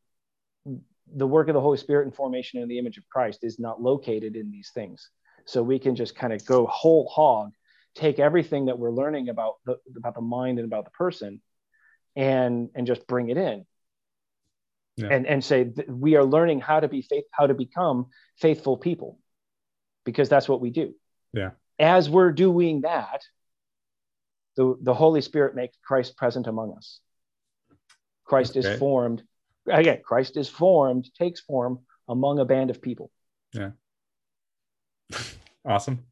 the 1.14 1.28
work 1.28 1.48
of 1.48 1.54
the 1.54 1.62
Holy 1.62 1.78
Spirit 1.78 2.06
and 2.06 2.16
formation 2.16 2.62
in 2.62 2.68
the 2.68 2.80
image 2.80 2.98
of 2.98 3.08
Christ 3.10 3.44
is 3.44 3.60
not 3.60 3.82
located 3.82 4.36
in 4.36 4.52
these 4.52 4.72
things. 4.74 5.10
So 5.46 5.64
we 5.64 5.80
can 5.80 5.96
just 5.96 6.16
kind 6.16 6.34
of 6.34 6.46
go 6.46 6.68
whole 6.68 7.08
hog, 7.10 7.52
take 7.96 8.20
everything 8.20 8.66
that 8.68 8.78
we're 8.78 8.92
learning 8.92 9.30
about 9.30 9.56
the 9.66 9.78
about 9.98 10.16
the 10.16 10.22
mind 10.22 10.60
and 10.60 10.66
about 10.66 10.86
the 10.86 10.92
person, 10.92 11.42
and 12.16 12.70
and 12.76 12.88
just 12.88 13.08
bring 13.08 13.30
it 13.30 13.38
in. 13.38 13.66
Yeah. 14.98 15.08
And 15.10 15.26
and 15.26 15.44
say 15.44 15.72
we 15.88 16.16
are 16.16 16.26
learning 16.26 16.62
how 16.62 16.80
to 16.80 16.88
be 16.88 17.02
faith, 17.02 17.26
how 17.32 17.48
to 17.48 17.54
become 17.54 18.08
faithful 18.40 18.78
people 18.78 19.20
because 20.06 20.30
that's 20.30 20.48
what 20.48 20.62
we 20.62 20.70
do. 20.70 20.94
Yeah. 21.34 21.52
As 21.80 22.10
we're 22.10 22.32
doing 22.32 22.82
that, 22.82 23.24
the, 24.56 24.76
the 24.82 24.94
Holy 24.94 25.22
Spirit 25.22 25.56
makes 25.56 25.78
Christ 25.84 26.18
present 26.18 26.48
among 26.48 26.74
us. 26.76 27.00
Christ 28.26 28.58
okay. 28.58 28.68
is 28.68 28.80
formed. 28.80 29.24
Again, 29.68 30.00
Christ 30.04 30.38
is 30.38 30.50
formed, 30.50 31.10
takes 31.18 31.42
form 31.42 31.80
among 32.08 32.40
a 32.40 32.46
band 32.46 32.70
of 32.70 32.82
people. 32.82 33.12
Yeah. 33.54 33.72
awesome. 35.66 36.06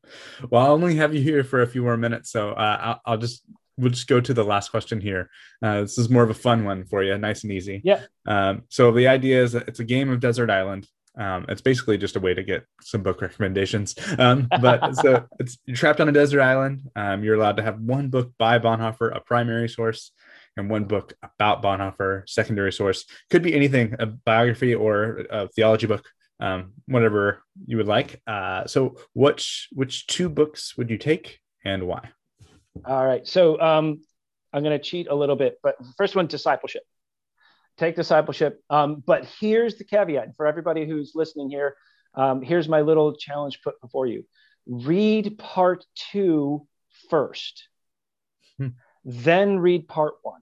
Well, 0.49 0.65
I'll 0.65 0.73
only 0.73 0.95
have 0.95 1.13
you 1.13 1.21
here 1.21 1.43
for 1.43 1.61
a 1.61 1.67
few 1.67 1.81
more 1.81 1.97
minutes, 1.97 2.31
so 2.31 2.51
uh, 2.51 2.77
I'll, 2.81 3.01
I'll, 3.05 3.17
just 3.17 3.43
we'll 3.77 3.91
just 3.91 4.07
go 4.07 4.19
to 4.19 4.33
the 4.33 4.43
last 4.43 4.69
question 4.69 5.01
here. 5.01 5.29
Uh, 5.61 5.81
this 5.81 5.97
is 5.97 6.09
more 6.09 6.23
of 6.23 6.29
a 6.29 6.35
fun 6.35 6.65
one 6.65 6.85
for 6.85 7.03
you, 7.03 7.17
nice 7.17 7.43
and 7.43 7.51
easy. 7.51 7.81
Yeah. 7.83 8.01
Um, 8.25 8.63
so 8.69 8.91
the 8.91 9.07
idea 9.07 9.41
is 9.41 9.53
that 9.53 9.67
it's 9.67 9.79
a 9.79 9.85
game 9.85 10.09
of 10.09 10.19
Desert 10.19 10.49
Island. 10.49 10.87
Um, 11.19 11.45
it's 11.49 11.61
basically 11.61 11.97
just 11.97 12.15
a 12.15 12.19
way 12.19 12.33
to 12.33 12.43
get 12.43 12.65
some 12.81 13.03
book 13.03 13.21
recommendations. 13.21 13.95
Um, 14.17 14.47
but 14.61 14.95
so 14.95 15.25
it's 15.39 15.59
you're 15.65 15.75
trapped 15.75 15.99
on 15.99 16.07
a 16.07 16.13
desert 16.13 16.41
island. 16.41 16.89
Um, 16.95 17.23
you're 17.23 17.35
allowed 17.35 17.57
to 17.57 17.63
have 17.63 17.79
one 17.79 18.09
book 18.09 18.31
by 18.39 18.57
Bonhoeffer, 18.57 19.15
a 19.15 19.19
primary 19.19 19.67
source, 19.67 20.11
and 20.55 20.69
one 20.69 20.85
book 20.85 21.13
about 21.21 21.61
Bonhoeffer, 21.61 22.27
secondary 22.27 22.71
source. 22.71 23.05
Could 23.29 23.43
be 23.43 23.53
anything, 23.53 23.95
a 23.99 24.05
biography 24.05 24.73
or 24.73 25.25
a 25.29 25.49
theology 25.49 25.87
book, 25.87 26.05
um, 26.39 26.71
whatever 26.87 27.43
you 27.67 27.77
would 27.77 27.87
like. 27.87 28.21
Uh, 28.25 28.65
so, 28.65 28.95
which 29.13 29.67
which 29.73 30.07
two 30.07 30.29
books 30.29 30.77
would 30.77 30.89
you 30.89 30.97
take 30.97 31.39
and 31.65 31.85
why? 31.85 32.09
All 32.85 33.05
right. 33.05 33.27
So 33.27 33.59
um, 33.59 34.01
I'm 34.53 34.63
going 34.63 34.77
to 34.77 34.83
cheat 34.83 35.07
a 35.09 35.15
little 35.15 35.35
bit, 35.35 35.57
but 35.61 35.75
first 35.97 36.15
one, 36.15 36.27
discipleship 36.27 36.83
take 37.79 37.95
discipleship. 37.95 38.61
Um, 38.69 39.03
but 39.05 39.25
here's 39.39 39.75
the 39.75 39.83
caveat 39.83 40.35
for 40.35 40.45
everybody 40.45 40.85
who's 40.85 41.13
listening 41.15 41.49
here. 41.49 41.75
Um, 42.13 42.41
here's 42.41 42.67
my 42.67 42.81
little 42.81 43.15
challenge 43.15 43.61
put 43.63 43.79
before 43.81 44.07
you 44.07 44.25
read 44.67 45.37
part 45.37 45.85
two 46.11 46.67
first, 47.09 47.67
hmm. 48.57 48.67
then 49.03 49.59
read 49.59 49.87
part 49.87 50.15
one. 50.21 50.41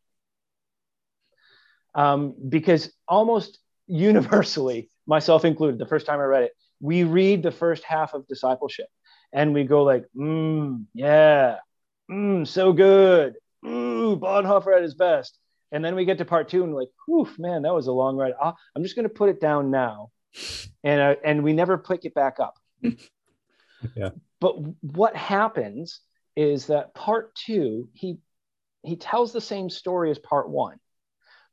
Um, 1.95 2.35
because 2.49 2.91
almost 3.07 3.59
universally, 3.87 4.89
myself 5.07 5.45
included, 5.45 5.79
the 5.79 5.85
first 5.85 6.05
time 6.05 6.19
I 6.19 6.23
read 6.23 6.43
it, 6.43 6.51
we 6.79 7.03
read 7.03 7.41
the 7.41 7.51
first 7.51 7.83
half 7.83 8.13
of 8.13 8.27
discipleship 8.27 8.87
and 9.33 9.53
we 9.53 9.63
go 9.63 9.83
like, 9.83 10.05
mm, 10.15 10.85
yeah, 10.93 11.57
mm, 12.09 12.45
so 12.47 12.73
good. 12.73 13.35
Ooh, 13.65 14.15
Bonhoeffer 14.17 14.75
at 14.75 14.83
his 14.83 14.93
best. 14.93 15.39
And 15.71 15.83
then 15.83 15.95
we 15.95 16.05
get 16.05 16.17
to 16.19 16.25
part 16.25 16.49
two 16.49 16.63
and 16.63 16.73
we're 16.73 16.81
like, 16.81 16.91
whew, 17.05 17.29
man, 17.37 17.63
that 17.63 17.73
was 17.73 17.87
a 17.87 17.91
long 17.91 18.15
ride. 18.15 18.33
i 18.41 18.53
am 18.75 18.83
just 18.83 18.95
going 18.95 19.07
to 19.07 19.13
put 19.13 19.29
it 19.29 19.41
down 19.41 19.69
now. 19.71 20.11
And, 20.83 21.01
uh, 21.01 21.15
and 21.23 21.43
we 21.43 21.53
never 21.53 21.77
pick 21.77 22.05
it 22.05 22.13
back 22.13 22.39
up. 22.39 22.55
yeah. 23.95 24.09
But 24.39 24.55
what 24.81 25.15
happens 25.15 25.99
is 26.35 26.67
that 26.67 26.93
part 26.93 27.35
two, 27.35 27.89
he, 27.93 28.19
he 28.83 28.95
tells 28.95 29.33
the 29.33 29.41
same 29.41 29.69
story 29.69 30.11
as 30.11 30.19
part 30.19 30.49
one, 30.49 30.77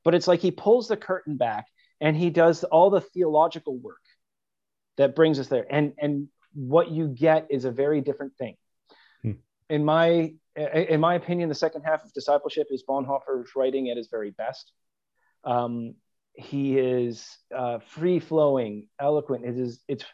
but 0.04 0.14
it's 0.14 0.28
like 0.28 0.40
he 0.40 0.50
pulls 0.50 0.88
the 0.88 0.96
curtain 0.96 1.36
back 1.36 1.66
and 2.00 2.16
he 2.16 2.30
does 2.30 2.62
all 2.64 2.90
the 2.90 3.00
theological 3.00 3.76
work 3.76 4.02
that 4.96 5.16
brings 5.16 5.40
us 5.40 5.48
there. 5.48 5.66
And, 5.68 5.94
and 5.98 6.28
what 6.52 6.90
you 6.90 7.08
get 7.08 7.48
is 7.50 7.64
a 7.64 7.70
very 7.70 8.00
different 8.00 8.36
thing. 8.36 8.56
Hmm. 9.22 9.32
In 9.68 9.84
my 9.84 10.34
in 10.56 11.00
my 11.00 11.14
opinion, 11.14 11.48
the 11.48 11.54
second 11.54 11.82
half 11.82 12.04
of 12.04 12.12
discipleship 12.12 12.68
is 12.70 12.84
Bonhoeffer's 12.88 13.50
writing 13.56 13.90
at 13.90 13.96
his 13.96 14.08
very 14.08 14.30
best. 14.30 14.72
Um, 15.44 15.94
he 16.34 16.78
is 16.78 17.28
uh, 17.54 17.78
free 17.78 18.18
flowing, 18.18 18.88
eloquent. 19.00 19.44
It 19.44 19.58
is 19.58 19.80
it's 19.88 20.04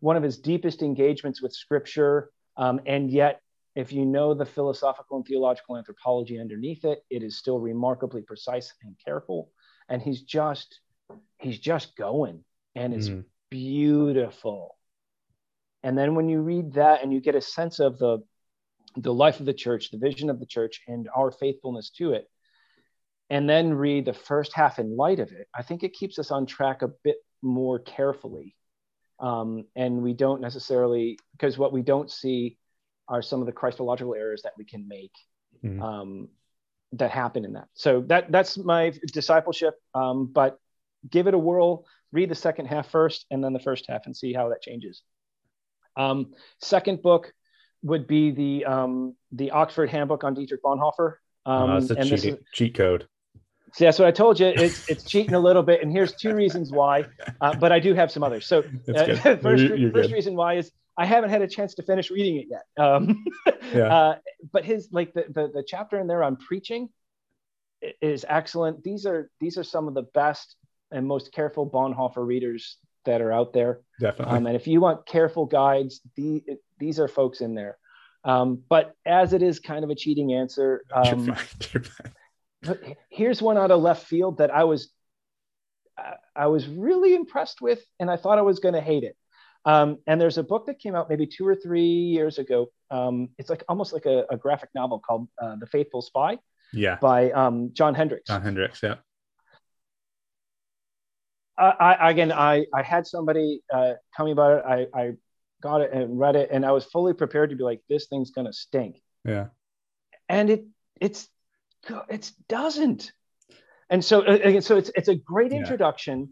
one 0.00 0.16
of 0.16 0.22
his 0.22 0.38
deepest 0.38 0.82
engagements 0.82 1.42
with 1.42 1.52
Scripture, 1.52 2.30
um, 2.56 2.80
and 2.86 3.10
yet, 3.10 3.40
if 3.74 3.92
you 3.92 4.06
know 4.06 4.34
the 4.34 4.46
philosophical 4.46 5.18
and 5.18 5.26
theological 5.26 5.76
anthropology 5.76 6.40
underneath 6.40 6.84
it, 6.84 7.00
it 7.10 7.22
is 7.22 7.38
still 7.38 7.58
remarkably 7.58 8.22
precise 8.22 8.72
and 8.82 8.96
careful. 9.04 9.50
And 9.88 10.00
he's 10.00 10.22
just 10.22 10.80
he's 11.38 11.58
just 11.58 11.96
going, 11.96 12.44
and 12.74 12.94
it's 12.94 13.08
mm. 13.08 13.24
beautiful. 13.50 14.76
And 15.82 15.96
then 15.96 16.14
when 16.14 16.28
you 16.28 16.40
read 16.40 16.72
that 16.74 17.02
and 17.02 17.12
you 17.12 17.20
get 17.20 17.34
a 17.36 17.40
sense 17.40 17.78
of 17.78 17.98
the 17.98 18.18
the 18.96 19.14
life 19.14 19.40
of 19.40 19.46
the 19.46 19.54
church, 19.54 19.90
the 19.90 19.98
vision 19.98 20.30
of 20.30 20.40
the 20.40 20.46
church, 20.46 20.82
and 20.86 21.08
our 21.14 21.30
faithfulness 21.30 21.90
to 21.90 22.12
it, 22.12 22.28
and 23.30 23.48
then 23.48 23.74
read 23.74 24.04
the 24.04 24.12
first 24.12 24.52
half 24.54 24.78
in 24.78 24.96
light 24.96 25.20
of 25.20 25.32
it, 25.32 25.48
I 25.54 25.62
think 25.62 25.82
it 25.82 25.92
keeps 25.92 26.18
us 26.18 26.30
on 26.30 26.46
track 26.46 26.82
a 26.82 26.88
bit 27.04 27.16
more 27.42 27.78
carefully. 27.78 28.54
Um, 29.18 29.64
and 29.74 30.02
we 30.02 30.12
don't 30.12 30.40
necessarily, 30.40 31.18
because 31.32 31.56
what 31.56 31.72
we 31.72 31.82
don't 31.82 32.10
see 32.10 32.58
are 33.08 33.22
some 33.22 33.40
of 33.40 33.46
the 33.46 33.52
Christological 33.52 34.14
errors 34.14 34.42
that 34.42 34.52
we 34.58 34.64
can 34.64 34.86
make. 34.88 35.12
Mm-hmm. 35.64 35.82
Um, 35.82 36.28
that 36.92 37.10
happen 37.10 37.44
in 37.44 37.54
that. 37.54 37.68
So 37.74 38.02
that 38.02 38.30
that's 38.30 38.56
my 38.56 38.92
discipleship. 39.12 39.74
Um, 39.94 40.26
but 40.26 40.58
give 41.10 41.26
it 41.26 41.34
a 41.34 41.38
whirl. 41.38 41.84
Read 42.12 42.28
the 42.28 42.34
second 42.34 42.66
half 42.66 42.88
first, 42.90 43.26
and 43.30 43.42
then 43.42 43.52
the 43.52 43.58
first 43.58 43.86
half, 43.88 44.06
and 44.06 44.16
see 44.16 44.32
how 44.32 44.50
that 44.50 44.62
changes. 44.62 45.02
Um, 45.96 46.34
second 46.60 47.02
book 47.02 47.32
would 47.82 48.06
be 48.06 48.30
the 48.30 48.64
um, 48.64 49.14
the 49.32 49.50
Oxford 49.50 49.90
Handbook 49.90 50.24
on 50.24 50.34
Dietrich 50.34 50.62
Bonhoeffer. 50.62 51.14
Um, 51.44 51.70
uh, 51.70 51.76
and 51.76 52.08
cheat, 52.08 52.24
is, 52.24 52.36
cheat 52.52 52.74
code. 52.74 53.06
So 53.74 53.84
that's 53.84 53.98
what 53.98 54.08
I 54.08 54.10
told 54.10 54.40
you. 54.40 54.46
It's 54.46 54.88
it's 54.88 55.04
cheating 55.04 55.34
a 55.34 55.38
little 55.38 55.62
bit, 55.62 55.82
and 55.82 55.92
here's 55.92 56.14
two 56.14 56.34
reasons 56.34 56.72
why. 56.72 57.04
Uh, 57.40 57.54
but 57.54 57.72
I 57.72 57.78
do 57.78 57.94
have 57.94 58.10
some 58.10 58.22
others. 58.22 58.46
So 58.46 58.60
uh, 58.94 59.16
first, 59.42 59.64
you're, 59.64 59.92
first 59.92 60.12
reason 60.12 60.34
why 60.34 60.54
is 60.54 60.72
I 60.96 61.04
haven't 61.04 61.30
had 61.30 61.42
a 61.42 61.48
chance 61.48 61.74
to 61.74 61.82
finish 61.82 62.10
reading 62.10 62.36
it 62.36 62.46
yet. 62.48 62.84
Um, 62.84 63.24
yeah. 63.74 63.94
uh, 63.94 64.18
but 64.52 64.64
his 64.64 64.88
like 64.92 65.12
the, 65.12 65.26
the 65.28 65.48
the 65.48 65.64
chapter 65.66 65.98
in 66.00 66.06
there 66.06 66.22
on 66.22 66.36
preaching 66.36 66.88
is 68.00 68.24
excellent. 68.28 68.82
These 68.82 69.04
are 69.04 69.30
these 69.40 69.58
are 69.58 69.64
some 69.64 69.88
of 69.88 69.94
the 69.94 70.04
best 70.14 70.56
and 70.90 71.06
most 71.06 71.32
careful 71.32 71.68
Bonhoeffer 71.68 72.26
readers 72.26 72.78
that 73.04 73.20
are 73.20 73.32
out 73.32 73.52
there. 73.52 73.80
Definitely. 74.00 74.36
Um, 74.36 74.46
and 74.46 74.56
if 74.56 74.66
you 74.66 74.80
want 74.80 75.06
careful 75.06 75.46
guides, 75.46 76.00
the, 76.16 76.42
these 76.78 77.00
are 77.00 77.08
folks 77.08 77.40
in 77.40 77.54
there. 77.54 77.78
Um, 78.24 78.62
but 78.68 78.92
as 79.04 79.32
it 79.32 79.42
is 79.42 79.60
kind 79.60 79.84
of 79.84 79.90
a 79.90 79.94
cheating 79.94 80.32
answer, 80.32 80.84
um, 80.92 81.04
you're 81.26 81.34
fine. 81.34 81.46
You're 81.72 82.74
fine. 82.74 82.96
here's 83.10 83.40
one 83.40 83.56
out 83.56 83.70
of 83.70 83.80
left 83.80 84.06
field 84.06 84.38
that 84.38 84.50
I 84.50 84.64
was 84.64 84.90
I 86.34 86.46
was 86.46 86.66
really 86.68 87.14
impressed 87.14 87.60
with, 87.60 87.80
and 87.98 88.10
I 88.10 88.16
thought 88.16 88.38
I 88.38 88.42
was 88.42 88.58
going 88.58 88.74
to 88.74 88.80
hate 88.80 89.04
it. 89.04 89.16
Um, 89.64 89.98
and 90.06 90.20
there's 90.20 90.38
a 90.38 90.42
book 90.42 90.66
that 90.66 90.78
came 90.78 90.94
out 90.94 91.08
maybe 91.08 91.26
two 91.26 91.46
or 91.46 91.56
three 91.56 91.88
years 91.88 92.38
ago. 92.38 92.66
Um, 92.90 93.30
it's 93.38 93.50
like 93.50 93.64
almost 93.68 93.92
like 93.92 94.06
a, 94.06 94.24
a 94.30 94.36
graphic 94.36 94.70
novel 94.74 95.00
called 95.00 95.28
uh, 95.42 95.56
The 95.56 95.66
Faithful 95.66 96.02
Spy. 96.02 96.38
Yeah. 96.72 96.98
By 97.00 97.30
um, 97.30 97.70
John 97.72 97.94
Hendrix. 97.94 98.28
John 98.28 98.42
Hendrix. 98.42 98.80
Yeah. 98.82 98.96
I, 101.58 101.70
I 101.94 102.10
again, 102.10 102.32
I 102.32 102.66
I 102.74 102.82
had 102.82 103.06
somebody 103.06 103.62
uh, 103.72 103.94
tell 104.14 104.26
me 104.26 104.32
about 104.32 104.58
it. 104.58 104.64
I 104.66 105.00
I 105.00 105.12
got 105.62 105.80
it 105.80 105.92
and 105.92 106.18
read 106.18 106.36
it, 106.36 106.50
and 106.52 106.64
I 106.64 106.72
was 106.72 106.84
fully 106.84 107.14
prepared 107.14 107.50
to 107.50 107.56
be 107.56 107.64
like, 107.64 107.80
this 107.88 108.06
thing's 108.06 108.30
gonna 108.30 108.52
stink. 108.52 109.00
Yeah. 109.24 109.46
And 110.28 110.50
it 110.50 110.64
it's 111.00 111.28
it 112.08 112.32
doesn't. 112.48 113.12
And 113.88 114.04
so 114.04 114.22
again, 114.22 114.62
so 114.62 114.76
it's 114.76 114.90
it's 114.94 115.08
a 115.08 115.14
great 115.14 115.52
introduction. 115.52 116.20
Yeah 116.20 116.26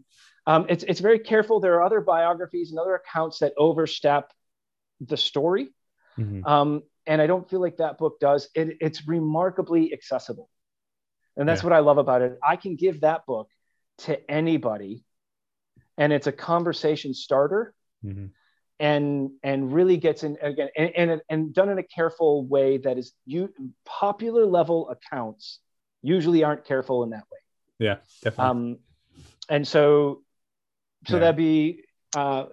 um, 0.47 0.65
it's, 0.69 0.83
it's 0.83 0.99
very 0.99 1.19
careful. 1.19 1.59
There 1.59 1.75
are 1.75 1.83
other 1.83 2.01
biographies 2.01 2.69
and 2.69 2.79
other 2.79 2.95
accounts 2.95 3.39
that 3.39 3.53
overstep 3.57 4.31
the 5.01 5.17
story. 5.17 5.69
Mm-hmm. 6.17 6.45
Um, 6.45 6.83
and 7.07 7.21
I 7.21 7.27
don't 7.27 7.49
feel 7.49 7.61
like 7.61 7.77
that 7.77 7.97
book 7.97 8.19
does. 8.19 8.49
It, 8.53 8.77
it's 8.79 9.07
remarkably 9.07 9.91
accessible. 9.93 10.49
And 11.35 11.49
that's 11.49 11.61
yeah. 11.61 11.69
what 11.69 11.73
I 11.73 11.79
love 11.79 11.97
about 11.97 12.21
it. 12.21 12.37
I 12.43 12.55
can 12.55 12.75
give 12.75 13.01
that 13.01 13.25
book 13.25 13.49
to 13.99 14.31
anybody, 14.31 15.03
and 15.97 16.13
it's 16.13 16.27
a 16.27 16.31
conversation 16.31 17.13
starter. 17.13 17.73
Mm-hmm. 18.03 18.27
And 18.77 19.31
and 19.41 19.73
really 19.73 19.95
gets 19.95 20.23
in 20.23 20.37
again 20.41 20.67
and, 20.75 20.91
and 20.95 21.21
and 21.29 21.53
done 21.53 21.69
in 21.69 21.77
a 21.77 21.83
careful 21.83 22.43
way 22.45 22.77
that 22.79 22.97
is 22.97 23.13
you 23.25 23.53
popular 23.85 24.45
level 24.45 24.89
accounts 24.89 25.59
usually 26.01 26.43
aren't 26.43 26.65
careful 26.65 27.03
in 27.03 27.11
that 27.11 27.23
way. 27.31 27.39
Yeah, 27.79 27.95
definitely. 28.21 28.49
Um, 28.49 28.79
and 29.47 29.65
so 29.65 30.23
so 31.07 31.15
yeah. 31.15 31.19
that'd 31.19 31.35
be, 31.35 31.83
uh, 32.15 32.45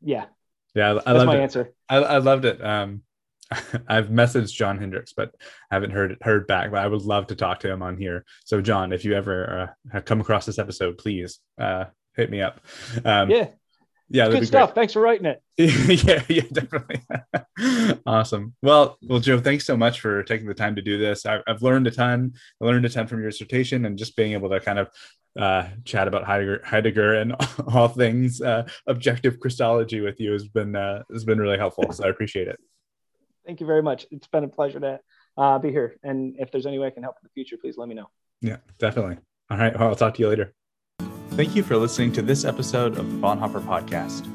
yeah. 0.00 0.26
Yeah, 0.74 0.92
I, 0.94 1.10
I 1.10 1.12
that's 1.12 1.26
my 1.26 1.36
it. 1.36 1.42
answer. 1.42 1.74
I, 1.88 1.96
I 1.96 2.18
loved 2.18 2.44
it. 2.44 2.64
Um, 2.64 3.02
I've 3.88 4.08
messaged 4.08 4.54
John 4.54 4.78
Hendrix, 4.78 5.12
but 5.12 5.34
I 5.70 5.74
haven't 5.74 5.90
heard 5.90 6.16
heard 6.22 6.46
back. 6.46 6.70
But 6.70 6.80
I 6.80 6.86
would 6.86 7.02
love 7.02 7.26
to 7.28 7.36
talk 7.36 7.60
to 7.60 7.70
him 7.70 7.82
on 7.82 7.96
here. 7.96 8.24
So, 8.44 8.60
John, 8.60 8.92
if 8.92 9.04
you 9.04 9.14
ever 9.14 9.74
uh, 9.94 10.00
come 10.00 10.20
across 10.20 10.46
this 10.46 10.58
episode, 10.58 10.98
please 10.98 11.40
uh, 11.58 11.84
hit 12.14 12.30
me 12.30 12.42
up. 12.42 12.60
Um, 13.04 13.30
yeah, 13.30 13.48
yeah, 14.12 14.28
good 14.28 14.46
stuff. 14.46 14.70
Great. 14.70 14.74
Thanks 14.74 14.92
for 14.92 15.00
writing 15.00 15.26
it. 15.26 15.42
yeah, 16.06 16.22
yeah, 16.28 16.42
definitely. 16.52 17.00
awesome. 18.06 18.54
Well, 18.62 18.98
well, 19.02 19.20
Joe, 19.20 19.40
thanks 19.40 19.64
so 19.64 19.76
much 19.76 20.00
for 20.00 20.22
taking 20.22 20.46
the 20.46 20.54
time 20.54 20.76
to 20.76 20.82
do 20.82 20.98
this. 20.98 21.24
I, 21.24 21.40
have 21.46 21.62
learned 21.62 21.86
a 21.86 21.90
ton. 21.90 22.34
I 22.60 22.66
learned 22.66 22.84
a 22.84 22.90
ton 22.90 23.06
from 23.06 23.20
your 23.20 23.30
dissertation, 23.30 23.86
and 23.86 23.96
just 23.96 24.14
being 24.14 24.32
able 24.34 24.50
to 24.50 24.60
kind 24.60 24.78
of 24.78 24.90
uh, 25.38 25.68
chat 25.84 26.08
about 26.08 26.24
Heidegger, 26.24 26.60
Heidegger 26.62 27.14
and 27.14 27.34
all 27.68 27.88
things 27.88 28.42
uh, 28.42 28.68
objective 28.86 29.40
Christology 29.40 30.00
with 30.00 30.20
you 30.20 30.32
has 30.32 30.46
been 30.46 30.76
uh, 30.76 31.04
has 31.10 31.24
been 31.24 31.38
really 31.38 31.58
helpful. 31.58 31.90
So 31.92 32.04
I 32.04 32.10
appreciate 32.10 32.48
it. 32.48 32.60
Thank 33.46 33.60
you 33.60 33.66
very 33.66 33.82
much. 33.82 34.06
It's 34.10 34.26
been 34.26 34.44
a 34.44 34.48
pleasure 34.48 34.80
to 34.80 35.00
uh, 35.36 35.58
be 35.58 35.70
here. 35.70 35.96
And 36.02 36.36
if 36.38 36.50
there's 36.50 36.66
any 36.66 36.78
way 36.78 36.86
I 36.86 36.90
can 36.90 37.02
help 37.02 37.16
in 37.22 37.28
the 37.28 37.32
future, 37.32 37.56
please 37.56 37.76
let 37.76 37.88
me 37.88 37.94
know. 37.94 38.08
Yeah, 38.40 38.56
definitely. 38.78 39.18
All 39.50 39.58
right. 39.58 39.76
Well, 39.78 39.88
I'll 39.88 39.96
talk 39.96 40.14
to 40.14 40.22
you 40.22 40.28
later. 40.28 40.54
Thank 41.30 41.56
you 41.56 41.62
for 41.62 41.76
listening 41.76 42.12
to 42.12 42.22
this 42.22 42.44
episode 42.44 42.98
of 42.98 43.10
the 43.10 43.18
Bonhoeffer 43.18 43.62
Podcast. 43.62 44.28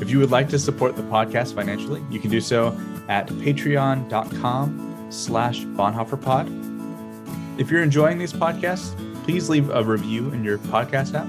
If 0.00 0.10
you 0.10 0.20
would 0.20 0.30
like 0.30 0.48
to 0.50 0.58
support 0.58 0.94
the 0.94 1.02
podcast 1.02 1.54
financially, 1.54 2.02
you 2.10 2.20
can 2.20 2.30
do 2.30 2.40
so 2.40 2.68
at 3.08 3.26
patreon.com 3.26 5.06
slash 5.10 5.64
bonhoefferpod. 5.64 7.60
If 7.60 7.70
you're 7.70 7.82
enjoying 7.82 8.18
these 8.18 8.32
podcasts, 8.32 8.94
please 9.24 9.48
leave 9.48 9.68
a 9.70 9.82
review 9.82 10.30
in 10.32 10.44
your 10.44 10.58
podcast 10.58 11.14
app. 11.14 11.28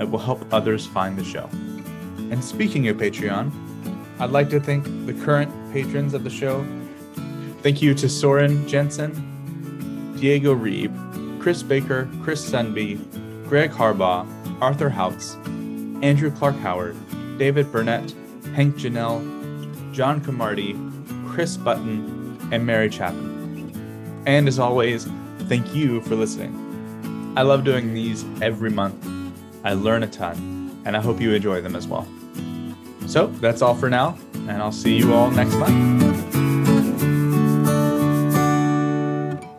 It 0.00 0.10
will 0.10 0.18
help 0.18 0.44
others 0.52 0.86
find 0.86 1.16
the 1.16 1.24
show. 1.24 1.48
And 2.30 2.44
speaking 2.44 2.88
of 2.88 2.98
Patreon, 2.98 3.50
I'd 4.20 4.30
like 4.30 4.50
to 4.50 4.60
thank 4.60 4.84
the 5.06 5.14
current 5.24 5.50
patrons 5.72 6.12
of 6.12 6.24
the 6.24 6.30
show. 6.30 6.66
Thank 7.62 7.80
you 7.80 7.94
to 7.94 8.08
Soren 8.08 8.66
Jensen, 8.66 10.16
Diego 10.18 10.54
Reeb, 10.54 11.40
Chris 11.40 11.62
Baker, 11.62 12.08
Chris 12.22 12.44
Sunby, 12.44 12.98
Greg 13.48 13.70
Harbaugh, 13.70 14.26
Arthur 14.60 14.90
Houts, 14.90 15.36
Andrew 16.02 16.30
Clark 16.30 16.56
Howard, 16.56 16.96
David 17.38 17.70
Burnett, 17.70 18.12
Hank 18.54 18.74
Janelle, 18.76 19.22
John 19.92 20.20
Camardi, 20.20 20.74
Chris 21.28 21.56
Button, 21.56 22.36
and 22.50 22.66
Mary 22.66 22.90
Chapman. 22.90 24.22
And 24.26 24.48
as 24.48 24.58
always, 24.58 25.06
thank 25.42 25.74
you 25.74 26.00
for 26.02 26.16
listening. 26.16 27.34
I 27.36 27.42
love 27.42 27.62
doing 27.62 27.94
these 27.94 28.24
every 28.42 28.70
month. 28.70 29.08
I 29.64 29.74
learn 29.74 30.02
a 30.02 30.08
ton, 30.08 30.82
and 30.84 30.96
I 30.96 31.00
hope 31.00 31.20
you 31.20 31.32
enjoy 31.34 31.60
them 31.60 31.76
as 31.76 31.86
well. 31.86 32.06
So 33.08 33.28
that's 33.40 33.62
all 33.62 33.74
for 33.74 33.88
now, 33.88 34.18
and 34.34 34.62
I'll 34.62 34.70
see 34.70 34.96
you 34.96 35.14
all 35.14 35.30
next 35.30 35.54
month. 35.54 36.47